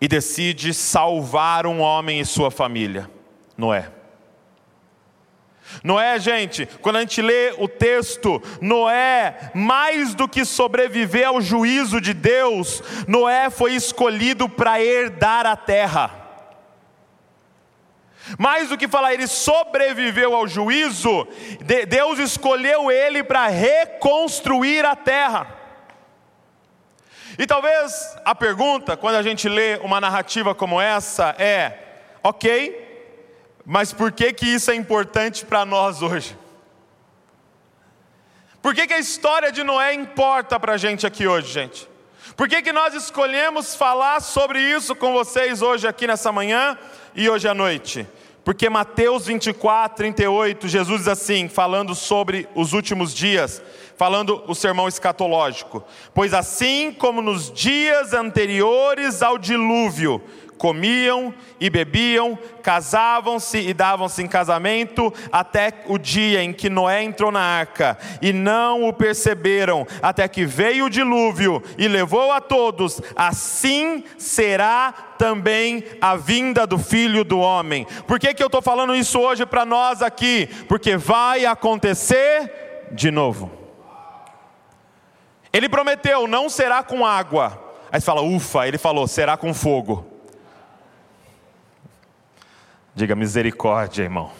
e 0.00 0.06
decide 0.06 0.74
salvar 0.74 1.66
um 1.66 1.80
homem 1.80 2.20
e 2.20 2.24
sua 2.24 2.50
família, 2.50 3.10
Noé. 3.56 3.90
Noé, 5.82 6.18
gente, 6.18 6.66
quando 6.80 6.96
a 6.96 7.00
gente 7.00 7.20
lê 7.20 7.52
o 7.58 7.66
texto, 7.66 8.42
Noé, 8.60 9.50
mais 9.54 10.14
do 10.14 10.28
que 10.28 10.44
sobreviver 10.44 11.26
ao 11.26 11.40
juízo 11.40 12.00
de 12.00 12.14
Deus, 12.14 12.82
Noé 13.06 13.50
foi 13.50 13.74
escolhido 13.74 14.48
para 14.48 14.80
herdar 14.80 15.44
a 15.44 15.56
terra. 15.56 16.22
Mais 18.38 18.68
do 18.68 18.76
que 18.76 18.88
falar, 18.88 19.14
ele 19.14 19.26
sobreviveu 19.26 20.34
ao 20.34 20.48
juízo, 20.48 21.26
Deus 21.88 22.18
escolheu 22.18 22.90
ele 22.90 23.22
para 23.22 23.46
reconstruir 23.46 24.84
a 24.84 24.96
terra. 24.96 25.65
E 27.38 27.46
talvez 27.46 28.16
a 28.24 28.34
pergunta, 28.34 28.96
quando 28.96 29.16
a 29.16 29.22
gente 29.22 29.48
lê 29.48 29.76
uma 29.76 30.00
narrativa 30.00 30.54
como 30.54 30.80
essa, 30.80 31.34
é: 31.38 31.78
ok, 32.22 32.84
mas 33.64 33.92
por 33.92 34.12
que, 34.12 34.32
que 34.32 34.46
isso 34.46 34.70
é 34.70 34.74
importante 34.74 35.44
para 35.44 35.64
nós 35.64 36.00
hoje? 36.02 36.36
Por 38.62 38.74
que, 38.74 38.86
que 38.86 38.94
a 38.94 38.98
história 38.98 39.52
de 39.52 39.62
Noé 39.62 39.92
importa 39.94 40.58
para 40.58 40.72
a 40.74 40.76
gente 40.76 41.06
aqui 41.06 41.26
hoje, 41.26 41.52
gente? 41.52 41.88
Por 42.36 42.48
que, 42.48 42.62
que 42.62 42.72
nós 42.72 42.94
escolhemos 42.94 43.74
falar 43.74 44.20
sobre 44.20 44.60
isso 44.60 44.94
com 44.96 45.12
vocês 45.12 45.62
hoje 45.62 45.86
aqui 45.86 46.06
nessa 46.06 46.32
manhã 46.32 46.76
e 47.14 47.30
hoje 47.30 47.46
à 47.46 47.54
noite? 47.54 48.06
Porque 48.44 48.68
Mateus 48.68 49.26
24, 49.26 49.96
38, 49.96 50.68
Jesus 50.68 50.98
diz 51.00 51.08
assim, 51.08 51.48
falando 51.48 51.94
sobre 51.94 52.48
os 52.54 52.72
últimos 52.72 53.14
dias: 53.14 53.62
falando 53.96 54.42
o 54.46 54.54
sermão 54.54 54.88
escatológico. 54.88 55.82
Pois 56.14 56.34
assim 56.34 56.92
como 56.92 57.20
nos 57.22 57.50
dias 57.50 58.12
anteriores 58.12 59.22
ao 59.22 59.38
dilúvio, 59.38 60.22
comiam 60.56 61.34
e 61.60 61.68
bebiam, 61.70 62.38
casavam-se 62.62 63.58
e 63.58 63.72
davam-se 63.72 64.22
em 64.22 64.26
casamento, 64.26 65.12
até 65.30 65.82
o 65.86 65.98
dia 65.98 66.42
em 66.42 66.52
que 66.52 66.68
Noé 66.68 67.02
entrou 67.02 67.30
na 67.30 67.40
arca, 67.40 67.98
e 68.20 68.32
não 68.32 68.88
o 68.88 68.92
perceberam, 68.92 69.86
até 70.02 70.26
que 70.28 70.44
veio 70.44 70.86
o 70.86 70.90
dilúvio 70.90 71.62
e 71.78 71.88
levou 71.88 72.32
a 72.32 72.40
todos, 72.40 73.00
assim 73.14 74.04
será 74.18 74.92
também 75.18 75.84
a 76.00 76.16
vinda 76.16 76.66
do 76.66 76.78
filho 76.78 77.24
do 77.24 77.38
homem. 77.38 77.86
Por 78.06 78.18
que, 78.18 78.34
que 78.34 78.42
eu 78.42 78.46
estou 78.46 78.62
falando 78.62 78.94
isso 78.94 79.18
hoje 79.18 79.46
para 79.46 79.64
nós 79.64 80.02
aqui? 80.02 80.48
Porque 80.68 80.96
vai 80.96 81.46
acontecer 81.46 82.88
de 82.92 83.10
novo. 83.10 83.65
Ele 85.56 85.70
prometeu, 85.70 86.28
não 86.28 86.50
será 86.50 86.82
com 86.82 87.06
água. 87.06 87.58
Aí 87.90 87.98
você 87.98 88.04
fala, 88.04 88.20
ufa, 88.20 88.68
ele 88.68 88.76
falou, 88.76 89.08
será 89.08 89.38
com 89.38 89.54
fogo. 89.54 90.06
Diga 92.94 93.16
misericórdia, 93.16 94.02
irmão. 94.02 94.30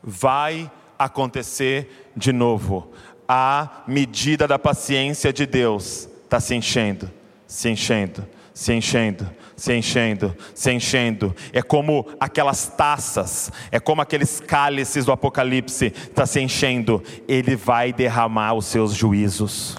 Vai 0.00 0.70
acontecer 0.96 2.12
de 2.14 2.32
novo. 2.32 2.92
A 3.26 3.82
medida 3.88 4.46
da 4.46 4.56
paciência 4.56 5.32
de 5.32 5.46
Deus 5.46 6.08
está 6.22 6.38
se 6.38 6.54
enchendo, 6.54 7.10
se 7.44 7.68
enchendo, 7.68 8.24
se 8.54 8.72
enchendo, 8.72 9.30
se 9.56 9.74
enchendo, 9.74 10.36
se 10.54 10.70
enchendo. 10.72 11.34
É 11.52 11.62
como 11.62 12.06
aquelas 12.20 12.66
taças, 12.66 13.50
é 13.70 13.80
como 13.80 14.02
aqueles 14.02 14.40
cálices 14.40 15.04
do 15.04 15.12
Apocalipse, 15.12 15.86
está 15.86 16.26
se 16.26 16.40
enchendo. 16.40 17.02
Ele 17.26 17.56
vai 17.56 17.92
derramar 17.92 18.54
os 18.54 18.66
seus 18.66 18.94
juízos. 18.94 19.76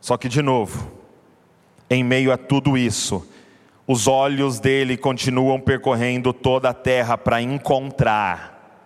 Só 0.00 0.16
que, 0.16 0.28
de 0.28 0.42
novo, 0.42 0.90
em 1.90 2.02
meio 2.02 2.32
a 2.32 2.36
tudo 2.36 2.76
isso, 2.76 3.26
os 3.86 4.06
olhos 4.06 4.60
dele 4.60 4.96
continuam 4.96 5.60
percorrendo 5.60 6.32
toda 6.32 6.70
a 6.70 6.74
terra 6.74 7.16
para 7.16 7.40
encontrar, 7.40 8.84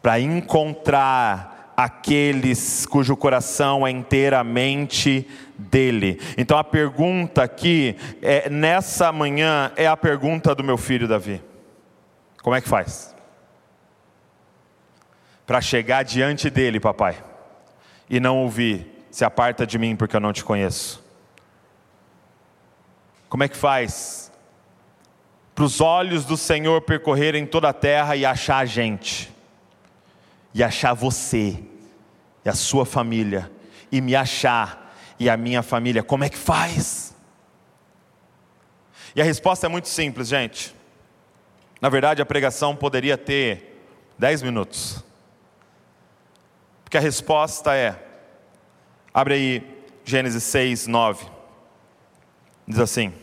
para 0.00 0.18
encontrar 0.18 1.52
aqueles 1.76 2.86
cujo 2.86 3.16
coração 3.16 3.86
é 3.86 3.90
inteiramente 3.90 5.26
dele. 5.70 6.20
Então 6.36 6.58
a 6.58 6.64
pergunta 6.64 7.42
aqui, 7.42 7.96
é, 8.20 8.48
nessa 8.50 9.12
manhã, 9.12 9.72
é 9.76 9.86
a 9.86 9.96
pergunta 9.96 10.54
do 10.54 10.64
meu 10.64 10.76
filho 10.76 11.08
Davi: 11.08 11.42
Como 12.42 12.56
é 12.56 12.60
que 12.60 12.68
faz? 12.68 13.14
Para 15.46 15.60
chegar 15.60 16.02
diante 16.02 16.48
dele, 16.50 16.80
papai, 16.80 17.22
e 18.08 18.20
não 18.20 18.38
ouvir, 18.38 19.06
se 19.10 19.24
aparta 19.24 19.66
de 19.66 19.78
mim 19.78 19.96
porque 19.96 20.16
eu 20.16 20.20
não 20.20 20.32
te 20.32 20.44
conheço. 20.44 21.02
Como 23.28 23.42
é 23.42 23.48
que 23.48 23.56
faz? 23.56 24.30
Para 25.54 25.64
os 25.64 25.80
olhos 25.80 26.24
do 26.24 26.36
Senhor 26.36 26.80
percorrerem 26.82 27.46
toda 27.46 27.68
a 27.68 27.72
terra 27.72 28.16
e 28.16 28.24
achar 28.24 28.58
a 28.58 28.64
gente, 28.64 29.30
e 30.54 30.62
achar 30.62 30.94
você, 30.94 31.58
e 32.44 32.48
a 32.48 32.54
sua 32.54 32.84
família, 32.84 33.50
e 33.90 34.00
me 34.00 34.16
achar, 34.16 34.81
e 35.22 35.30
a 35.30 35.36
minha 35.36 35.62
família, 35.62 36.02
como 36.02 36.24
é 36.24 36.28
que 36.28 36.36
faz? 36.36 37.14
E 39.14 39.20
a 39.20 39.24
resposta 39.24 39.66
é 39.66 39.68
muito 39.68 39.88
simples, 39.88 40.26
gente. 40.26 40.74
Na 41.80 41.88
verdade, 41.88 42.20
a 42.20 42.26
pregação 42.26 42.74
poderia 42.74 43.16
ter 43.16 43.86
dez 44.18 44.42
minutos. 44.42 45.04
Porque 46.82 46.96
a 46.96 47.00
resposta 47.00 47.72
é, 47.72 47.96
abre 49.14 49.34
aí 49.34 49.84
Gênesis 50.04 50.42
6, 50.42 50.88
9. 50.88 51.24
Diz 52.66 52.80
assim: 52.80 53.14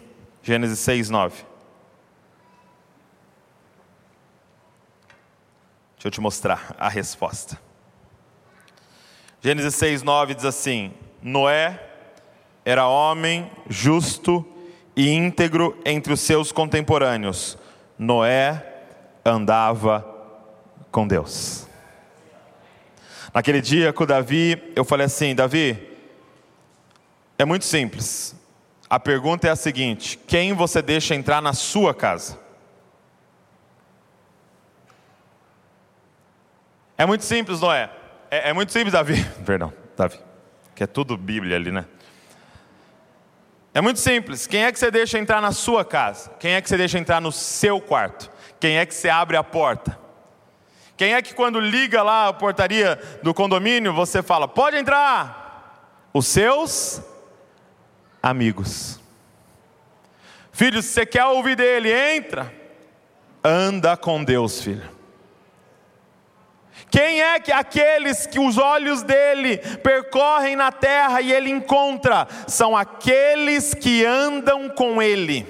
Gênesis 0.42 0.80
6, 0.80 1.10
9. 1.10 1.36
Deixa 5.96 6.08
eu 6.08 6.12
te 6.12 6.22
mostrar 6.22 6.74
a 6.80 6.88
resposta. 6.88 7.60
Gênesis 9.42 9.76
6, 9.76 10.02
9 10.02 10.36
diz 10.36 10.46
assim: 10.46 10.94
Noé 11.22 11.88
era 12.66 12.88
homem 12.88 13.50
justo 13.68 14.46
e 14.96 15.10
íntegro 15.10 15.78
entre 15.86 16.14
os 16.14 16.20
seus 16.20 16.52
contemporâneos. 16.52 17.58
Noé 17.98 18.66
andava 19.26 20.06
com 20.92 21.08
Deus. 21.08 21.68
Naquele 23.34 23.62
dia 23.62 23.94
com 23.94 24.06
Davi, 24.06 24.72
eu 24.76 24.84
falei 24.84 25.06
assim: 25.06 25.36
Davi, 25.36 25.98
é 27.38 27.46
muito 27.46 27.66
simples. 27.66 28.36
A 28.90 29.00
pergunta 29.00 29.48
é 29.48 29.52
a 29.52 29.56
seguinte: 29.56 30.20
quem 30.28 30.54
você 30.54 30.82
deixa 30.82 31.16
entrar 31.16 31.42
na 31.42 31.54
sua 31.54 31.94
casa? 31.94 32.40
É 36.98 37.06
muito 37.06 37.24
simples, 37.24 37.62
não 37.62 37.72
é? 37.72 37.90
É, 38.30 38.50
é 38.50 38.54
muito 38.54 38.74
simples, 38.74 38.92
Davi. 38.92 39.24
Perdão, 39.46 39.72
Davi. 39.96 40.20
Que 40.76 40.84
é 40.84 40.88
tudo 40.88 41.16
Bíblia 41.16 41.56
ali, 41.56 41.72
né? 41.72 41.86
É 43.74 43.82
muito 43.82 44.00
simples. 44.00 44.48
Quem 44.48 44.64
é 44.64 44.72
que 44.72 44.80
você 44.80 44.90
deixa 44.90 45.20
entrar 45.20 45.42
na 45.42 45.52
sua 45.52 45.86
casa? 45.86 46.32
Quem 46.40 46.54
é 46.54 46.62
que 46.62 46.68
você 46.68 46.78
deixa 46.78 46.98
entrar 46.98 47.22
no 47.22 47.32
seu 47.32 47.80
quarto? 47.80 48.32
Quem 48.60 48.78
é 48.78 48.86
que 48.86 48.94
você 48.94 49.10
abre 49.10 49.38
a 49.38 49.44
porta? 49.44 49.98
Quem 50.98 51.14
é 51.14 51.22
que 51.22 51.34
quando 51.34 51.60
liga 51.60 52.04
lá 52.04 52.28
a 52.28 52.34
portaria 52.34 53.00
do 53.24 53.34
condomínio, 53.34 53.94
você 53.94 54.22
fala, 54.22 54.48
pode 54.48 54.76
entrar? 54.76 56.10
Os 56.14 56.28
seus 56.28 57.02
amigos. 58.22 59.00
Filho, 60.52 60.82
se 60.82 60.90
você 60.90 61.06
quer 61.06 61.26
ouvir 61.26 61.56
dele, 61.56 61.90
entra. 61.90 62.54
Anda 63.42 63.96
com 63.96 64.22
Deus, 64.24 64.62
filho. 64.62 64.99
Quem 66.92 67.22
é 67.22 67.40
que 67.40 67.52
aqueles 67.52 68.26
que 68.26 68.40
os 68.40 68.58
olhos 68.58 69.04
dele 69.04 69.58
percorrem 69.84 70.56
na 70.56 70.72
terra 70.72 71.22
e 71.22 71.32
ele 71.32 71.50
encontra? 71.50 72.28
São 72.48 72.76
aqueles 72.76 73.74
que 73.74 74.04
andam 74.04 74.70
com 74.70 75.02
ele. 75.02 75.46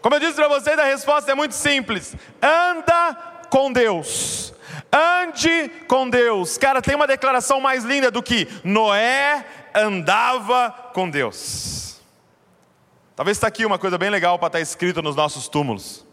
Como 0.00 0.14
eu 0.14 0.20
disse 0.20 0.34
para 0.34 0.48
vocês, 0.48 0.78
a 0.78 0.84
resposta 0.84 1.32
é 1.32 1.34
muito 1.34 1.54
simples: 1.54 2.14
anda 2.40 3.14
com 3.50 3.72
Deus. 3.72 4.54
Ande 4.92 5.68
com 5.88 6.08
Deus. 6.08 6.56
Cara, 6.56 6.80
tem 6.80 6.94
uma 6.94 7.06
declaração 7.06 7.60
mais 7.60 7.84
linda 7.84 8.10
do 8.10 8.22
que 8.22 8.48
Noé 8.64 9.44
andava 9.74 10.70
com 10.94 11.10
Deus. 11.10 12.00
Talvez 13.16 13.36
está 13.36 13.48
aqui 13.48 13.66
uma 13.66 13.78
coisa 13.78 13.98
bem 13.98 14.08
legal 14.08 14.38
para 14.38 14.46
estar 14.46 14.58
tá 14.58 14.62
escrito 14.62 15.02
nos 15.02 15.16
nossos 15.16 15.48
túmulos. 15.48 16.05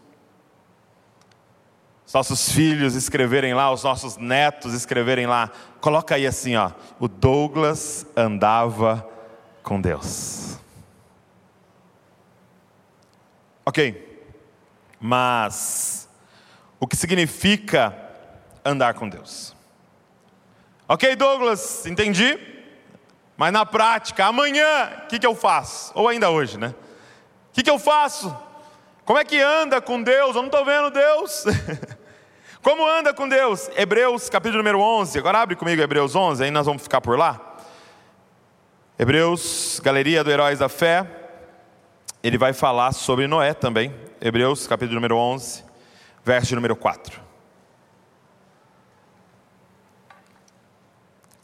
Os 2.05 2.13
nossos 2.13 2.51
filhos 2.51 2.95
escreverem 2.95 3.53
lá, 3.53 3.71
os 3.71 3.83
nossos 3.83 4.17
netos 4.17 4.73
escreverem 4.73 5.25
lá. 5.25 5.49
Coloca 5.79 6.15
aí 6.15 6.27
assim, 6.27 6.55
ó. 6.55 6.71
O 6.99 7.07
Douglas 7.07 8.05
andava 8.15 9.07
com 9.61 9.79
Deus. 9.79 10.57
Ok. 13.65 14.11
Mas 14.99 16.09
o 16.79 16.87
que 16.87 16.95
significa 16.95 17.97
andar 18.63 18.93
com 18.93 19.07
Deus? 19.07 19.55
Ok, 20.87 21.15
Douglas, 21.15 21.85
entendi. 21.85 22.37
Mas 23.37 23.51
na 23.51 23.65
prática, 23.65 24.25
amanhã, 24.25 24.91
o 25.03 25.07
que, 25.07 25.17
que 25.17 25.25
eu 25.25 25.35
faço? 25.35 25.91
Ou 25.95 26.07
ainda 26.07 26.29
hoje, 26.29 26.57
né? 26.57 26.75
O 27.49 27.53
que, 27.53 27.63
que 27.63 27.69
eu 27.69 27.79
faço? 27.79 28.35
Como 29.05 29.19
é 29.19 29.25
que 29.25 29.39
anda 29.39 29.81
com 29.81 30.01
Deus? 30.01 30.35
Eu 30.35 30.41
não 30.41 30.45
estou 30.45 30.63
vendo 30.63 30.89
Deus. 30.89 31.43
Como 32.63 32.87
anda 32.87 33.13
com 33.13 33.27
Deus? 33.27 33.69
Hebreus, 33.75 34.29
capítulo 34.29 34.59
número 34.59 34.79
11. 34.79 35.19
Agora 35.19 35.39
abre 35.41 35.57
comigo 35.57 35.81
Hebreus 35.81 36.15
11, 36.15 36.45
aí 36.45 36.51
nós 36.51 36.65
vamos 36.65 36.81
ficar 36.81 37.01
por 37.01 37.17
lá. 37.17 37.57
Hebreus, 38.97 39.81
Galeria 39.83 40.23
do 40.23 40.31
Heróis 40.31 40.59
da 40.59 40.69
Fé. 40.69 41.05
Ele 42.23 42.37
vai 42.37 42.53
falar 42.53 42.93
sobre 42.93 43.27
Noé 43.27 43.53
também. 43.53 43.93
Hebreus, 44.21 44.65
capítulo 44.65 44.95
número 44.95 45.17
11, 45.17 45.65
verso 46.23 46.55
número 46.55 46.73
4. 46.73 47.19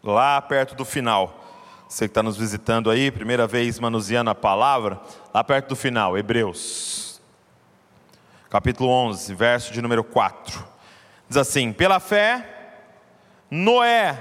Lá 0.02 0.42
perto 0.42 0.76
do 0.76 0.86
final. 0.86 1.44
Você 1.90 2.08
que 2.08 2.12
está 2.12 2.24
nos 2.24 2.38
visitando 2.38 2.90
aí, 2.90 3.12
primeira 3.12 3.46
vez 3.46 3.80
manuseando 3.80 4.30
a 4.30 4.36
palavra, 4.36 5.02
lá 5.34 5.44
perto 5.44 5.70
do 5.70 5.76
final, 5.76 6.18
Hebreus, 6.18 7.09
capítulo 8.50 8.90
11, 8.90 9.34
verso 9.36 9.72
de 9.72 9.82
número 9.82 10.04
4. 10.04 10.66
Diz 11.28 11.38
assim: 11.38 11.72
Pela 11.72 12.00
fé, 12.00 12.46
Noé, 13.50 14.18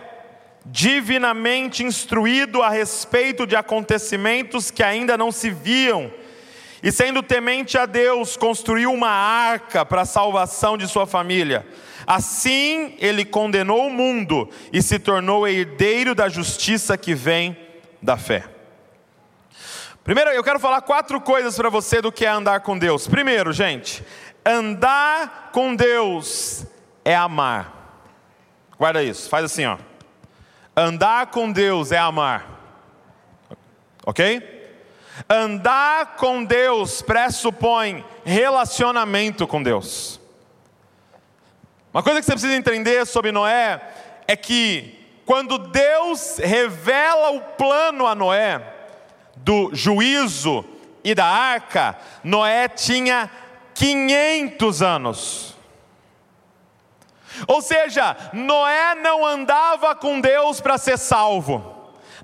divinamente 0.66 1.82
instruído 1.82 2.62
a 2.62 2.68
respeito 2.68 3.46
de 3.46 3.56
acontecimentos 3.56 4.70
que 4.70 4.82
ainda 4.82 5.16
não 5.16 5.32
se 5.32 5.50
viam, 5.50 6.12
e 6.82 6.92
sendo 6.92 7.22
temente 7.22 7.78
a 7.78 7.86
Deus, 7.86 8.36
construiu 8.36 8.92
uma 8.92 9.08
arca 9.10 9.84
para 9.84 10.02
a 10.02 10.06
salvação 10.06 10.76
de 10.76 10.86
sua 10.86 11.06
família. 11.06 11.66
Assim 12.06 12.94
ele 12.98 13.24
condenou 13.24 13.86
o 13.86 13.90
mundo 13.90 14.48
e 14.72 14.80
se 14.82 14.98
tornou 14.98 15.48
herdeiro 15.48 16.14
da 16.14 16.28
justiça 16.28 16.96
que 16.96 17.14
vem 17.14 17.56
da 18.00 18.16
fé. 18.16 18.57
Primeiro, 20.08 20.30
eu 20.30 20.42
quero 20.42 20.58
falar 20.58 20.80
quatro 20.80 21.20
coisas 21.20 21.54
para 21.54 21.68
você 21.68 22.00
do 22.00 22.10
que 22.10 22.24
é 22.24 22.30
andar 22.30 22.60
com 22.60 22.78
Deus. 22.78 23.06
Primeiro, 23.06 23.52
gente, 23.52 24.02
andar 24.42 25.50
com 25.52 25.76
Deus 25.76 26.64
é 27.04 27.14
amar. 27.14 28.00
Guarda 28.78 29.02
isso, 29.02 29.28
faz 29.28 29.44
assim, 29.44 29.66
ó. 29.66 29.76
Andar 30.74 31.26
com 31.26 31.52
Deus 31.52 31.92
é 31.92 31.98
amar. 31.98 32.48
Ok? 34.06 34.80
Andar 35.28 36.16
com 36.16 36.42
Deus 36.42 37.02
pressupõe 37.02 38.02
relacionamento 38.24 39.46
com 39.46 39.62
Deus. 39.62 40.18
Uma 41.92 42.02
coisa 42.02 42.20
que 42.20 42.24
você 42.24 42.32
precisa 42.32 42.54
entender 42.54 43.06
sobre 43.06 43.30
Noé 43.30 43.78
é 44.26 44.34
que 44.34 45.06
quando 45.26 45.58
Deus 45.58 46.38
revela 46.38 47.32
o 47.32 47.42
plano 47.42 48.06
a 48.06 48.14
Noé 48.14 48.77
do 49.44 49.70
juízo 49.72 50.64
e 51.02 51.14
da 51.14 51.26
arca, 51.26 51.96
Noé 52.22 52.68
tinha 52.68 53.30
500 53.74 54.82
anos. 54.82 55.56
Ou 57.46 57.62
seja, 57.62 58.16
Noé 58.32 58.94
não 58.96 59.24
andava 59.24 59.94
com 59.94 60.20
Deus 60.20 60.60
para 60.60 60.78
ser 60.78 60.98
salvo. 60.98 61.76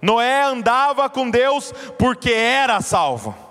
Noé 0.02 0.42
andava 0.42 1.08
com 1.08 1.30
Deus 1.30 1.72
porque 1.98 2.32
era 2.32 2.80
salvo. 2.80 3.43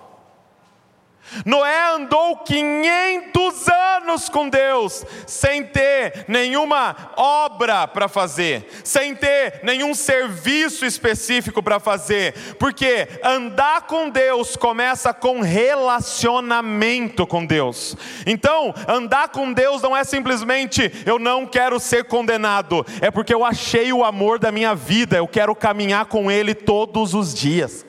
Noé 1.45 1.95
andou 1.95 2.37
500 2.37 3.67
anos 3.67 4.29
com 4.29 4.49
Deus, 4.49 5.05
sem 5.25 5.63
ter 5.63 6.25
nenhuma 6.27 7.11
obra 7.15 7.87
para 7.87 8.07
fazer, 8.07 8.67
sem 8.83 9.15
ter 9.15 9.61
nenhum 9.63 9.93
serviço 9.93 10.85
específico 10.85 11.61
para 11.63 11.79
fazer, 11.79 12.33
porque 12.59 13.07
andar 13.23 13.87
com 13.87 14.09
Deus 14.09 14.55
começa 14.55 15.13
com 15.13 15.41
relacionamento 15.41 17.25
com 17.25 17.45
Deus. 17.45 17.95
Então, 18.25 18.73
andar 18.87 19.29
com 19.29 19.51
Deus 19.51 19.81
não 19.81 19.95
é 19.95 20.03
simplesmente 20.03 20.91
eu 21.05 21.17
não 21.17 21.45
quero 21.45 21.79
ser 21.79 22.05
condenado, 22.05 22.85
é 23.01 23.09
porque 23.09 23.33
eu 23.33 23.43
achei 23.43 23.91
o 23.91 24.03
amor 24.03 24.39
da 24.39 24.51
minha 24.51 24.75
vida, 24.75 25.17
eu 25.17 25.27
quero 25.27 25.55
caminhar 25.55 26.05
com 26.05 26.29
Ele 26.29 26.53
todos 26.53 27.13
os 27.13 27.33
dias. 27.33 27.85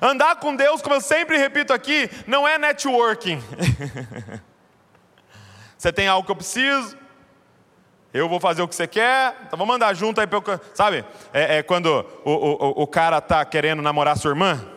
Andar 0.00 0.36
com 0.36 0.54
Deus, 0.54 0.80
como 0.80 0.94
eu 0.94 1.00
sempre 1.00 1.36
repito 1.36 1.72
aqui, 1.72 2.08
não 2.26 2.46
é 2.46 2.58
networking. 2.58 3.42
você 5.76 5.92
tem 5.92 6.06
algo 6.06 6.24
que 6.24 6.32
eu 6.32 6.36
preciso, 6.36 6.96
eu 8.14 8.28
vou 8.28 8.38
fazer 8.38 8.62
o 8.62 8.68
que 8.68 8.74
você 8.74 8.86
quer, 8.86 9.34
então 9.46 9.58
vamos 9.58 9.74
andar 9.74 9.94
junto 9.94 10.20
aí, 10.20 10.28
sabe? 10.74 11.04
É, 11.32 11.58
é 11.58 11.62
quando 11.62 12.06
o, 12.24 12.30
o, 12.30 12.82
o 12.82 12.86
cara 12.86 13.18
está 13.18 13.44
querendo 13.44 13.80
namorar 13.80 14.16
sua 14.18 14.30
irmã. 14.30 14.68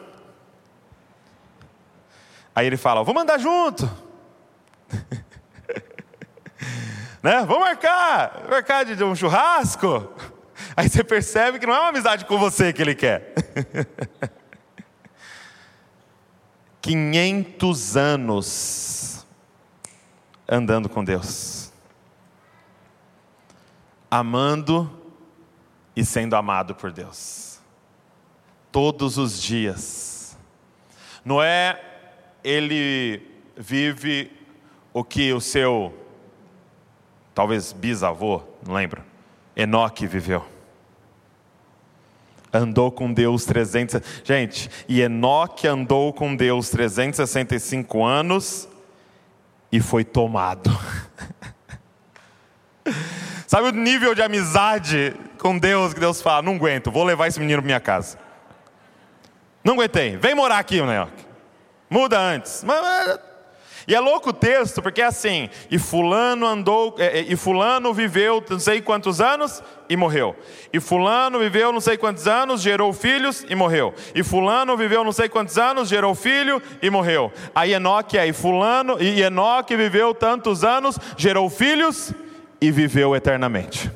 Aí 2.56 2.66
ele 2.66 2.78
fala, 2.78 3.04
vamos 3.04 3.22
andar 3.22 3.38
junto. 3.38 3.90
né? 7.22 7.44
Vamos 7.46 7.60
marcar, 7.60 8.46
marcar 8.50 8.86
de 8.86 9.04
um 9.04 9.14
churrasco. 9.14 10.10
Aí 10.78 10.88
você 10.88 11.04
percebe 11.04 11.60
que 11.60 11.66
não 11.66 11.74
é 11.74 11.80
uma 11.80 11.90
amizade 11.90 12.24
com 12.24 12.38
você 12.38 12.72
que 12.72 12.82
ele 12.82 12.96
quer. 12.96 13.34
500 16.86 17.98
anos 17.98 19.26
andando 20.48 20.88
com 20.88 21.04
Deus, 21.04 21.74
amando 24.12 24.88
e 25.96 26.06
sendo 26.06 26.36
amado 26.36 26.76
por 26.76 26.92
Deus, 26.92 27.60
todos 28.72 29.18
os 29.18 29.42
dias. 29.42 30.38
Noé, 31.26 31.82
ele 32.44 33.32
vive 33.58 34.32
o 34.94 35.04
que 35.04 35.34
o 35.34 35.42
seu, 35.42 35.92
talvez 37.34 37.74
bisavô, 37.74 38.44
não 38.64 38.76
lembro, 38.76 39.04
Enoque 39.56 40.06
viveu 40.06 40.55
andou 42.58 42.92
com 42.92 43.12
Deus 43.12 43.46
300. 43.46 44.02
Gente, 44.24 44.70
e 44.88 45.02
Enoque 45.02 45.68
andou 45.68 46.14
com 46.14 46.36
Deus 46.36 46.70
365 46.70 48.04
anos 48.04 48.68
e 49.72 49.80
foi 49.80 50.04
tomado. 50.04 50.70
Sabe 53.48 53.68
o 53.68 53.72
nível 53.72 54.16
de 54.16 54.22
amizade 54.22 55.16
com 55.38 55.58
Deus 55.58 55.94
que 55.94 56.00
Deus 56.00 56.22
fala? 56.22 56.42
Não 56.42 56.56
aguento, 56.56 56.92
vou 56.92 57.04
levar 57.04 57.28
esse 57.28 57.40
menino 57.40 57.62
para 57.62 57.66
minha 57.66 57.80
casa. 57.80 58.18
Não 59.64 59.74
aguentei, 59.74 60.18
vem 60.18 60.36
morar 60.36 60.60
aqui, 60.60 60.78
Enoque. 60.78 61.26
Muda 61.90 62.20
antes. 62.20 62.64
Mas, 62.64 63.20
e 63.88 63.94
é 63.94 64.00
louco 64.00 64.32
o 64.32 64.34
texto, 64.34 64.82
porque 64.82 65.02
é 65.02 65.06
assim, 65.06 65.50
e 65.70 65.78
fulano 65.78 66.46
andou, 66.46 66.96
é, 66.98 67.20
é, 67.20 67.22
e 67.22 67.36
fulano 67.36 67.94
viveu 67.94 68.44
não 68.50 68.60
sei 68.60 68.82
quantos 68.82 69.22
anos 69.22 69.62
e 69.88 69.96
morreu. 69.96 70.36
E 70.74 70.80
fulano 70.80 71.38
viveu 71.38 71.72
não 71.72 71.80
sei 71.80 71.96
quantos 71.98 72.28
anos, 72.28 72.62
gerou 72.62 72.92
filhos 72.94 73.46
e 73.48 73.54
morreu. 73.54 73.94
E 74.16 74.24
fulano 74.24 74.76
viveu 74.76 75.04
não 75.04 75.12
sei 75.12 75.30
quantos 75.30 75.58
anos, 75.58 75.88
gerou 75.88 76.16
filho 76.16 76.62
e 76.82 76.90
morreu. 76.90 77.32
Aí 77.54 77.74
Enoque 77.74 78.18
é, 78.18 78.26
e 78.26 78.34
fulano, 78.34 79.02
e 79.02 79.22
Enoque 79.22 79.76
viveu 79.76 80.16
tantos 80.16 80.64
anos, 80.64 80.98
gerou 81.16 81.50
filhos 81.50 82.12
e 82.60 82.72
viveu 82.72 83.16
eternamente. 83.16 83.92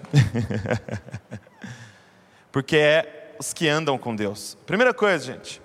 porque 2.51 2.77
é 2.77 3.35
os 3.39 3.53
que 3.53 3.67
andam 3.67 3.97
com 3.97 4.15
Deus. 4.15 4.55
Primeira 4.67 4.93
coisa, 4.93 5.25
gente, 5.25 5.61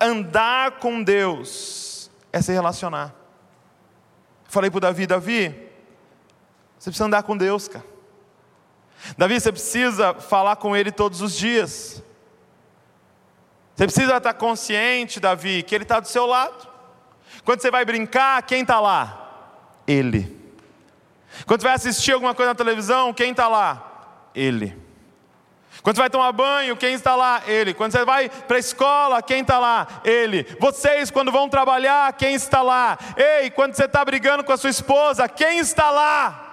andar 0.00 0.72
com 0.72 1.02
Deus 1.02 2.10
é 2.32 2.40
se 2.40 2.52
relacionar. 2.52 3.21
Falei 4.52 4.70
para 4.70 4.76
o 4.76 4.80
Davi: 4.80 5.06
Davi, 5.06 5.48
você 6.78 6.90
precisa 6.90 7.06
andar 7.06 7.22
com 7.22 7.34
Deus, 7.34 7.68
cara. 7.68 7.86
Davi, 9.16 9.40
você 9.40 9.50
precisa 9.50 10.12
falar 10.12 10.56
com 10.56 10.76
Ele 10.76 10.92
todos 10.92 11.22
os 11.22 11.34
dias. 11.34 12.02
Você 13.74 13.84
precisa 13.86 14.18
estar 14.18 14.34
consciente, 14.34 15.18
Davi, 15.18 15.62
que 15.62 15.74
Ele 15.74 15.84
está 15.84 16.00
do 16.00 16.06
seu 16.06 16.26
lado. 16.26 16.68
Quando 17.46 17.62
você 17.62 17.70
vai 17.70 17.82
brincar, 17.86 18.42
quem 18.42 18.60
está 18.60 18.78
lá? 18.78 19.80
Ele. 19.86 20.38
Quando 21.46 21.62
você 21.62 21.68
vai 21.68 21.76
assistir 21.76 22.12
alguma 22.12 22.34
coisa 22.34 22.50
na 22.50 22.54
televisão, 22.54 23.14
quem 23.14 23.30
está 23.30 23.48
lá? 23.48 24.28
Ele. 24.34 24.78
Quando 25.82 25.96
você 25.96 26.02
vai 26.02 26.10
tomar 26.10 26.30
banho, 26.30 26.76
quem 26.76 26.94
está 26.94 27.16
lá? 27.16 27.42
Ele. 27.44 27.74
Quando 27.74 27.90
você 27.90 28.04
vai 28.04 28.28
para 28.28 28.56
a 28.56 28.60
escola, 28.60 29.20
quem 29.20 29.40
está 29.40 29.58
lá? 29.58 30.00
Ele. 30.04 30.46
Vocês, 30.60 31.10
quando 31.10 31.32
vão 31.32 31.48
trabalhar, 31.48 32.12
quem 32.12 32.34
está 32.34 32.62
lá? 32.62 32.96
Ei, 33.16 33.50
quando 33.50 33.74
você 33.74 33.86
está 33.86 34.04
brigando 34.04 34.44
com 34.44 34.52
a 34.52 34.56
sua 34.56 34.70
esposa, 34.70 35.28
quem 35.28 35.58
está 35.58 35.90
lá? 35.90 36.48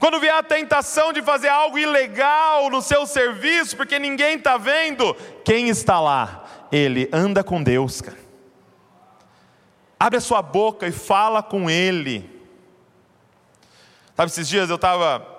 Quando 0.00 0.18
vier 0.18 0.34
a 0.34 0.42
tentação 0.42 1.12
de 1.12 1.22
fazer 1.22 1.48
algo 1.48 1.78
ilegal 1.78 2.68
no 2.70 2.82
seu 2.82 3.06
serviço, 3.06 3.76
porque 3.76 4.00
ninguém 4.00 4.36
está 4.36 4.56
vendo, 4.56 5.14
quem 5.44 5.68
está 5.68 6.00
lá? 6.00 6.44
Ele. 6.72 7.08
Anda 7.12 7.44
com 7.44 7.62
Deus, 7.62 8.00
cara. 8.00 8.18
Abre 9.98 10.18
a 10.18 10.20
sua 10.20 10.42
boca 10.42 10.88
e 10.88 10.92
fala 10.92 11.40
com 11.40 11.70
Ele. 11.70 12.28
Sabe, 14.16 14.28
esses 14.28 14.48
dias 14.48 14.68
eu 14.68 14.74
estava 14.76 15.31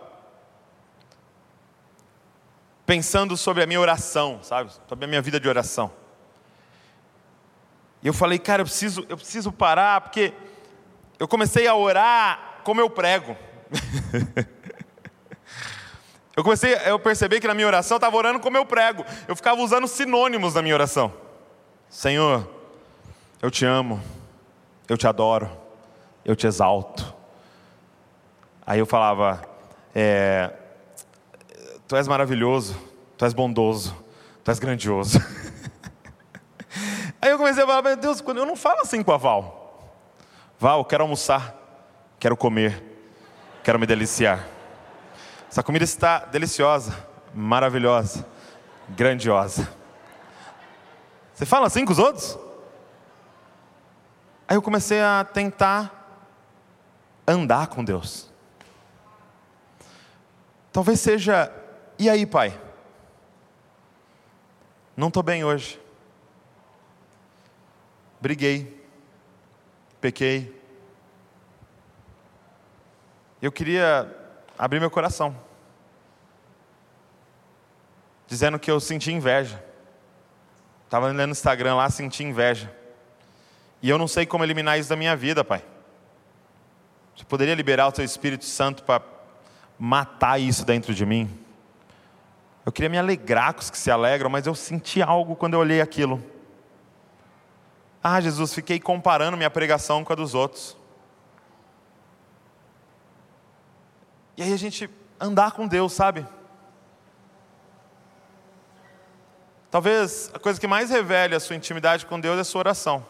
pensando 2.85 3.37
sobre 3.37 3.63
a 3.63 3.67
minha 3.67 3.79
oração, 3.79 4.39
sabe? 4.41 4.71
Sobre 4.87 5.05
a 5.05 5.07
minha 5.07 5.21
vida 5.21 5.39
de 5.39 5.47
oração. 5.47 5.91
E 8.01 8.07
eu 8.07 8.13
falei, 8.13 8.37
cara, 8.37 8.61
eu 8.61 8.65
preciso, 8.65 9.05
eu 9.07 9.15
preciso 9.15 9.51
parar, 9.51 10.01
porque 10.01 10.33
eu 11.17 11.27
comecei 11.27 11.67
a 11.67 11.75
orar 11.75 12.59
como 12.63 12.81
eu 12.81 12.89
prego. 12.89 13.37
eu 16.35 16.43
comecei, 16.43 16.73
eu 16.85 16.99
percebi 16.99 17.39
que 17.39 17.47
na 17.47 17.53
minha 17.53 17.67
oração 17.67 17.95
eu 17.95 17.99
estava 17.99 18.17
orando 18.17 18.39
como 18.39 18.57
eu 18.57 18.65
prego. 18.65 19.05
Eu 19.27 19.35
ficava 19.35 19.61
usando 19.61 19.87
sinônimos 19.87 20.55
na 20.55 20.61
minha 20.61 20.75
oração. 20.75 21.13
Senhor, 21.89 22.49
eu 23.41 23.49
te 23.49 23.65
amo, 23.65 24.01
eu 24.89 24.97
te 24.97 25.07
adoro, 25.07 25.49
eu 26.25 26.35
te 26.35 26.45
exalto. 26.45 27.13
Aí 28.65 28.79
eu 28.79 28.85
falava, 28.85 29.41
é, 29.95 30.51
Tu 31.93 31.97
és 31.97 32.07
maravilhoso, 32.07 32.75
Tu 33.15 33.23
és 33.23 33.33
bondoso, 33.35 33.95
Tu 34.43 34.49
és 34.49 34.57
grandioso. 34.57 35.19
Aí 37.21 37.29
eu 37.29 37.37
comecei 37.37 37.61
a 37.61 37.67
falar, 37.67 37.83
meu 37.83 37.95
Deus, 37.95 38.19
eu 38.19 38.45
não 38.47 38.55
falo 38.55 38.81
assim 38.81 39.03
com 39.03 39.11
a 39.11 39.17
Val. 39.17 39.93
Val, 40.59 40.83
quero 40.85 41.03
almoçar, 41.03 41.55
quero 42.19 42.35
comer, 42.35 42.81
quero 43.63 43.77
me 43.77 43.85
deliciar. 43.85 44.43
Essa 45.47 45.61
comida 45.61 45.85
está 45.85 46.25
deliciosa, 46.25 46.97
maravilhosa, 47.31 48.25
grandiosa. 48.89 49.69
Você 51.35 51.45
fala 51.45 51.67
assim 51.67 51.85
com 51.85 51.91
os 51.91 51.99
outros? 51.99 52.39
Aí 54.47 54.57
eu 54.57 54.63
comecei 54.63 54.99
a 54.99 55.23
tentar 55.23 56.25
andar 57.27 57.67
com 57.67 57.83
Deus. 57.83 58.31
Talvez 60.71 60.99
seja 60.99 61.59
e 61.97 62.09
aí, 62.09 62.25
pai? 62.25 62.59
Não 64.95 65.07
estou 65.07 65.23
bem 65.23 65.43
hoje. 65.43 65.79
Briguei. 68.19 68.85
Pequei. 69.99 70.61
Eu 73.41 73.51
queria 73.51 74.09
abrir 74.57 74.79
meu 74.79 74.89
coração. 74.89 75.35
Dizendo 78.27 78.57
que 78.57 78.71
eu 78.71 78.79
senti 78.79 79.11
inveja. 79.11 79.63
Estava 80.85 81.07
lendo 81.07 81.25
no 81.25 81.31
Instagram 81.31 81.75
lá, 81.75 81.89
senti 81.89 82.23
inveja. 82.23 82.73
E 83.81 83.89
eu 83.89 83.97
não 83.97 84.07
sei 84.07 84.25
como 84.25 84.43
eliminar 84.43 84.79
isso 84.79 84.89
da 84.89 84.95
minha 84.95 85.15
vida, 85.15 85.43
pai. 85.43 85.63
Você 87.15 87.25
poderia 87.25 87.55
liberar 87.55 87.87
o 87.87 87.95
seu 87.95 88.05
Espírito 88.05 88.45
Santo 88.45 88.83
para 88.83 89.03
matar 89.77 90.39
isso 90.39 90.65
dentro 90.65 90.93
de 90.93 91.05
mim? 91.05 91.42
Eu 92.65 92.71
queria 92.71 92.89
me 92.89 92.97
alegrar 92.97 93.53
com 93.53 93.61
os 93.61 93.69
que 93.69 93.77
se 93.77 93.91
alegram, 93.91 94.29
mas 94.29 94.47
eu 94.47 94.55
senti 94.55 95.01
algo 95.01 95.35
quando 95.35 95.53
eu 95.53 95.59
olhei 95.59 95.81
aquilo. 95.81 96.23
Ah, 98.01 98.19
Jesus, 98.19 98.53
fiquei 98.53 98.79
comparando 98.79 99.37
minha 99.37 99.49
pregação 99.49 100.03
com 100.03 100.13
a 100.13 100.15
dos 100.15 100.33
outros. 100.33 100.77
E 104.35 104.43
aí 104.43 104.53
a 104.53 104.57
gente 104.57 104.89
andar 105.19 105.51
com 105.51 105.67
Deus, 105.67 105.93
sabe? 105.93 106.25
talvez 109.73 110.29
a 110.31 110.37
coisa 110.37 110.59
que 110.59 110.67
mais 110.67 110.91
revele 110.91 111.33
a 111.33 111.39
sua 111.39 111.55
intimidade 111.55 112.05
com 112.05 112.19
Deus 112.19 112.37
é 112.37 112.41
a 112.41 112.43
sua 112.43 112.59
oração. 112.59 113.03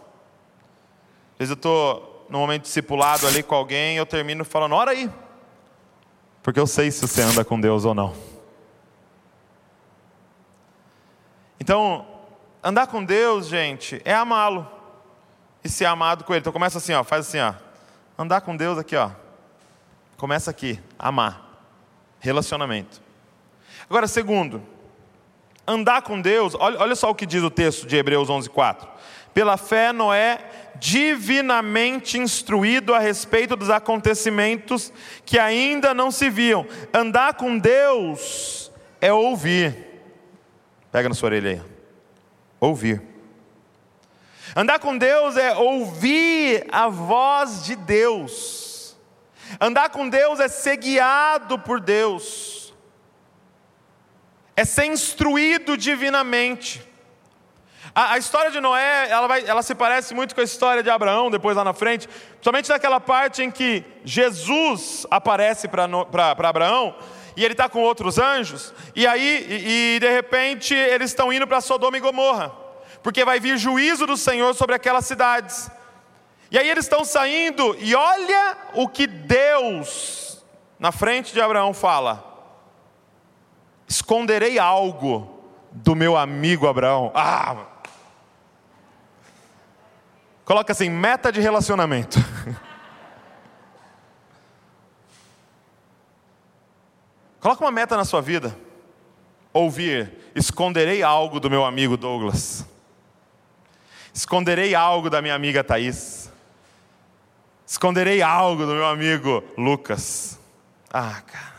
Às 1.33 1.39
vezes 1.39 1.49
eu 1.49 1.55
estou 1.55 2.25
num 2.29 2.39
momento 2.39 2.61
discipulado 2.61 3.27
ali 3.27 3.43
com 3.43 3.53
alguém 3.53 3.97
eu 3.97 4.05
termino 4.05 4.45
falando, 4.45 4.73
ora 4.73 4.91
aí. 4.91 5.11
Porque 6.41 6.57
eu 6.57 6.65
sei 6.65 6.89
se 6.89 7.05
você 7.05 7.21
anda 7.21 7.43
com 7.43 7.59
Deus 7.59 7.83
ou 7.83 7.93
não. 7.93 8.13
Então, 11.63 12.05
andar 12.61 12.87
com 12.87 13.01
Deus, 13.01 13.47
gente, 13.47 14.01
é 14.03 14.13
amá-lo 14.13 14.69
e 15.63 15.69
ser 15.69 15.85
amado 15.85 16.25
com 16.25 16.33
Ele. 16.33 16.41
Então 16.41 16.51
começa 16.51 16.77
assim, 16.77 16.91
ó, 16.91 17.05
faz 17.05 17.25
assim, 17.25 17.39
ó. 17.39 17.53
Andar 18.19 18.41
com 18.41 18.53
Deus 18.57 18.77
aqui, 18.77 18.97
ó. 18.97 19.11
Começa 20.17 20.51
aqui, 20.51 20.77
amar. 20.99 21.41
Relacionamento. 22.19 23.01
Agora, 23.89 24.07
segundo, 24.07 24.61
andar 25.65 26.01
com 26.01 26.19
Deus, 26.19 26.53
olha, 26.53 26.77
olha 26.81 26.95
só 26.95 27.09
o 27.09 27.15
que 27.15 27.25
diz 27.25 27.41
o 27.41 27.49
texto 27.49 27.87
de 27.87 27.95
Hebreus 27.95 28.27
11:4. 28.27 28.85
Pela 29.33 29.55
fé, 29.55 29.93
Noé, 29.93 30.39
divinamente 30.75 32.17
instruído 32.17 32.93
a 32.93 32.99
respeito 32.99 33.55
dos 33.55 33.69
acontecimentos 33.69 34.91
que 35.25 35.39
ainda 35.39 35.93
não 35.93 36.11
se 36.11 36.29
viam. 36.29 36.67
Andar 36.93 37.35
com 37.35 37.57
Deus 37.57 38.69
é 38.99 39.13
ouvir. 39.13 39.92
Pega 40.93 41.09
na 41.09 41.15
sua 41.15 41.29
orelha 41.29 41.49
aí. 41.49 41.61
Ouvir. 42.59 43.01
Andar 44.55 44.77
com 44.77 44.95
Deus 44.95 45.35
é 45.35 45.55
ouvir 45.55 46.67
a 46.71 46.87
voz 46.87 47.65
de 47.65 47.75
Deus. 47.75 48.95
Andar 49.59 49.89
com 49.89 50.07
Deus 50.07 50.39
é 50.39 50.47
ser 50.47 50.77
guiado 50.77 51.57
por 51.57 51.79
Deus. 51.79 52.75
É 54.55 54.63
ser 54.63 54.85
instruído 54.85 55.75
divinamente. 55.75 56.87
A, 57.95 58.13
a, 58.13 58.17
história 58.19 58.51
de 58.51 58.59
Noé, 58.59 59.09
ela, 59.09 59.27
vai, 59.27 59.43
ela 59.47 59.63
se 59.63 59.73
parece 59.73 60.13
muito 60.13 60.35
com 60.35 60.41
a 60.41 60.43
história 60.43 60.83
de 60.83 60.91
Abraão, 60.91 61.31
depois 61.31 61.57
lá 61.57 61.63
na 61.63 61.73
frente, 61.73 62.07
somente 62.39 62.69
naquela 62.69 62.99
parte 62.99 63.41
em 63.41 63.49
que 63.49 63.83
Jesus 64.05 65.07
aparece 65.09 65.67
para 65.67 65.87
Abraão 66.47 66.95
e 67.35 67.43
ele 67.43 67.53
está 67.53 67.67
com 67.67 67.81
outros 67.81 68.17
anjos, 68.17 68.73
e 68.95 69.07
aí, 69.07 69.45
e, 69.49 69.95
e 69.95 69.99
de 69.99 70.09
repente, 70.09 70.73
eles 70.73 71.11
estão 71.11 71.31
indo 71.31 71.47
para 71.47 71.61
Sodoma 71.61 71.97
e 71.97 72.01
Gomorra, 72.01 72.51
porque 73.01 73.25
vai 73.25 73.39
vir 73.39 73.57
juízo 73.57 74.05
do 74.05 74.15
Senhor 74.15 74.53
sobre 74.53 74.75
aquelas 74.75 75.05
cidades. 75.05 75.69
E 76.51 76.57
aí 76.57 76.69
eles 76.69 76.85
estão 76.85 77.03
saindo, 77.03 77.75
e 77.79 77.95
olha 77.95 78.57
o 78.73 78.87
que 78.87 79.07
Deus, 79.07 80.43
na 80.77 80.91
frente 80.91 81.33
de 81.33 81.41
Abraão, 81.41 81.73
fala: 81.73 82.23
Esconderei 83.87 84.59
algo 84.59 85.43
do 85.71 85.95
meu 85.95 86.15
amigo 86.15 86.67
Abraão. 86.67 87.11
Ah! 87.15 87.55
Coloca 90.45 90.73
assim, 90.73 90.89
meta 90.89 91.31
de 91.31 91.41
relacionamento. 91.41 92.19
Coloca 97.43 97.61
uma 97.61 97.71
meta 97.71 97.97
na 97.97 98.05
sua 98.05 98.21
vida. 98.21 98.57
Ouvir, 99.51 100.31
esconderei 100.33 101.03
algo 101.03 101.41
do 101.41 101.49
meu 101.49 101.65
amigo 101.65 101.97
Douglas. 101.97 102.65
Esconderei 104.13 104.73
algo 104.73 105.09
da 105.09 105.21
minha 105.21 105.35
amiga 105.35 105.61
Thaís. 105.61 106.31
Esconderei 107.67 108.21
algo 108.21 108.65
do 108.65 108.71
meu 108.71 108.85
amigo 108.85 109.43
Lucas. 109.57 110.39
Ah, 110.89 111.21
cara. 111.27 111.55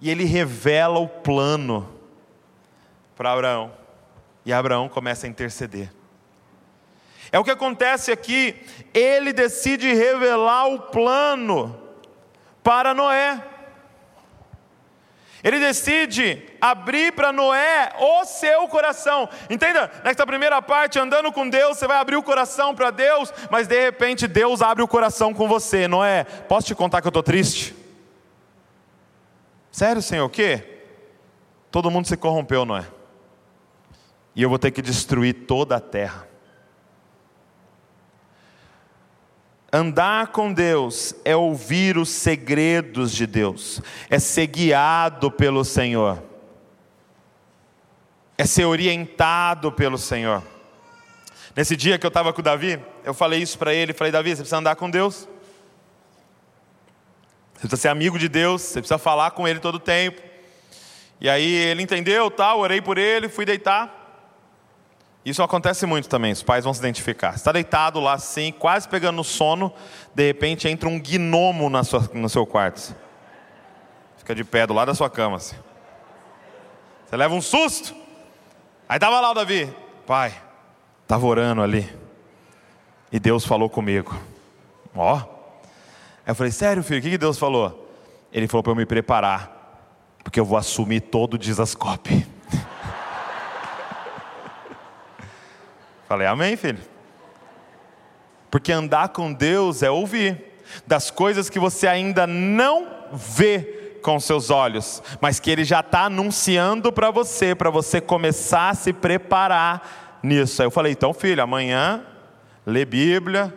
E 0.00 0.10
ele 0.10 0.24
revela 0.24 0.98
o 0.98 1.06
plano 1.06 1.88
para 3.14 3.32
Abraão. 3.32 3.72
E 4.44 4.52
Abraão 4.52 4.88
começa 4.88 5.28
a 5.28 5.30
interceder. 5.30 5.92
É 7.30 7.38
o 7.38 7.44
que 7.44 7.50
acontece 7.52 8.10
aqui. 8.10 8.56
Ele 8.92 9.32
decide 9.32 9.94
revelar 9.94 10.66
o 10.66 10.80
plano 10.80 11.85
para 12.66 12.92
Noé. 12.92 13.40
Ele 15.44 15.60
decide 15.60 16.42
abrir 16.60 17.12
para 17.12 17.32
Noé 17.32 17.92
o 17.96 18.24
seu 18.24 18.66
coração. 18.66 19.28
Entenda, 19.48 19.88
nesta 20.02 20.26
primeira 20.26 20.60
parte, 20.60 20.98
andando 20.98 21.30
com 21.30 21.48
Deus, 21.48 21.78
você 21.78 21.86
vai 21.86 21.98
abrir 21.98 22.16
o 22.16 22.24
coração 22.24 22.74
para 22.74 22.90
Deus, 22.90 23.32
mas 23.52 23.68
de 23.68 23.80
repente 23.80 24.26
Deus 24.26 24.62
abre 24.62 24.82
o 24.82 24.88
coração 24.88 25.32
com 25.32 25.46
você. 25.46 25.86
Noé, 25.86 26.24
posso 26.24 26.66
te 26.66 26.74
contar 26.74 27.00
que 27.00 27.06
eu 27.06 27.10
estou 27.10 27.22
triste? 27.22 27.72
Sério, 29.70 30.02
Senhor, 30.02 30.24
o 30.24 30.28
quê? 30.28 30.80
Todo 31.70 31.88
mundo 31.88 32.08
se 32.08 32.16
corrompeu, 32.16 32.64
Noé. 32.64 32.84
E 34.34 34.42
eu 34.42 34.48
vou 34.48 34.58
ter 34.58 34.72
que 34.72 34.82
destruir 34.82 35.46
toda 35.46 35.76
a 35.76 35.80
terra. 35.80 36.25
Andar 39.76 40.28
com 40.28 40.54
Deus 40.54 41.14
é 41.22 41.36
ouvir 41.36 41.98
os 41.98 42.08
segredos 42.08 43.12
de 43.12 43.26
Deus, 43.26 43.82
é 44.08 44.18
ser 44.18 44.46
guiado 44.46 45.30
pelo 45.30 45.62
Senhor, 45.66 46.22
é 48.38 48.46
ser 48.46 48.64
orientado 48.64 49.70
pelo 49.70 49.98
Senhor. 49.98 50.42
Nesse 51.54 51.76
dia 51.76 51.98
que 51.98 52.06
eu 52.06 52.08
estava 52.08 52.32
com 52.32 52.40
o 52.40 52.42
Davi, 52.42 52.80
eu 53.04 53.12
falei 53.12 53.42
isso 53.42 53.58
para 53.58 53.74
ele: 53.74 53.92
falei, 53.92 54.10
Davi, 54.10 54.30
você 54.30 54.36
precisa 54.36 54.56
andar 54.56 54.76
com 54.76 54.88
Deus, 54.88 55.28
você 57.52 57.60
precisa 57.60 57.76
ser 57.76 57.88
amigo 57.88 58.18
de 58.18 58.30
Deus, 58.30 58.62
você 58.62 58.80
precisa 58.80 58.96
falar 58.96 59.32
com 59.32 59.46
Ele 59.46 59.60
todo 59.60 59.74
o 59.74 59.78
tempo. 59.78 60.22
E 61.20 61.28
aí 61.28 61.54
ele 61.54 61.82
entendeu, 61.82 62.30
tal, 62.30 62.60
orei 62.60 62.80
por 62.80 62.96
ele, 62.96 63.28
fui 63.28 63.44
deitar. 63.44 63.95
Isso 65.26 65.42
acontece 65.42 65.86
muito 65.86 66.08
também, 66.08 66.30
os 66.30 66.44
pais 66.44 66.62
vão 66.62 66.72
se 66.72 66.78
identificar. 66.78 67.34
Está 67.34 67.50
deitado 67.50 67.98
lá 67.98 68.12
assim, 68.12 68.52
quase 68.52 68.88
pegando 68.88 69.16
no 69.16 69.24
sono, 69.24 69.72
de 70.14 70.24
repente 70.24 70.68
entra 70.68 70.88
um 70.88 71.00
gnomo 71.00 71.68
na 71.68 71.82
sua, 71.82 72.08
no 72.14 72.28
seu 72.28 72.46
quarto. 72.46 72.94
Fica 74.18 74.36
de 74.36 74.44
pé 74.44 74.68
do 74.68 74.72
lado 74.72 74.86
da 74.86 74.94
sua 74.94 75.10
cama. 75.10 75.38
Assim. 75.38 75.56
Você 77.04 77.16
leva 77.16 77.34
um 77.34 77.42
susto. 77.42 77.92
Aí 78.88 78.98
estava 78.98 79.20
lá 79.20 79.32
o 79.32 79.34
Davi, 79.34 79.68
pai, 80.06 80.32
estava 81.02 81.26
orando 81.26 81.60
ali. 81.60 81.92
E 83.10 83.18
Deus 83.18 83.44
falou 83.44 83.68
comigo. 83.68 84.16
Ó. 84.94 85.16
Aí 85.16 85.22
eu 86.28 86.36
falei, 86.36 86.52
sério 86.52 86.84
filho, 86.84 87.00
o 87.00 87.02
que 87.02 87.18
Deus 87.18 87.36
falou? 87.36 87.90
Ele 88.32 88.46
falou 88.46 88.62
para 88.62 88.70
eu 88.70 88.76
me 88.76 88.86
preparar, 88.86 89.90
porque 90.22 90.38
eu 90.38 90.44
vou 90.44 90.56
assumir 90.56 91.00
todo 91.00 91.34
o 91.34 91.38
desascope. 91.38 92.35
Falei, 96.08 96.26
amém, 96.26 96.56
filho. 96.56 96.78
Porque 98.50 98.72
andar 98.72 99.08
com 99.10 99.32
Deus 99.32 99.82
é 99.82 99.90
ouvir 99.90 100.42
das 100.86 101.10
coisas 101.10 101.50
que 101.50 101.58
você 101.58 101.86
ainda 101.86 102.26
não 102.26 102.86
vê 103.12 103.98
com 104.02 104.20
seus 104.20 104.50
olhos, 104.50 105.02
mas 105.20 105.40
que 105.40 105.50
Ele 105.50 105.64
já 105.64 105.80
está 105.80 106.02
anunciando 106.02 106.92
para 106.92 107.10
você, 107.10 107.54
para 107.54 107.70
você 107.70 108.00
começar 108.00 108.70
a 108.70 108.74
se 108.74 108.92
preparar 108.92 110.18
nisso. 110.22 110.62
Aí 110.62 110.66
eu 110.66 110.70
falei, 110.70 110.92
então, 110.92 111.12
filho, 111.12 111.42
amanhã 111.42 112.04
lê 112.64 112.84
Bíblia, 112.84 113.52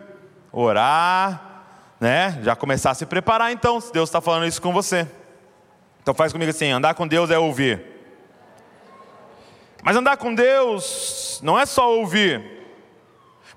orar, 0.52 1.64
né? 2.00 2.40
Já 2.42 2.56
começar 2.56 2.90
a 2.90 2.94
se 2.94 3.06
preparar, 3.06 3.52
então, 3.52 3.80
se 3.80 3.92
Deus 3.92 4.08
está 4.08 4.20
falando 4.20 4.46
isso 4.46 4.60
com 4.60 4.72
você. 4.72 5.06
Então 6.02 6.14
faz 6.14 6.32
comigo 6.32 6.50
assim: 6.50 6.70
andar 6.70 6.94
com 6.94 7.06
Deus 7.06 7.30
é 7.30 7.38
ouvir. 7.38 7.99
Mas 9.82 9.96
andar 9.96 10.16
com 10.16 10.34
Deus 10.34 11.40
não 11.42 11.58
é 11.58 11.64
só 11.64 11.90
ouvir, 11.92 12.42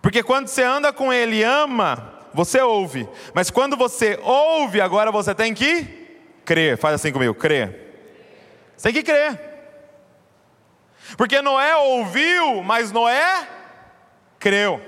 porque 0.01 0.23
quando 0.23 0.47
você 0.47 0.63
anda 0.63 0.91
com 0.93 1.11
Ele 1.11 1.37
e 1.37 1.43
ama, 1.43 2.13
você 2.33 2.61
ouve, 2.61 3.07
mas 3.33 3.49
quando 3.49 3.77
você 3.77 4.19
ouve, 4.23 4.81
agora 4.81 5.11
você 5.11 5.35
tem 5.35 5.53
que 5.53 5.83
crer. 6.45 6.77
Faz 6.77 6.95
assim 6.95 7.11
comigo: 7.11 7.33
crer. 7.33 7.81
Você 8.75 8.91
tem 8.91 8.93
que 8.93 9.03
crer, 9.03 9.39
porque 11.17 11.41
Noé 11.41 11.75
ouviu, 11.75 12.63
mas 12.63 12.91
Noé 12.91 13.47
creu. 14.39 14.81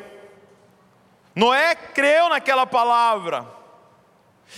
Noé 1.35 1.75
creu 1.75 2.29
naquela 2.29 2.65
palavra. 2.65 3.45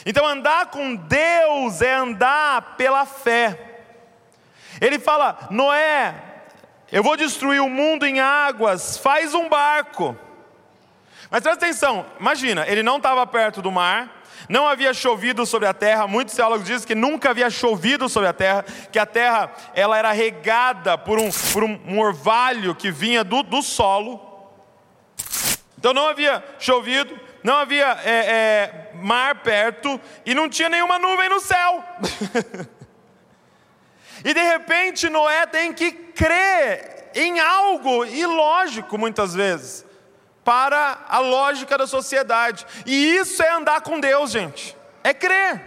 Então, 0.06 0.26
andar 0.26 0.68
com 0.68 0.95
Deus 0.95 1.82
é 1.82 1.93
andar 1.93 2.76
pela 2.78 3.06
fé. 3.06 3.80
Ele 4.80 4.99
fala: 4.99 5.47
Noé, 5.49 6.14
eu 6.92 7.04
vou 7.04 7.18
destruir 7.18 7.62
o 7.62 7.70
mundo 7.70 8.06
em 8.06 8.20
águas, 8.20 8.98
faz 8.98 9.34
um 9.34 9.50
barco. 9.50 10.18
Mas 11.30 11.42
presta 11.42 11.66
atenção, 11.66 12.06
imagina, 12.20 12.66
ele 12.68 12.82
não 12.82 12.98
estava 12.98 13.28
perto 13.28 13.62
do 13.62 13.72
mar, 13.72 14.24
não 14.48 14.68
havia 14.68 14.94
chovido 14.94 15.46
sobre 15.46 15.68
a 15.68 15.74
terra, 15.74 16.08
muitos 16.08 16.34
teólogos 16.36 16.66
dizem 16.66 16.88
que 16.88 16.96
nunca 16.96 17.32
havia 17.32 17.50
chovido 17.50 18.08
sobre 18.08 18.30
a 18.30 18.34
terra, 18.34 18.64
que 18.92 18.98
a 18.98 19.06
terra 19.06 19.52
ela 19.74 19.98
era 19.98 20.12
regada 20.14 20.98
por 20.98 21.20
um, 21.20 21.30
por 21.52 21.64
um 21.64 22.00
orvalho 22.00 22.74
que 22.74 22.90
vinha 22.90 23.24
do, 23.24 23.44
do 23.44 23.62
solo. 23.62 24.26
Então 25.78 25.94
não 25.94 26.08
havia 26.08 26.44
chovido, 26.58 27.20
não 27.44 27.58
havia 27.58 27.98
é, 28.06 28.12
é, 28.12 28.92
mar 28.96 29.36
perto 29.42 30.00
e 30.26 30.34
não 30.34 30.50
tinha 30.50 30.70
nenhuma 30.70 30.98
nuvem 30.98 31.28
no 31.28 31.40
céu. 31.42 31.84
E 34.28 34.34
de 34.34 34.41
repente 34.41 35.07
Noé 35.07 35.45
tem 35.45 35.71
que 35.71 35.89
crer 35.89 37.11
em 37.15 37.39
algo 37.39 38.03
ilógico 38.03 38.97
muitas 38.97 39.34
vezes, 39.34 39.86
para 40.43 41.05
a 41.07 41.19
lógica 41.19 41.78
da 41.78 41.88
sociedade. 41.88 42.67
E 42.86 43.15
isso 43.15 43.41
é 43.41 43.49
andar 43.51 43.80
com 43.80 44.01
Deus, 44.01 44.32
gente. 44.32 44.75
É 45.01 45.13
crer. 45.13 45.61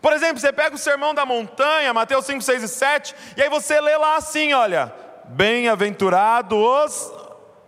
Por 0.00 0.14
exemplo, 0.14 0.40
você 0.40 0.50
pega 0.50 0.74
o 0.74 0.78
sermão 0.78 1.14
da 1.14 1.26
montanha, 1.26 1.92
Mateus 1.92 2.24
5, 2.24 2.40
6 2.40 2.62
e 2.62 2.68
7, 2.68 3.14
e 3.36 3.42
aí 3.42 3.50
você 3.50 3.78
lê 3.78 3.94
lá 3.98 4.16
assim: 4.16 4.54
olha, 4.54 4.90
bem-aventurados 5.26 6.58
os 6.58 7.12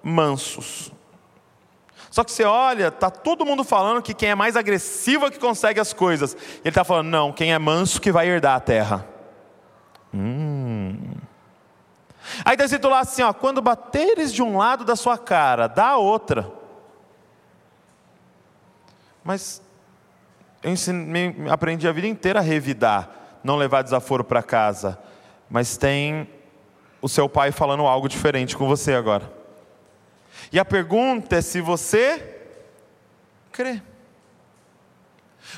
mansos. 0.02 0.90
Só 2.10 2.24
que 2.24 2.32
você 2.32 2.44
olha, 2.44 2.90
tá 2.90 3.10
todo 3.10 3.44
mundo 3.44 3.62
falando 3.62 4.00
que 4.00 4.14
quem 4.14 4.30
é 4.30 4.34
mais 4.34 4.56
agressivo 4.56 5.26
é 5.26 5.30
que 5.30 5.38
consegue 5.38 5.78
as 5.78 5.92
coisas. 5.92 6.34
Ele 6.60 6.70
está 6.70 6.82
falando, 6.82 7.08
não, 7.08 7.30
quem 7.30 7.52
é 7.52 7.58
manso 7.58 8.00
que 8.00 8.10
vai 8.10 8.26
herdar 8.26 8.56
a 8.56 8.60
terra. 8.60 9.17
Hum. 10.12 11.14
Aí 12.44 12.54
está 12.54 12.64
escrito 12.64 12.88
lá 12.88 13.00
assim: 13.00 13.22
ó, 13.22 13.32
quando 13.32 13.62
bateres 13.62 14.32
de 14.32 14.42
um 14.42 14.56
lado 14.56 14.84
da 14.84 14.96
sua 14.96 15.18
cara, 15.18 15.66
dá 15.66 15.88
a 15.88 15.96
outra. 15.96 16.50
Mas 19.22 19.62
eu 20.62 20.72
ensinei, 20.72 21.34
aprendi 21.50 21.86
a 21.86 21.92
vida 21.92 22.06
inteira 22.06 22.40
a 22.40 22.42
revidar, 22.42 23.11
não 23.44 23.56
levar 23.56 23.82
desaforo 23.82 24.24
para 24.24 24.42
casa. 24.42 24.98
Mas 25.50 25.76
tem 25.76 26.28
o 27.00 27.09
seu 27.09 27.28
pai 27.28 27.52
falando 27.52 27.86
algo 27.86 28.09
diferente 28.09 28.56
com 28.56 28.66
você 28.66 28.94
agora. 28.94 29.32
E 30.52 30.59
a 30.59 30.64
pergunta 30.64 31.36
é 31.36 31.40
se 31.40 31.61
você 31.61 32.40
crê. 33.52 33.82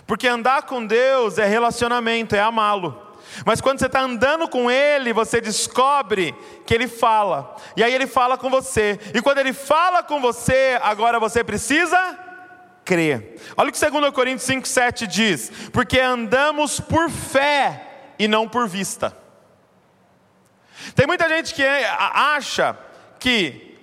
Porque 0.06 0.28
andar 0.28 0.62
com 0.62 0.84
Deus 0.84 1.38
é 1.38 1.46
relacionamento, 1.46 2.34
é 2.34 2.40
amá-lo. 2.40 3.09
Mas 3.44 3.60
quando 3.60 3.78
você 3.78 3.86
está 3.86 4.00
andando 4.00 4.48
com 4.48 4.70
Ele, 4.70 5.12
você 5.12 5.40
descobre 5.40 6.34
que 6.66 6.74
Ele 6.74 6.88
fala. 6.88 7.56
E 7.76 7.82
aí 7.82 7.94
Ele 7.94 8.06
fala 8.06 8.36
com 8.36 8.50
você. 8.50 8.98
E 9.14 9.22
quando 9.22 9.38
Ele 9.38 9.52
fala 9.52 10.02
com 10.02 10.20
você, 10.20 10.78
agora 10.82 11.18
você 11.18 11.42
precisa 11.44 12.18
crer. 12.84 13.40
Olha 13.56 13.70
o 13.70 13.72
que 13.72 13.90
2 13.90 14.10
Coríntios 14.12 14.48
5,7 14.48 15.06
diz: 15.06 15.50
Porque 15.72 16.00
andamos 16.00 16.80
por 16.80 17.08
fé 17.10 17.86
e 18.18 18.26
não 18.26 18.48
por 18.48 18.68
vista. 18.68 19.16
Tem 20.94 21.06
muita 21.06 21.28
gente 21.28 21.54
que 21.54 21.64
acha 21.64 22.76
que 23.18 23.78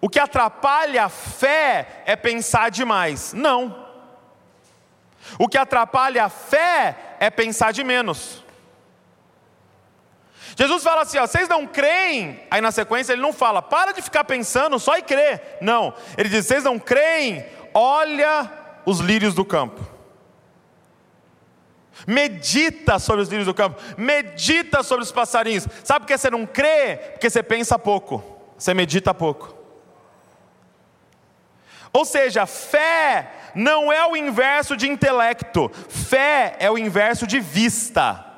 o 0.00 0.08
que 0.08 0.18
atrapalha 0.18 1.04
a 1.04 1.08
fé 1.08 2.02
é 2.04 2.16
pensar 2.16 2.70
demais. 2.70 3.32
Não. 3.32 3.88
O 5.38 5.48
que 5.48 5.56
atrapalha 5.56 6.24
a 6.24 6.28
fé 6.28 7.16
é 7.20 7.30
pensar 7.30 7.72
de 7.72 7.84
menos. 7.84 8.41
Jesus 10.56 10.82
fala 10.82 11.02
assim: 11.02 11.18
ó, 11.18 11.26
vocês 11.26 11.48
não 11.48 11.66
creem, 11.66 12.40
aí 12.50 12.60
na 12.60 12.70
sequência 12.70 13.12
ele 13.12 13.22
não 13.22 13.32
fala, 13.32 13.62
para 13.62 13.92
de 13.92 14.02
ficar 14.02 14.24
pensando 14.24 14.78
só 14.78 14.96
e 14.96 15.02
crer. 15.02 15.58
Não, 15.60 15.94
ele 16.16 16.28
diz: 16.28 16.46
vocês 16.46 16.64
não 16.64 16.78
creem, 16.78 17.44
olha 17.72 18.50
os 18.84 19.00
lírios 19.00 19.34
do 19.34 19.44
campo. 19.44 19.80
Medita 22.06 22.98
sobre 22.98 23.22
os 23.22 23.28
lírios 23.28 23.46
do 23.46 23.54
campo, 23.54 23.80
medita 23.96 24.82
sobre 24.82 25.04
os 25.04 25.12
passarinhos. 25.12 25.66
Sabe 25.84 26.00
por 26.00 26.06
que 26.08 26.18
você 26.18 26.30
não 26.30 26.44
crê? 26.46 26.96
Porque 27.12 27.30
você 27.30 27.42
pensa 27.42 27.78
pouco, 27.78 28.24
você 28.58 28.74
medita 28.74 29.14
pouco. 29.14 29.56
Ou 31.92 32.04
seja, 32.04 32.46
fé 32.46 33.30
não 33.54 33.92
é 33.92 34.06
o 34.06 34.16
inverso 34.16 34.76
de 34.76 34.88
intelecto, 34.88 35.70
fé 35.88 36.56
é 36.58 36.70
o 36.70 36.78
inverso 36.78 37.26
de 37.26 37.38
vista. 37.38 38.31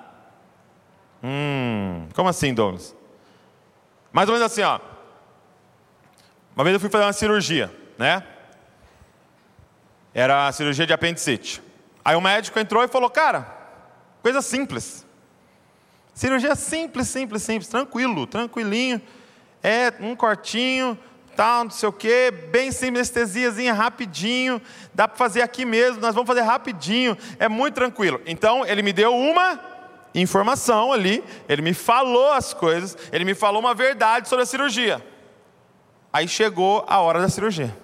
Hum, 1.26 2.06
como 2.14 2.28
assim, 2.28 2.52
Douglas? 2.52 2.94
Mais 4.12 4.28
ou 4.28 4.34
menos 4.34 4.52
assim, 4.52 4.60
ó. 4.60 4.78
Uma 6.54 6.62
vez 6.62 6.74
eu 6.74 6.80
fui 6.80 6.90
fazer 6.90 7.04
uma 7.04 7.14
cirurgia, 7.14 7.74
né? 7.96 8.22
Era 10.12 10.46
a 10.46 10.52
cirurgia 10.52 10.86
de 10.86 10.92
apendicite. 10.92 11.62
Aí 12.04 12.14
o 12.14 12.20
médico 12.20 12.58
entrou 12.58 12.84
e 12.84 12.88
falou: 12.88 13.08
Cara, 13.08 13.48
coisa 14.22 14.42
simples. 14.42 15.06
Cirurgia 16.12 16.54
simples, 16.54 17.08
simples, 17.08 17.42
simples, 17.42 17.68
tranquilo, 17.68 18.26
tranquilinho. 18.26 19.00
É 19.62 19.94
um 20.00 20.14
cortinho, 20.14 20.96
tal, 21.34 21.64
não 21.64 21.70
sei 21.70 21.88
o 21.88 21.92
quê, 21.92 22.30
bem 22.30 22.70
simples, 22.70 23.08
anestesiazinha, 23.08 23.72
rapidinho. 23.72 24.60
Dá 24.92 25.08
para 25.08 25.16
fazer 25.16 25.40
aqui 25.40 25.64
mesmo, 25.64 26.02
nós 26.02 26.14
vamos 26.14 26.28
fazer 26.28 26.42
rapidinho. 26.42 27.16
É 27.38 27.48
muito 27.48 27.74
tranquilo. 27.74 28.20
Então 28.26 28.64
ele 28.66 28.82
me 28.82 28.92
deu 28.92 29.16
uma 29.16 29.73
informação 30.14 30.92
ali, 30.92 31.24
ele 31.48 31.62
me 31.62 31.74
falou 31.74 32.32
as 32.32 32.54
coisas, 32.54 32.96
ele 33.10 33.24
me 33.24 33.34
falou 33.34 33.60
uma 33.60 33.74
verdade 33.74 34.28
sobre 34.28 34.44
a 34.44 34.46
cirurgia. 34.46 35.04
Aí 36.12 36.28
chegou 36.28 36.84
a 36.86 37.00
hora 37.00 37.20
da 37.20 37.28
cirurgia. 37.28 37.76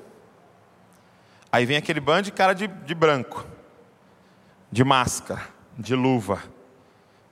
Aí 1.51 1.67
vem 1.67 1.77
aquele 1.77 1.99
bando 1.99 2.23
de 2.23 2.33
cara 2.33 2.53
de, 2.53 2.69
de 2.69 2.95
branco, 2.95 3.45
de 4.71 4.85
máscara, 4.85 5.43
de 5.77 5.97
luva, 5.97 6.41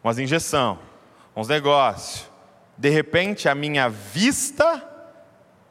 umas 0.02 0.18
injeção, 0.18 0.78
uns 1.36 1.46
negócios. 1.46 2.28
De 2.76 2.88
repente 2.88 3.48
a 3.48 3.54
minha 3.54 3.88
vista 3.88 4.82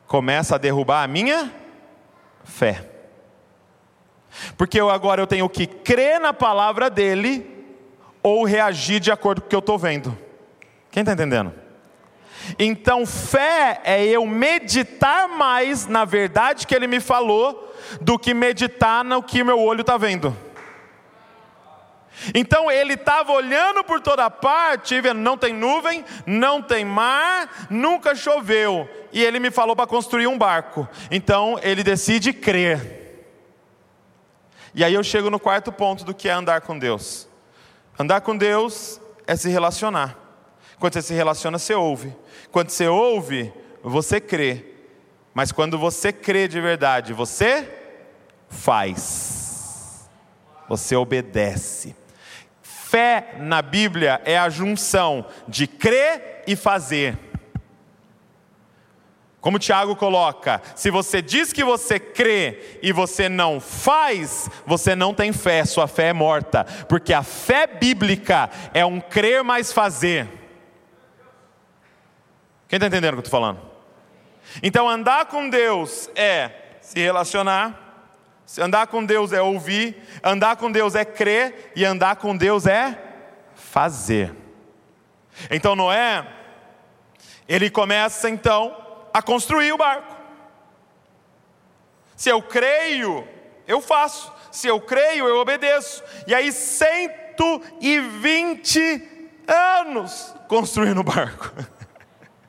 começa 0.07 0.55
a 0.55 0.57
derrubar 0.57 1.03
a 1.03 1.07
minha 1.07 1.53
fé. 2.45 2.89
Porque 4.55 4.79
eu 4.79 4.89
agora 4.89 5.21
eu 5.21 5.27
tenho 5.27 5.49
que 5.49 5.67
crer 5.67 6.19
na 6.19 6.33
palavra 6.33 6.89
dele 6.89 7.56
ou 8.27 8.43
reagir 8.43 8.99
de 8.99 9.11
acordo 9.11 9.41
com 9.41 9.47
o 9.47 9.49
que 9.49 9.55
eu 9.55 9.59
estou 9.59 9.77
vendo. 9.77 10.17
Quem 10.91 11.01
está 11.01 11.13
entendendo? 11.13 11.53
Então, 12.57 13.05
fé 13.05 13.81
é 13.83 14.05
eu 14.05 14.25
meditar 14.25 15.27
mais 15.27 15.87
na 15.87 16.05
verdade 16.05 16.65
que 16.65 16.75
ele 16.75 16.87
me 16.87 16.99
falou 16.99 17.73
do 18.01 18.17
que 18.17 18.33
meditar 18.33 19.03
no 19.03 19.23
que 19.23 19.43
meu 19.43 19.59
olho 19.59 19.81
está 19.81 19.97
vendo. 19.97 20.35
Então 22.33 22.71
ele 22.71 22.93
estava 22.93 23.31
olhando 23.31 23.83
por 23.83 24.01
toda 24.01 24.29
parte, 24.29 24.99
vendo, 24.99 25.19
não 25.19 25.37
tem 25.37 25.53
nuvem, 25.53 26.03
não 26.25 26.61
tem 26.63 26.83
mar, 26.83 27.67
nunca 27.69 28.15
choveu. 28.15 28.89
E 29.13 29.23
ele 29.23 29.39
me 29.39 29.51
falou 29.51 29.75
para 29.75 29.85
construir 29.85 30.25
um 30.25 30.37
barco. 30.37 30.87
Então 31.11 31.59
ele 31.61 31.83
decide 31.83 32.33
crer. 32.33 33.25
E 34.73 34.83
aí 34.83 34.95
eu 34.95 35.03
chego 35.03 35.29
no 35.29 35.39
quarto 35.39 35.71
ponto 35.71 36.03
do 36.03 36.13
que 36.13 36.27
é 36.27 36.31
andar 36.31 36.61
com 36.61 36.77
Deus. 36.77 37.26
Andar 37.99 38.21
com 38.21 38.37
Deus 38.37 39.01
é 39.25 39.35
se 39.35 39.49
relacionar. 39.49 40.17
Quando 40.79 40.93
você 40.93 41.01
se 41.01 41.13
relaciona, 41.13 41.57
você 41.57 41.73
ouve. 41.73 42.15
Quando 42.51 42.69
você 42.69 42.87
ouve, 42.87 43.51
você 43.81 44.21
crê. 44.21 44.65
Mas 45.33 45.51
quando 45.51 45.77
você 45.77 46.13
crê 46.13 46.47
de 46.47 46.61
verdade, 46.61 47.13
você 47.13 47.67
faz. 48.49 50.07
Você 50.69 50.95
obedece. 50.95 51.95
Fé 52.61 53.35
na 53.39 53.61
Bíblia 53.61 54.21
é 54.23 54.37
a 54.37 54.49
junção 54.49 55.25
de 55.47 55.67
crer 55.67 56.43
e 56.47 56.55
fazer. 56.55 57.17
Como 59.47 59.59
Tiago 59.59 59.95
coloca, 59.95 60.61
se 60.75 60.91
você 60.91 61.21
diz 61.21 61.53
que 61.53 61.63
você 61.63 61.97
crê 61.97 62.79
e 62.83 62.91
você 62.91 63.29
não 63.29 63.61
faz, 63.61 64.49
você 64.65 64.93
não 64.93 65.13
tem 65.13 65.31
fé, 65.31 65.63
sua 65.63 65.87
fé 65.87 66.09
é 66.09 66.13
morta, 66.13 66.65
porque 66.89 67.13
a 67.13 67.23
fé 67.23 67.65
bíblica 67.65 68.49
é 68.73 68.85
um 68.85 68.99
crer 68.99 69.45
mais 69.45 69.71
fazer. 69.71 70.27
Quem 72.67 72.75
está 72.75 72.87
entendendo 72.87 73.13
o 73.13 73.15
que 73.15 73.19
eu 73.19 73.23
estou 73.23 73.39
falando? 73.39 73.61
Então, 74.61 74.89
andar 74.89 75.27
com 75.27 75.49
Deus 75.49 76.09
é 76.13 76.51
se 76.81 76.99
relacionar, 76.99 78.03
andar 78.59 78.87
com 78.87 79.05
Deus 79.05 79.31
é 79.31 79.41
ouvir, 79.41 79.95
andar 80.21 80.57
com 80.57 80.69
Deus 80.69 80.93
é 80.93 81.05
crer, 81.05 81.71
e 81.73 81.85
andar 81.85 82.17
com 82.17 82.35
Deus 82.35 82.67
é 82.67 83.01
fazer. 83.55 84.35
Então, 85.49 85.73
Noé, 85.73 86.27
ele 87.47 87.69
começa 87.69 88.29
então 88.29 88.86
a 89.17 89.21
construir 89.21 89.73
o 89.73 89.77
barco. 89.77 90.15
Se 92.15 92.29
eu 92.29 92.39
creio, 92.39 93.27
eu 93.65 93.81
faço. 93.81 94.31
Se 94.51 94.67
eu 94.67 94.79
creio, 94.79 95.27
eu 95.27 95.37
obedeço. 95.37 96.03
E 96.27 96.35
aí, 96.35 96.51
120 96.51 99.33
anos 99.47 100.35
construindo 100.47 100.99
o 100.99 101.03
barco. 101.03 101.51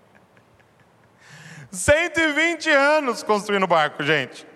120 1.72 2.68
anos 2.68 3.22
construindo 3.22 3.62
o 3.62 3.68
barco, 3.68 4.02
gente. 4.02 4.46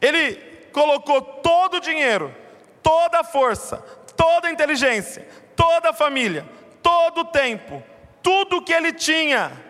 Ele 0.00 0.34
colocou 0.72 1.22
todo 1.22 1.76
o 1.76 1.80
dinheiro, 1.80 2.34
toda 2.82 3.20
a 3.20 3.24
força, 3.24 3.76
toda 4.16 4.48
a 4.48 4.50
inteligência, 4.50 5.28
toda 5.54 5.90
a 5.90 5.94
família, 5.94 6.44
todo 6.82 7.20
o 7.20 7.26
tempo, 7.26 7.80
tudo 8.20 8.62
que 8.62 8.72
ele 8.72 8.92
tinha 8.92 9.67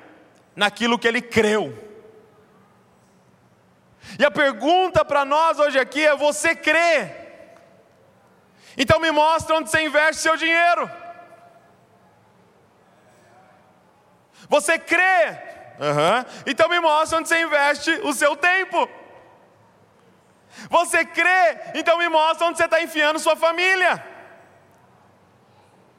naquilo 0.59 0.99
que 0.99 1.07
ele 1.07 1.23
creu. 1.23 1.65
E 4.19 4.25
a 4.25 4.31
pergunta 4.31 5.05
para 5.05 5.25
nós 5.25 5.59
hoje 5.61 5.79
aqui 5.79 6.05
é: 6.05 6.17
você 6.17 6.55
crê? 6.57 7.11
Então 8.77 8.99
me 8.99 9.11
mostra 9.13 9.57
onde 9.57 9.71
você 9.71 9.83
investe 9.83 10.21
seu 10.21 10.37
dinheiro. 10.37 10.91
Você 14.49 14.79
crê? 14.79 15.31
Uhum. 15.79 16.43
Então 16.47 16.69
me 16.69 16.81
mostra 16.81 17.19
onde 17.19 17.29
você 17.29 17.41
investe 17.41 17.91
o 18.03 18.13
seu 18.13 18.35
tempo. 18.35 18.89
Você 20.69 21.05
crê? 21.05 21.59
Então 21.75 21.99
me 21.99 22.09
mostra 22.09 22.49
onde 22.49 22.59
você 22.59 22.65
está 22.65 22.83
enfiando 22.83 23.21
sua 23.21 23.37
família. 23.37 24.05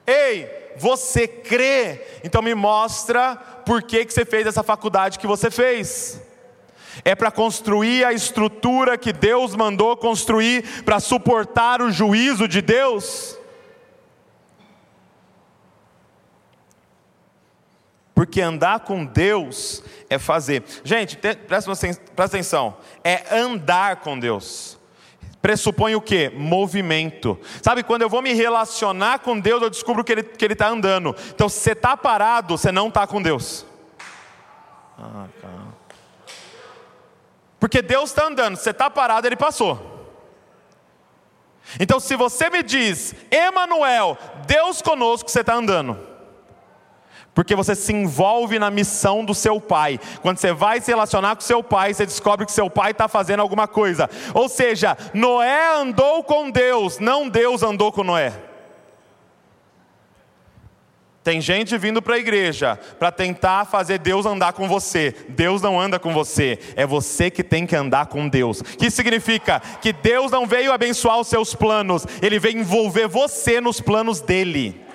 Ei, 0.05 0.58
você 0.77 1.27
crê? 1.27 2.01
Então 2.23 2.41
me 2.41 2.55
mostra 2.55 3.35
por 3.65 3.83
que, 3.83 4.05
que 4.05 4.13
você 4.13 4.25
fez 4.25 4.47
essa 4.47 4.63
faculdade 4.63 5.19
que 5.19 5.27
você 5.27 5.51
fez. 5.51 6.21
É 7.03 7.15
para 7.15 7.31
construir 7.31 8.03
a 8.03 8.13
estrutura 8.13 8.97
que 8.97 9.13
Deus 9.13 9.55
mandou 9.55 9.95
construir 9.95 10.83
para 10.83 10.99
suportar 10.99 11.81
o 11.81 11.91
juízo 11.91 12.47
de 12.47 12.61
Deus? 12.61 13.37
Porque 18.15 18.41
andar 18.41 18.81
com 18.81 19.05
Deus 19.05 19.83
é 20.09 20.17
fazer. 20.17 20.63
Gente, 20.83 21.17
presta, 21.17 21.71
atenção. 22.17 22.77
É 23.03 23.23
andar 23.33 23.97
com 23.97 24.19
Deus. 24.19 24.78
Pressupõe 25.41 25.95
o 25.95 26.01
que? 26.01 26.29
Movimento. 26.29 27.39
Sabe, 27.61 27.83
quando 27.83 28.01
eu 28.01 28.09
vou 28.09 28.21
me 28.21 28.33
relacionar 28.33 29.19
com 29.19 29.39
Deus, 29.39 29.61
eu 29.61 29.69
descubro 29.69 30.03
que 30.03 30.11
Ele 30.11 30.21
está 30.21 30.35
que 30.37 30.45
ele 30.45 30.55
tá 30.55 30.67
andando. 30.67 31.15
Então, 31.29 31.47
se 31.47 31.59
você 31.59 31.71
está 31.71 31.95
parado, 31.95 32.57
você 32.57 32.71
não 32.71 32.89
está 32.89 33.07
com 33.07 33.21
Deus. 33.21 33.65
Ah, 34.97 35.27
cara. 35.41 35.69
Porque 37.59 37.81
Deus 37.81 38.09
está 38.09 38.25
andando, 38.25 38.57
você 38.57 38.71
está 38.71 38.89
parado, 38.89 39.27
Ele 39.27 39.35
passou. 39.35 39.97
Então, 41.79 41.99
se 41.99 42.15
você 42.15 42.49
me 42.49 42.63
diz, 42.63 43.13
Emanuel, 43.29 44.17
Deus 44.45 44.81
conosco, 44.81 45.29
você 45.29 45.41
está 45.41 45.53
andando 45.53 46.08
porque 47.33 47.55
você 47.55 47.75
se 47.75 47.93
envolve 47.93 48.59
na 48.59 48.69
missão 48.69 49.23
do 49.23 49.33
seu 49.33 49.61
pai. 49.61 49.99
Quando 50.21 50.37
você 50.37 50.51
vai 50.51 50.81
se 50.81 50.91
relacionar 50.91 51.35
com 51.35 51.41
seu 51.41 51.63
pai, 51.63 51.93
você 51.93 52.05
descobre 52.05 52.45
que 52.45 52.51
seu 52.51 52.69
pai 52.69 52.91
está 52.91 53.07
fazendo 53.07 53.41
alguma 53.41 53.67
coisa. 53.67 54.09
Ou 54.33 54.49
seja, 54.49 54.97
Noé 55.13 55.75
andou 55.77 56.23
com 56.23 56.49
Deus, 56.49 56.99
não 56.99 57.29
Deus 57.29 57.63
andou 57.63 57.91
com 57.91 58.03
Noé. 58.03 58.33
Tem 61.23 61.41
gente 61.41 61.77
vindo 61.77 62.01
para 62.01 62.15
a 62.15 62.19
igreja 62.19 62.79
para 62.97 63.11
tentar 63.11 63.65
fazer 63.65 63.99
Deus 63.99 64.25
andar 64.25 64.53
com 64.53 64.67
você. 64.67 65.13
Deus 65.29 65.61
não 65.61 65.79
anda 65.79 65.99
com 65.99 66.13
você, 66.13 66.57
é 66.75 66.85
você 66.87 67.29
que 67.29 67.43
tem 67.43 67.67
que 67.67 67.75
andar 67.75 68.07
com 68.07 68.27
Deus. 68.27 68.61
O 68.61 68.63
que 68.63 68.89
significa? 68.89 69.59
Que 69.81 69.93
Deus 69.93 70.31
não 70.31 70.47
veio 70.47 70.71
abençoar 70.71 71.19
os 71.19 71.27
seus 71.27 71.53
planos, 71.53 72.07
Ele 72.21 72.39
veio 72.39 72.59
envolver 72.59 73.07
você 73.07 73.61
nos 73.61 73.79
planos 73.79 74.21
dele. 74.21 74.88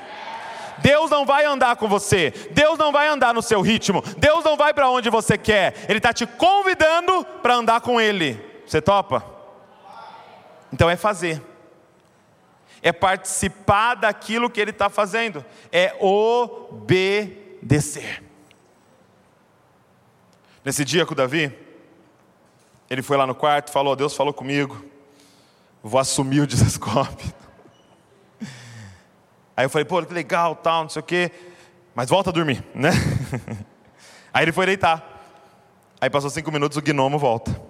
Deus 0.84 1.10
não 1.10 1.24
vai 1.24 1.46
andar 1.46 1.76
com 1.76 1.88
você, 1.88 2.30
Deus 2.50 2.78
não 2.78 2.92
vai 2.92 3.08
andar 3.08 3.32
no 3.32 3.40
seu 3.40 3.62
ritmo, 3.62 4.02
Deus 4.18 4.44
não 4.44 4.54
vai 4.54 4.74
para 4.74 4.90
onde 4.90 5.08
você 5.08 5.38
quer, 5.38 5.86
Ele 5.88 5.96
está 5.96 6.12
te 6.12 6.26
convidando 6.26 7.24
para 7.42 7.54
andar 7.54 7.80
com 7.80 7.98
Ele. 7.98 8.38
Você 8.66 8.82
topa? 8.82 9.24
Então 10.70 10.90
é 10.90 10.96
fazer, 10.96 11.40
é 12.82 12.92
participar 12.92 13.94
daquilo 13.94 14.50
que 14.50 14.60
Ele 14.60 14.72
está 14.72 14.90
fazendo, 14.90 15.42
é 15.72 15.96
obedecer. 15.98 16.62
Nesse 20.62 20.84
dia 20.84 21.06
com 21.06 21.14
Davi, 21.14 21.50
ele 22.90 23.00
foi 23.00 23.16
lá 23.16 23.26
no 23.26 23.34
quarto 23.34 23.72
falou: 23.72 23.96
Deus 23.96 24.14
falou 24.14 24.34
comigo, 24.34 24.84
vou 25.82 25.98
assumir 25.98 26.40
o 26.40 26.46
desescope. 26.46 27.24
Aí 29.56 29.64
eu 29.64 29.70
falei, 29.70 29.84
pô, 29.84 30.02
que 30.04 30.12
legal, 30.12 30.56
tal, 30.56 30.82
não 30.82 30.88
sei 30.88 31.00
o 31.00 31.04
quê. 31.04 31.30
Mas 31.94 32.08
volta 32.08 32.30
a 32.30 32.32
dormir, 32.32 32.64
né? 32.74 32.90
Aí 34.34 34.44
ele 34.44 34.52
foi 34.52 34.66
deitar. 34.66 35.12
Aí 36.00 36.10
passou 36.10 36.28
cinco 36.28 36.50
minutos, 36.50 36.76
o 36.76 36.82
gnomo 36.82 37.18
volta. 37.18 37.60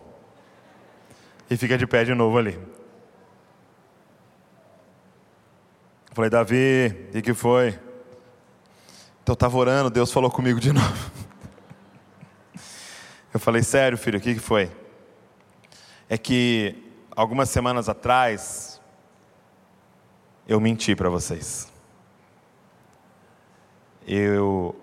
E 1.50 1.56
fica 1.58 1.76
de 1.76 1.86
pé 1.86 2.04
de 2.04 2.14
novo 2.14 2.38
ali. 2.38 2.54
Eu 6.08 6.14
falei, 6.14 6.30
Davi, 6.30 7.10
o 7.14 7.20
que 7.20 7.34
foi? 7.34 7.68
Então 9.22 9.32
eu 9.32 9.34
estava 9.34 9.56
orando, 9.56 9.90
Deus 9.90 10.10
falou 10.10 10.30
comigo 10.30 10.58
de 10.58 10.72
novo. 10.74 11.12
Eu 13.32 13.38
falei, 13.38 13.62
sério, 13.62 13.98
filho, 13.98 14.18
o 14.18 14.22
que 14.22 14.34
foi? 14.36 14.70
É 16.08 16.16
que 16.16 16.82
algumas 17.14 17.50
semanas 17.50 17.90
atrás 17.90 18.80
eu 20.48 20.58
menti 20.60 20.94
para 20.94 21.10
vocês 21.10 21.73
eu 24.06 24.74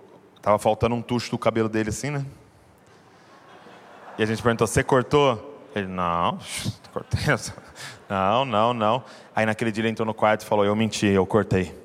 tava 0.41 0.57
faltando 0.57 0.95
um 0.95 1.01
tucho 1.01 1.31
do 1.31 1.37
cabelo 1.37 1.69
dele 1.69 1.89
assim, 1.89 2.09
né? 2.09 2.25
E 4.17 4.23
a 4.23 4.25
gente 4.25 4.41
perguntou: 4.41 4.67
"Você 4.67 4.83
cortou?" 4.83 5.59
Ele: 5.75 5.87
"Não, 5.87 6.39
cortei. 6.91 7.21
Não, 8.09 8.45
não, 8.45 8.73
não." 8.73 9.03
Aí 9.35 9.45
naquele 9.45 9.71
dia 9.71 9.81
ele 9.81 9.89
entrou 9.89 10.05
no 10.05 10.13
quarto 10.13 10.41
e 10.41 10.45
falou: 10.45 10.65
"Eu 10.65 10.75
menti, 10.75 11.05
eu 11.05 11.25
cortei." 11.25 11.75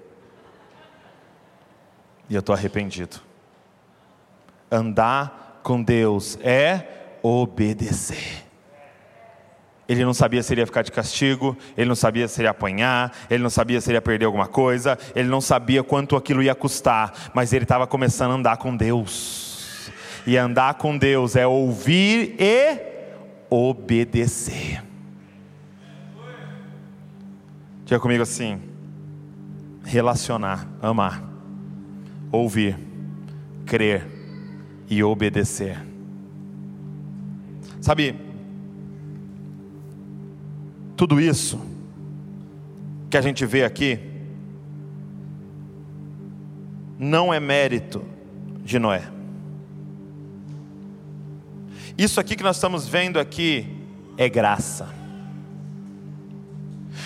E 2.28 2.34
eu 2.34 2.42
tô 2.42 2.52
arrependido. 2.52 3.20
Andar 4.70 5.60
com 5.62 5.82
Deus 5.82 6.38
é 6.42 7.18
obedecer. 7.22 8.45
Ele 9.88 10.04
não 10.04 10.12
sabia 10.12 10.42
se 10.42 10.52
ele 10.52 10.62
ia 10.62 10.66
ficar 10.66 10.82
de 10.82 10.90
castigo, 10.90 11.56
ele 11.76 11.88
não 11.88 11.94
sabia 11.94 12.26
se 12.26 12.40
ele 12.40 12.48
ia 12.48 12.50
apanhar, 12.50 13.12
ele 13.30 13.42
não 13.42 13.50
sabia 13.50 13.80
se 13.80 13.90
ele 13.90 13.96
ia 13.96 14.02
perder 14.02 14.24
alguma 14.24 14.48
coisa, 14.48 14.98
ele 15.14 15.28
não 15.28 15.40
sabia 15.40 15.82
quanto 15.84 16.16
aquilo 16.16 16.42
ia 16.42 16.54
custar, 16.54 17.30
mas 17.32 17.52
ele 17.52 17.64
estava 17.64 17.86
começando 17.86 18.32
a 18.32 18.34
andar 18.34 18.56
com 18.56 18.76
Deus. 18.76 19.90
E 20.26 20.36
andar 20.36 20.74
com 20.74 20.98
Deus 20.98 21.36
é 21.36 21.46
ouvir 21.46 22.34
e 22.38 22.78
obedecer. 23.48 24.82
Diga 27.84 28.00
comigo 28.00 28.24
assim: 28.24 28.60
relacionar, 29.84 30.66
amar, 30.82 31.22
ouvir, 32.32 32.76
crer 33.64 34.04
e 34.90 35.02
obedecer. 35.04 35.80
Sabe, 37.80 38.25
tudo 40.96 41.20
isso 41.20 41.60
que 43.10 43.16
a 43.16 43.20
gente 43.20 43.44
vê 43.44 43.64
aqui 43.64 44.00
não 46.98 47.32
é 47.32 47.38
mérito 47.38 48.02
de 48.64 48.78
Noé. 48.78 49.02
Isso 51.98 52.18
aqui 52.18 52.34
que 52.34 52.42
nós 52.42 52.56
estamos 52.56 52.88
vendo 52.88 53.18
aqui 53.18 53.66
é 54.16 54.28
graça. 54.28 54.88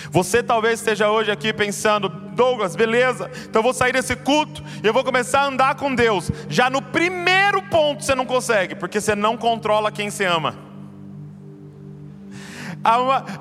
Você 0.09 0.41
talvez 0.41 0.79
esteja 0.79 1.09
hoje 1.09 1.31
aqui 1.31 1.53
pensando, 1.53 2.09
Douglas, 2.09 2.75
beleza, 2.75 3.29
então 3.43 3.59
eu 3.59 3.63
vou 3.63 3.73
sair 3.73 3.93
desse 3.93 4.15
culto 4.15 4.63
e 4.83 4.87
eu 4.87 4.93
vou 4.93 5.03
começar 5.03 5.41
a 5.41 5.47
andar 5.47 5.75
com 5.75 5.93
Deus. 5.93 6.31
Já 6.49 6.69
no 6.69 6.81
primeiro 6.81 7.61
ponto 7.63 8.03
você 8.03 8.15
não 8.15 8.25
consegue, 8.25 8.75
porque 8.75 8.99
você 8.99 9.15
não 9.15 9.37
controla 9.37 9.91
quem 9.91 10.09
você 10.09 10.25
ama. 10.25 10.70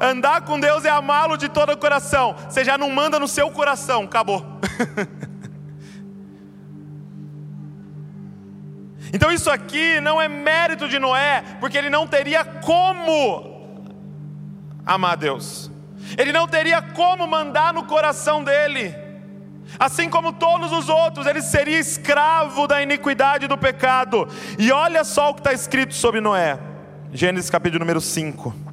Andar 0.00 0.42
com 0.42 0.60
Deus 0.60 0.84
é 0.84 0.90
amá-lo 0.90 1.36
de 1.36 1.48
todo 1.48 1.72
o 1.72 1.76
coração. 1.76 2.36
Você 2.48 2.64
já 2.64 2.76
não 2.76 2.90
manda 2.90 3.18
no 3.18 3.26
seu 3.26 3.50
coração, 3.50 4.04
acabou. 4.04 4.60
então 9.12 9.32
isso 9.32 9.50
aqui 9.50 10.00
não 10.00 10.20
é 10.20 10.28
mérito 10.28 10.88
de 10.88 10.98
Noé, 10.98 11.42
porque 11.58 11.78
ele 11.78 11.88
não 11.88 12.06
teria 12.06 12.44
como 12.44 13.88
amar 14.84 15.16
Deus. 15.16 15.70
Ele 16.18 16.32
não 16.32 16.46
teria 16.46 16.82
como 16.82 17.26
mandar 17.26 17.72
no 17.72 17.84
coração 17.84 18.44
dele. 18.44 18.94
Assim 19.78 20.10
como 20.10 20.32
todos 20.32 20.72
os 20.72 20.88
outros, 20.88 21.26
ele 21.26 21.40
seria 21.40 21.78
escravo 21.78 22.66
da 22.66 22.82
iniquidade 22.82 23.44
e 23.44 23.48
do 23.48 23.56
pecado. 23.56 24.28
E 24.58 24.72
olha 24.72 25.04
só 25.04 25.30
o 25.30 25.34
que 25.34 25.40
está 25.40 25.52
escrito 25.52 25.94
sobre 25.94 26.20
Noé. 26.20 26.58
Gênesis 27.12 27.48
capítulo 27.48 27.80
número 27.80 28.00
5. 28.00 28.69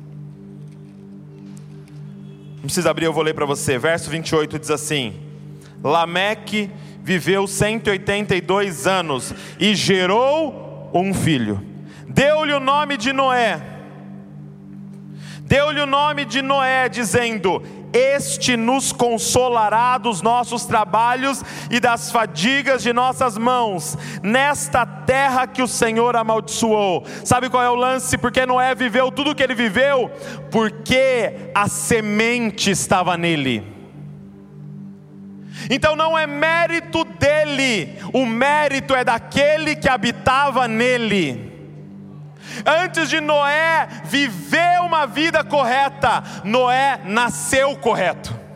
Não 2.58 2.64
precisa 2.64 2.90
abrir, 2.90 3.06
eu 3.06 3.14
vou 3.14 3.24
ler 3.24 3.34
para 3.34 3.46
você. 3.46 3.78
Verso 3.78 4.10
28 4.10 4.60
diz 4.60 4.72
assim: 4.72 5.16
Lameque 5.84 6.70
viveu 7.04 7.48
182 7.48 8.88
anos 8.88 9.34
e 9.60 9.74
gerou 9.76 10.92
um 10.94 11.14
filho. 11.14 11.64
Deu-lhe 12.08 12.54
o 12.54 12.60
nome 12.60 12.98
de 12.98 13.14
Noé. 13.14 13.62
Deu-lhe 15.42 15.80
o 15.80 15.86
nome 15.86 16.26
de 16.26 16.42
Noé, 16.42 16.90
dizendo: 16.90 17.64
este 17.94 18.58
nos 18.58 18.92
consolará 18.92 19.98
dos 19.98 20.22
nossos 20.22 20.66
trabalhos 20.66 21.44
e 21.70 21.80
das 21.80 22.12
fadigas 22.12 22.84
de 22.84 22.94
nossas 22.94 23.38
mãos, 23.38 23.98
nesta 24.22 24.86
terra 24.86 25.48
que 25.48 25.62
o 25.62 25.68
Senhor 25.68 26.16
amaldiçoou. 26.16 27.06
Sabe 27.24 27.50
qual 27.50 27.64
é 27.64 27.70
o 27.70 27.76
lance? 27.76 28.18
Porque 28.18 28.46
Noé 28.46 28.76
viveu 28.76 29.12
tudo 29.12 29.32
o 29.32 29.36
que 29.36 29.44
ele 29.44 29.56
viveu? 29.56 30.12
Porque 30.52 31.52
a 31.54 31.68
semente 31.68 32.72
estava 32.72 33.18
nele. 33.18 33.76
Então 35.70 35.96
não 35.96 36.18
é 36.18 36.28
mérito 36.28 37.04
dele, 37.04 37.96
o 38.14 38.26
mérito 38.26 38.96
é 38.96 39.04
daquele 39.04 39.76
que 39.76 39.90
habitava 39.90 40.68
nele. 40.68 41.57
Antes 42.66 43.10
de 43.10 43.20
Noé 43.20 43.88
viver 44.06 44.82
uma 44.82 45.06
vida 45.06 45.44
correta, 45.44 46.24
Noé 46.44 47.00
nasceu 47.06 47.76
correto. 47.78 48.48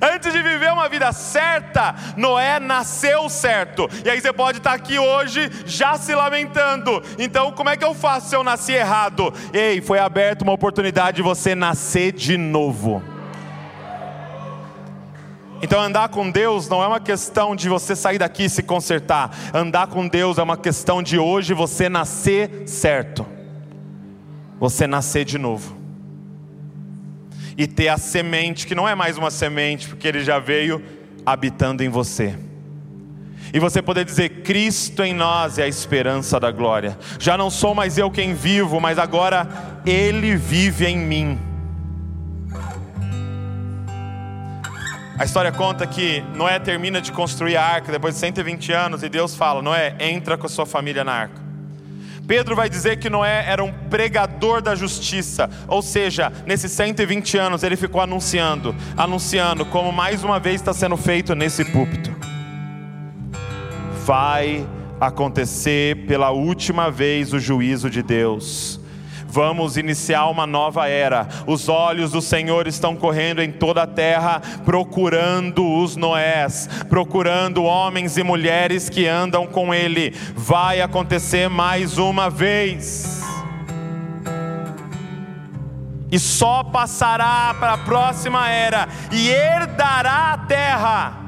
Antes 0.00 0.32
de 0.32 0.42
viver 0.42 0.72
uma 0.72 0.88
vida 0.88 1.12
certa, 1.12 1.94
Noé 2.16 2.58
nasceu 2.58 3.28
certo. 3.28 3.88
E 4.04 4.10
aí 4.10 4.20
você 4.20 4.32
pode 4.32 4.58
estar 4.58 4.72
aqui 4.72 4.98
hoje 4.98 5.50
já 5.66 5.96
se 5.96 6.14
lamentando. 6.14 7.02
Então, 7.18 7.52
como 7.52 7.70
é 7.70 7.76
que 7.76 7.84
eu 7.84 7.94
faço 7.94 8.28
se 8.28 8.36
eu 8.36 8.42
nasci 8.42 8.72
errado? 8.72 9.32
Ei, 9.52 9.80
foi 9.80 9.98
aberta 9.98 10.44
uma 10.44 10.52
oportunidade 10.52 11.16
de 11.16 11.22
você 11.22 11.54
nascer 11.54 12.12
de 12.12 12.36
novo. 12.36 13.13
Então, 15.64 15.80
andar 15.80 16.10
com 16.10 16.30
Deus 16.30 16.68
não 16.68 16.82
é 16.82 16.86
uma 16.86 17.00
questão 17.00 17.56
de 17.56 17.70
você 17.70 17.96
sair 17.96 18.18
daqui 18.18 18.44
e 18.44 18.50
se 18.50 18.62
consertar. 18.62 19.34
Andar 19.54 19.86
com 19.86 20.06
Deus 20.06 20.36
é 20.36 20.42
uma 20.42 20.58
questão 20.58 21.02
de 21.02 21.18
hoje 21.18 21.54
você 21.54 21.88
nascer 21.88 22.64
certo. 22.66 23.24
Você 24.60 24.86
nascer 24.86 25.24
de 25.24 25.38
novo. 25.38 25.74
E 27.56 27.66
ter 27.66 27.88
a 27.88 27.96
semente, 27.96 28.66
que 28.66 28.74
não 28.74 28.86
é 28.86 28.94
mais 28.94 29.16
uma 29.16 29.30
semente, 29.30 29.88
porque 29.88 30.06
ele 30.06 30.22
já 30.22 30.38
veio 30.38 30.84
habitando 31.24 31.82
em 31.82 31.88
você. 31.88 32.38
E 33.50 33.58
você 33.58 33.80
poder 33.80 34.04
dizer: 34.04 34.42
Cristo 34.42 35.02
em 35.02 35.14
nós 35.14 35.56
é 35.56 35.62
a 35.62 35.68
esperança 35.68 36.38
da 36.38 36.50
glória. 36.50 36.98
Já 37.18 37.38
não 37.38 37.48
sou 37.48 37.74
mais 37.74 37.96
eu 37.96 38.10
quem 38.10 38.34
vivo, 38.34 38.82
mas 38.82 38.98
agora 38.98 39.48
Ele 39.86 40.36
vive 40.36 40.84
em 40.84 40.98
mim. 40.98 41.53
A 45.16 45.24
história 45.24 45.52
conta 45.52 45.86
que 45.86 46.20
Noé 46.34 46.58
termina 46.58 47.00
de 47.00 47.12
construir 47.12 47.56
a 47.56 47.64
arca 47.64 47.92
depois 47.92 48.14
de 48.14 48.20
120 48.20 48.72
anos 48.72 49.02
e 49.04 49.08
Deus 49.08 49.36
fala: 49.36 49.62
Noé, 49.62 49.94
entra 50.00 50.36
com 50.36 50.46
a 50.46 50.48
sua 50.48 50.66
família 50.66 51.04
na 51.04 51.12
arca. 51.12 51.40
Pedro 52.26 52.56
vai 52.56 52.68
dizer 52.68 52.96
que 52.96 53.08
Noé 53.08 53.44
era 53.46 53.62
um 53.62 53.72
pregador 53.88 54.60
da 54.60 54.74
justiça, 54.74 55.48
ou 55.68 55.82
seja, 55.82 56.32
nesses 56.46 56.72
120 56.72 57.36
anos 57.36 57.62
ele 57.62 57.76
ficou 57.76 58.00
anunciando, 58.00 58.74
anunciando, 58.96 59.64
como 59.66 59.92
mais 59.92 60.24
uma 60.24 60.40
vez 60.40 60.56
está 60.56 60.72
sendo 60.72 60.96
feito 60.96 61.34
nesse 61.34 61.64
púlpito. 61.66 62.10
Vai 64.04 64.66
acontecer 65.00 66.06
pela 66.06 66.30
última 66.30 66.90
vez 66.90 67.32
o 67.32 67.38
juízo 67.38 67.88
de 67.88 68.02
Deus 68.02 68.80
Vamos 69.34 69.76
iniciar 69.76 70.28
uma 70.28 70.46
nova 70.46 70.86
era. 70.86 71.26
Os 71.44 71.68
olhos 71.68 72.12
do 72.12 72.22
Senhor 72.22 72.68
estão 72.68 72.94
correndo 72.94 73.42
em 73.42 73.50
toda 73.50 73.82
a 73.82 73.86
terra, 73.86 74.40
procurando 74.64 75.68
os 75.82 75.96
Noés, 75.96 76.68
procurando 76.88 77.64
homens 77.64 78.16
e 78.16 78.22
mulheres 78.22 78.88
que 78.88 79.08
andam 79.08 79.44
com 79.44 79.74
Ele. 79.74 80.14
Vai 80.36 80.80
acontecer 80.80 81.48
mais 81.50 81.98
uma 81.98 82.30
vez. 82.30 83.24
E 86.12 86.16
só 86.16 86.62
passará 86.62 87.56
para 87.58 87.72
a 87.72 87.78
próxima 87.78 88.48
era 88.48 88.88
e 89.10 89.30
herdará 89.30 90.34
a 90.34 90.38
terra 90.38 91.18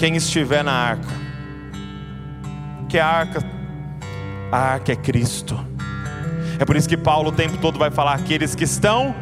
quem 0.00 0.16
estiver 0.16 0.64
na 0.64 0.72
arca. 0.72 1.20
Que 2.88 2.98
a 2.98 3.06
arca, 3.06 3.40
a 4.50 4.58
arca 4.58 4.90
é 4.90 4.96
Cristo. 4.96 5.69
É 6.60 6.64
por 6.66 6.76
isso 6.76 6.86
que 6.86 6.96
Paulo 6.96 7.30
o 7.30 7.32
tempo 7.32 7.56
todo 7.56 7.78
vai 7.78 7.90
falar 7.90 8.12
aqueles 8.12 8.54
que 8.54 8.64
estão 8.64 9.14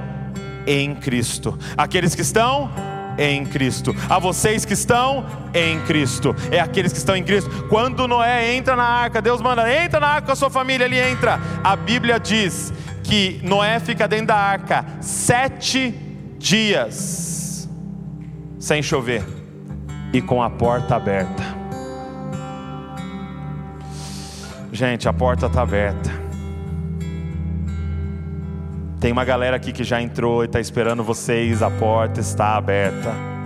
em 0.67 0.93
Cristo. 0.93 1.57
Aqueles 1.77 2.13
que 2.13 2.21
estão 2.21 2.69
em 3.17 3.47
Cristo. 3.47 3.95
A 4.11 4.19
vocês 4.19 4.65
que 4.65 4.73
estão 4.73 5.25
em 5.55 5.79
Cristo. 5.83 6.35
É 6.51 6.59
aqueles 6.59 6.91
que 6.91 6.99
estão 6.99 7.17
em 7.17 7.23
Cristo. 7.23 7.69
Quando 7.69 8.09
Noé 8.09 8.57
entra 8.57 8.75
na 8.75 8.83
arca, 8.83 9.23
Deus 9.23 9.41
manda, 9.41 9.73
entra 9.73 10.01
na 10.01 10.09
arca 10.09 10.27
com 10.27 10.33
a 10.33 10.37
sua 10.37 10.51
família, 10.51 10.85
ele 10.85 10.99
entra. 10.99 11.41
A 11.63 11.77
Bíblia 11.77 12.19
diz 12.19 12.73
que 13.05 13.41
Noé 13.45 13.79
fica 13.79 14.09
dentro 14.09 14.27
da 14.27 14.37
arca 14.37 14.85
sete 15.01 15.95
dias 16.39 17.69
sem 18.59 18.83
chover 18.83 19.25
e 20.13 20.21
com 20.21 20.43
a 20.43 20.51
porta 20.51 20.97
aberta. 20.97 21.57
Gente, 24.73 25.09
a 25.09 25.13
porta 25.13 25.47
está 25.47 25.63
aberta. 25.63 26.28
Tem 29.01 29.13
uma 29.13 29.25
galera 29.25 29.57
aqui 29.57 29.73
que 29.73 29.85
já 29.85 30.03
entrou 30.03 30.43
e 30.43 30.47
está 30.47 30.59
esperando 30.59 31.05
vocês, 31.05 31.63
a 31.63 31.71
porta 31.71 32.21
está 32.21 32.57
aberta. 32.57 33.38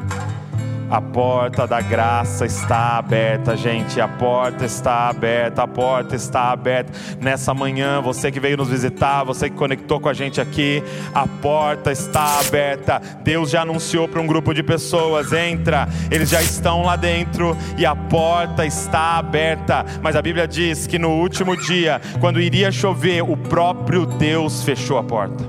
A 0.92 1.00
porta 1.00 1.66
da 1.66 1.80
graça 1.80 2.44
está 2.44 2.98
aberta, 2.98 3.56
gente. 3.56 3.98
A 3.98 4.06
porta 4.06 4.66
está 4.66 5.08
aberta, 5.08 5.62
a 5.62 5.66
porta 5.66 6.14
está 6.14 6.52
aberta. 6.52 6.92
Nessa 7.18 7.54
manhã, 7.54 8.02
você 8.02 8.30
que 8.30 8.38
veio 8.38 8.58
nos 8.58 8.68
visitar, 8.68 9.24
você 9.24 9.48
que 9.48 9.56
conectou 9.56 9.98
com 9.98 10.10
a 10.10 10.12
gente 10.12 10.38
aqui, 10.38 10.82
a 11.14 11.26
porta 11.26 11.90
está 11.90 12.40
aberta. 12.40 13.00
Deus 13.24 13.48
já 13.48 13.62
anunciou 13.62 14.06
para 14.06 14.20
um 14.20 14.26
grupo 14.26 14.52
de 14.52 14.62
pessoas: 14.62 15.32
entra, 15.32 15.88
eles 16.10 16.28
já 16.28 16.42
estão 16.42 16.82
lá 16.82 16.94
dentro 16.94 17.56
e 17.78 17.86
a 17.86 17.96
porta 17.96 18.66
está 18.66 19.16
aberta. 19.16 19.86
Mas 20.02 20.14
a 20.14 20.20
Bíblia 20.20 20.46
diz 20.46 20.86
que 20.86 20.98
no 20.98 21.12
último 21.12 21.56
dia, 21.56 22.02
quando 22.20 22.38
iria 22.38 22.70
chover, 22.70 23.22
o 23.22 23.34
próprio 23.34 24.04
Deus 24.04 24.62
fechou 24.62 24.98
a 24.98 25.02
porta 25.02 25.42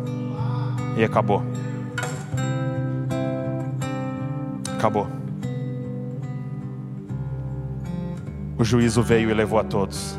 e 0.95 1.03
acabou. 1.03 1.43
Acabou. 4.77 5.22
O 8.57 8.63
juízo 8.63 9.01
veio 9.01 9.29
e 9.29 9.33
levou 9.33 9.59
a 9.59 9.63
todos. 9.63 10.17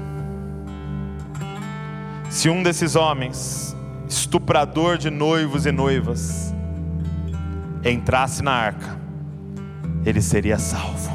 Se 2.28 2.48
um 2.48 2.62
desses 2.62 2.96
homens, 2.96 3.76
estuprador 4.08 4.98
de 4.98 5.10
noivos 5.10 5.66
e 5.66 5.72
noivas, 5.72 6.52
entrasse 7.84 8.42
na 8.42 8.52
arca, 8.52 8.98
ele 10.04 10.20
seria 10.20 10.58
salvo. 10.58 11.14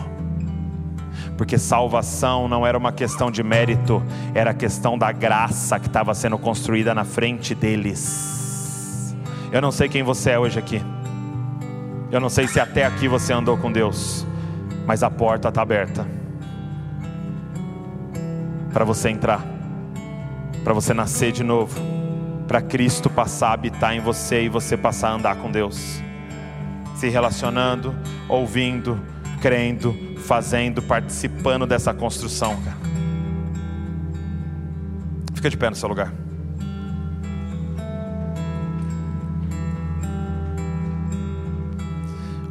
Porque 1.37 1.57
salvação 1.57 2.47
não 2.47 2.65
era 2.65 2.77
uma 2.77 2.91
questão 2.91 3.31
de 3.31 3.41
mérito, 3.43 4.03
era 4.33 4.53
questão 4.53 4.97
da 4.97 5.11
graça 5.11 5.79
que 5.79 5.87
estava 5.87 6.13
sendo 6.13 6.37
construída 6.37 6.93
na 6.93 7.05
frente 7.05 7.55
deles. 7.55 9.15
Eu 9.51 9.61
não 9.61 9.71
sei 9.71 9.87
quem 9.87 10.03
você 10.03 10.31
é 10.31 10.39
hoje 10.39 10.59
aqui. 10.59 10.81
Eu 12.11 12.19
não 12.19 12.29
sei 12.29 12.47
se 12.47 12.59
até 12.59 12.85
aqui 12.85 13.07
você 13.07 13.31
andou 13.31 13.57
com 13.57 13.71
Deus, 13.71 14.25
mas 14.85 15.03
a 15.03 15.09
porta 15.09 15.49
está 15.49 15.61
aberta 15.61 16.18
para 18.71 18.85
você 18.85 19.09
entrar, 19.09 19.43
para 20.63 20.73
você 20.73 20.93
nascer 20.93 21.31
de 21.31 21.43
novo, 21.43 21.79
para 22.47 22.61
Cristo 22.61 23.09
passar 23.09 23.49
a 23.49 23.53
habitar 23.53 23.93
em 23.93 23.99
você 23.99 24.43
e 24.43 24.49
você 24.49 24.75
passar 24.77 25.09
a 25.09 25.13
andar 25.13 25.35
com 25.37 25.51
Deus, 25.51 26.01
se 26.95 27.09
relacionando, 27.09 27.95
ouvindo, 28.27 28.99
crendo, 29.41 29.95
fazendo, 30.17 30.81
participando 30.81 31.65
dessa 31.65 31.93
construção, 31.93 32.55
cara. 32.63 32.77
Fica 35.33 35.49
de 35.49 35.57
pé 35.57 35.69
no 35.69 35.75
seu 35.75 35.87
lugar. 35.87 36.13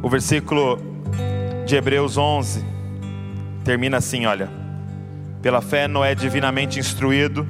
O 0.01 0.09
versículo 0.09 0.79
de 1.65 1.75
Hebreus 1.75 2.17
11 2.17 2.63
termina 3.63 3.97
assim, 3.97 4.25
olha. 4.25 4.58
Pela 5.41 5.61
fé, 5.61 5.87
Noé, 5.87 6.13
divinamente 6.13 6.79
instruído 6.79 7.47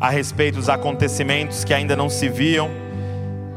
a 0.00 0.08
respeito 0.08 0.56
dos 0.56 0.68
acontecimentos 0.68 1.62
que 1.62 1.74
ainda 1.74 1.94
não 1.94 2.08
se 2.08 2.28
viam, 2.28 2.70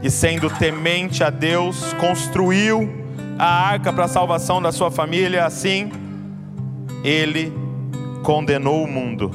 e 0.01 0.09
sendo 0.11 0.49
temente 0.49 1.23
a 1.23 1.29
Deus, 1.29 1.93
construiu 1.93 2.93
a 3.39 3.45
arca 3.45 3.91
para 3.93 4.05
a 4.05 4.07
salvação 4.07 4.61
da 4.61 4.71
sua 4.71 4.91
família. 4.91 5.45
Assim, 5.45 5.89
ele 7.03 7.53
condenou 8.21 8.83
o 8.83 8.87
mundo 8.87 9.31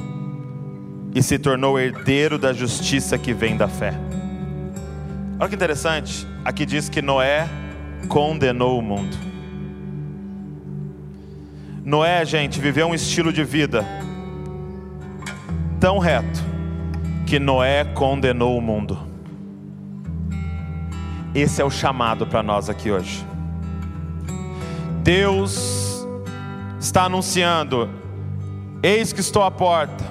e 1.13 1.23
se 1.23 1.39
tornou 1.39 1.79
herdeiro 1.79 2.37
da 2.37 2.53
justiça 2.53 3.17
que 3.17 3.33
vem 3.33 3.57
da 3.57 3.67
fé. 3.67 3.93
Olha 5.39 5.49
que 5.49 5.55
interessante, 5.55 6.27
aqui 6.45 6.65
diz 6.65 6.87
que 6.87 7.01
Noé 7.01 7.47
condenou 8.07 8.77
o 8.77 8.81
mundo. 8.81 9.17
Noé, 11.83 12.23
gente, 12.25 12.59
viveu 12.59 12.87
um 12.87 12.93
estilo 12.93 13.33
de 13.33 13.43
vida 13.43 13.83
tão 15.79 15.97
reto 15.97 16.43
que 17.25 17.39
Noé 17.39 17.85
condenou 17.85 18.57
o 18.57 18.61
mundo. 18.61 18.97
Esse 21.33 21.61
é 21.61 21.65
o 21.65 21.69
chamado 21.69 22.25
para 22.25 22.41
nós 22.41 22.69
aqui 22.69 22.91
hoje. 22.91 23.25
Deus 25.03 26.07
está 26.79 27.03
anunciando: 27.03 27.89
Eis 28.81 29.13
que 29.13 29.21
estou 29.21 29.43
à 29.43 29.51
porta. 29.51 30.03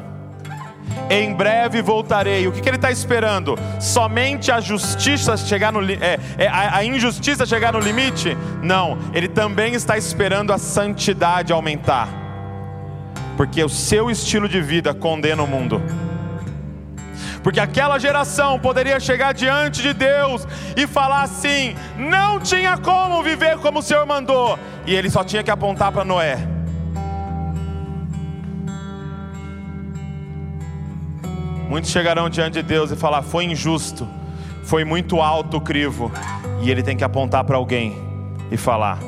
em 1.11 1.33
breve 1.35 1.83
voltarei. 1.83 2.47
O 2.47 2.53
que, 2.53 2.61
que 2.61 2.69
ele 2.69 2.77
está 2.77 2.91
esperando? 2.91 3.57
Somente 3.81 4.51
a 4.51 4.61
justiça 4.61 5.37
chegar 5.37 5.73
no 5.73 5.83
é, 5.83 6.19
é, 6.37 6.47
a, 6.47 6.77
a 6.77 6.85
injustiça 6.85 7.45
chegar 7.47 7.73
no 7.73 7.81
limite? 7.81 8.37
Não, 8.63 8.99
ele 9.13 9.29
também 9.29 9.75
está 9.75 9.97
esperando 9.97 10.53
a 10.53 10.59
santidade 10.59 11.53
aumentar, 11.53 12.09
porque 13.39 13.63
o 13.63 13.69
seu 13.69 14.11
estilo 14.11 14.49
de 14.49 14.61
vida 14.61 14.93
condena 14.93 15.45
o 15.45 15.47
mundo. 15.47 15.81
Porque 17.41 17.61
aquela 17.61 17.97
geração 17.97 18.59
poderia 18.59 18.99
chegar 18.99 19.33
diante 19.33 19.81
de 19.81 19.95
Deus 19.95 20.45
e 20.77 20.89
falar 20.89 21.23
assim: 21.23 21.77
não 21.97 22.41
tinha 22.41 22.77
como 22.77 23.23
viver 23.23 23.57
como 23.59 23.79
o 23.79 23.83
Senhor 23.83 24.05
mandou, 24.05 24.59
e 24.85 24.93
ele 24.93 25.09
só 25.09 25.23
tinha 25.23 25.45
que 25.45 25.53
apontar 25.53 25.93
para 25.93 26.05
Noé 26.05 26.37
Muitos 31.69 31.91
chegarão 31.91 32.29
diante 32.29 32.55
de 32.55 32.63
Deus 32.63 32.91
e 32.91 32.97
falar: 32.97 33.23
foi 33.23 33.45
injusto, 33.45 34.09
foi 34.65 34.85
muito 34.85 35.21
alto 35.21 35.59
o 35.59 35.61
crivo. 35.61 36.11
E 36.61 36.73
ele 36.73 36.83
tem 36.83 36.97
que 36.97 37.05
apontar 37.05 37.45
para 37.45 37.57
alguém 37.57 37.95
e 38.51 38.57
falar: 38.57 38.99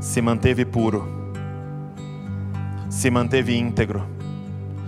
se 0.00 0.20
manteve 0.20 0.66
puro, 0.66 1.17
se 2.98 3.12
manteve 3.12 3.56
íntegro, 3.56 4.04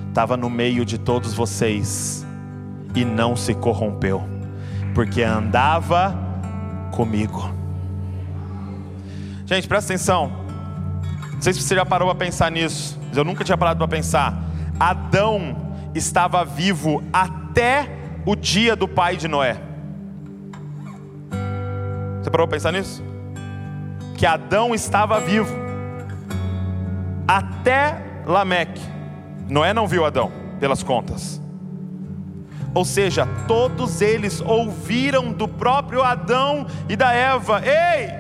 estava 0.09 0.37
no 0.37 0.51
meio 0.51 0.85
de 0.85 0.99
todos 0.99 1.33
vocês 1.33 2.27
e 2.93 3.05
não 3.05 3.37
se 3.37 3.55
corrompeu, 3.55 4.21
porque 4.93 5.23
andava 5.23 6.19
comigo. 6.91 7.55
Gente, 9.47 9.69
presta 9.69 9.93
atenção. 9.93 10.33
Não 11.35 11.41
sei 11.41 11.53
se 11.53 11.63
você 11.63 11.77
já 11.77 11.87
parou 11.87 12.09
para 12.09 12.19
pensar 12.19 12.51
nisso, 12.51 12.99
mas 13.07 13.17
eu 13.17 13.23
nunca 13.23 13.45
tinha 13.45 13.57
parado 13.57 13.79
para 13.79 13.87
pensar. 13.87 14.43
Adão 14.81 15.57
estava 15.95 16.45
vivo 16.45 17.05
até 17.13 17.89
o 18.27 18.35
dia 18.35 18.75
do 18.75 18.89
pai 18.89 19.17
de 19.17 19.29
Noé. 19.29 19.57
Você 22.21 22.29
parou 22.29 22.49
para 22.49 22.57
pensar 22.57 22.73
nisso? 22.73 23.05
Que 24.17 24.27
Adão 24.27 24.75
estava 24.75 25.21
vivo 25.21 25.60
até 27.37 27.97
Lameque. 28.27 28.81
Noé 29.49 29.73
não 29.73 29.87
viu 29.87 30.05
Adão, 30.05 30.33
pelas 30.59 30.83
contas. 30.83 31.41
Ou 32.75 32.85
seja, 32.85 33.27
todos 33.47 34.01
eles 34.01 34.41
ouviram 34.41 35.33
do 35.33 35.47
próprio 35.47 36.03
Adão 36.03 36.67
e 36.89 36.97
da 36.97 37.13
Eva: 37.13 37.63
Ei, 37.65 38.11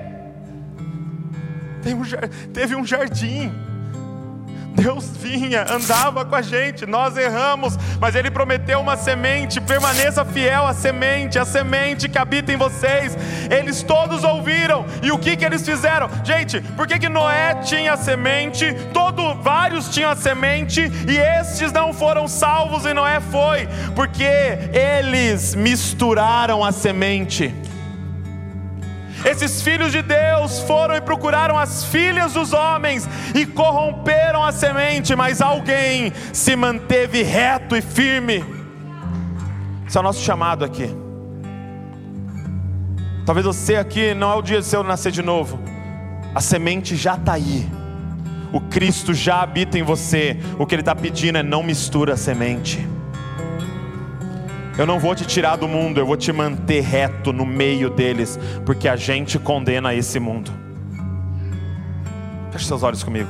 teve 2.52 2.74
um 2.74 2.84
jardim 2.84 3.52
Deus 4.74 5.10
vinha, 5.16 5.66
andava 5.70 6.24
com 6.24 6.34
a 6.34 6.42
gente, 6.42 6.86
nós 6.86 7.16
erramos, 7.16 7.76
mas 8.00 8.14
Ele 8.14 8.30
prometeu 8.30 8.80
uma 8.80 8.96
semente, 8.96 9.60
permaneça 9.60 10.24
fiel 10.24 10.66
à 10.66 10.72
semente, 10.72 11.38
a 11.38 11.44
semente 11.44 12.08
que 12.08 12.18
habita 12.18 12.52
em 12.52 12.56
vocês. 12.56 13.16
Eles 13.50 13.82
todos 13.82 14.24
ouviram, 14.24 14.86
e 15.02 15.10
o 15.10 15.18
que, 15.18 15.36
que 15.36 15.44
eles 15.44 15.64
fizeram? 15.64 16.08
Gente, 16.24 16.60
por 16.60 16.86
que, 16.86 16.98
que 16.98 17.08
Noé 17.08 17.56
tinha 17.56 17.96
semente, 17.96 18.74
todo, 18.92 19.34
vários 19.42 19.88
tinham 19.88 20.10
a 20.10 20.16
semente, 20.16 20.90
e 21.08 21.16
estes 21.16 21.72
não 21.72 21.92
foram 21.92 22.26
salvos 22.26 22.84
e 22.84 22.94
Noé 22.94 23.20
foi? 23.20 23.68
Porque 23.94 24.24
eles 24.72 25.54
misturaram 25.54 26.64
a 26.64 26.72
semente. 26.72 27.54
Esses 29.24 29.60
filhos 29.60 29.92
de 29.92 30.02
Deus 30.02 30.60
foram 30.60 30.96
e 30.96 31.00
procuraram 31.00 31.58
as 31.58 31.84
filhas 31.84 32.32
dos 32.32 32.52
homens 32.52 33.08
e 33.34 33.44
corromperam 33.44 34.42
a 34.42 34.50
semente, 34.50 35.14
mas 35.14 35.40
alguém 35.42 36.12
se 36.32 36.56
manteve 36.56 37.22
reto 37.22 37.76
e 37.76 37.82
firme. 37.82 38.44
Esse 39.86 39.98
é 39.98 40.00
o 40.00 40.04
nosso 40.04 40.22
chamado 40.22 40.64
aqui. 40.64 40.88
Talvez 43.26 43.44
você 43.44 43.76
aqui 43.76 44.14
não 44.14 44.32
é 44.32 44.34
o 44.36 44.42
dia 44.42 44.60
de 44.60 44.66
seu 44.66 44.82
nascer 44.82 45.12
de 45.12 45.22
novo. 45.22 45.58
A 46.34 46.40
semente 46.40 46.96
já 46.96 47.14
está 47.14 47.34
aí. 47.34 47.68
O 48.52 48.60
Cristo 48.60 49.12
já 49.12 49.42
habita 49.42 49.78
em 49.78 49.82
você. 49.82 50.36
O 50.58 50.66
que 50.66 50.74
Ele 50.74 50.82
está 50.82 50.94
pedindo 50.94 51.38
é 51.38 51.42
não 51.42 51.62
mistura 51.62 52.14
a 52.14 52.16
semente. 52.16 52.88
Eu 54.80 54.86
não 54.86 54.98
vou 54.98 55.14
te 55.14 55.26
tirar 55.26 55.56
do 55.56 55.68
mundo, 55.68 56.00
eu 56.00 56.06
vou 56.06 56.16
te 56.16 56.32
manter 56.32 56.80
reto 56.80 57.34
no 57.34 57.44
meio 57.44 57.90
deles, 57.90 58.38
porque 58.64 58.88
a 58.88 58.96
gente 58.96 59.38
condena 59.38 59.94
esse 59.94 60.18
mundo. 60.18 60.50
Feche 62.50 62.64
seus 62.64 62.82
olhos 62.82 63.04
comigo. 63.04 63.28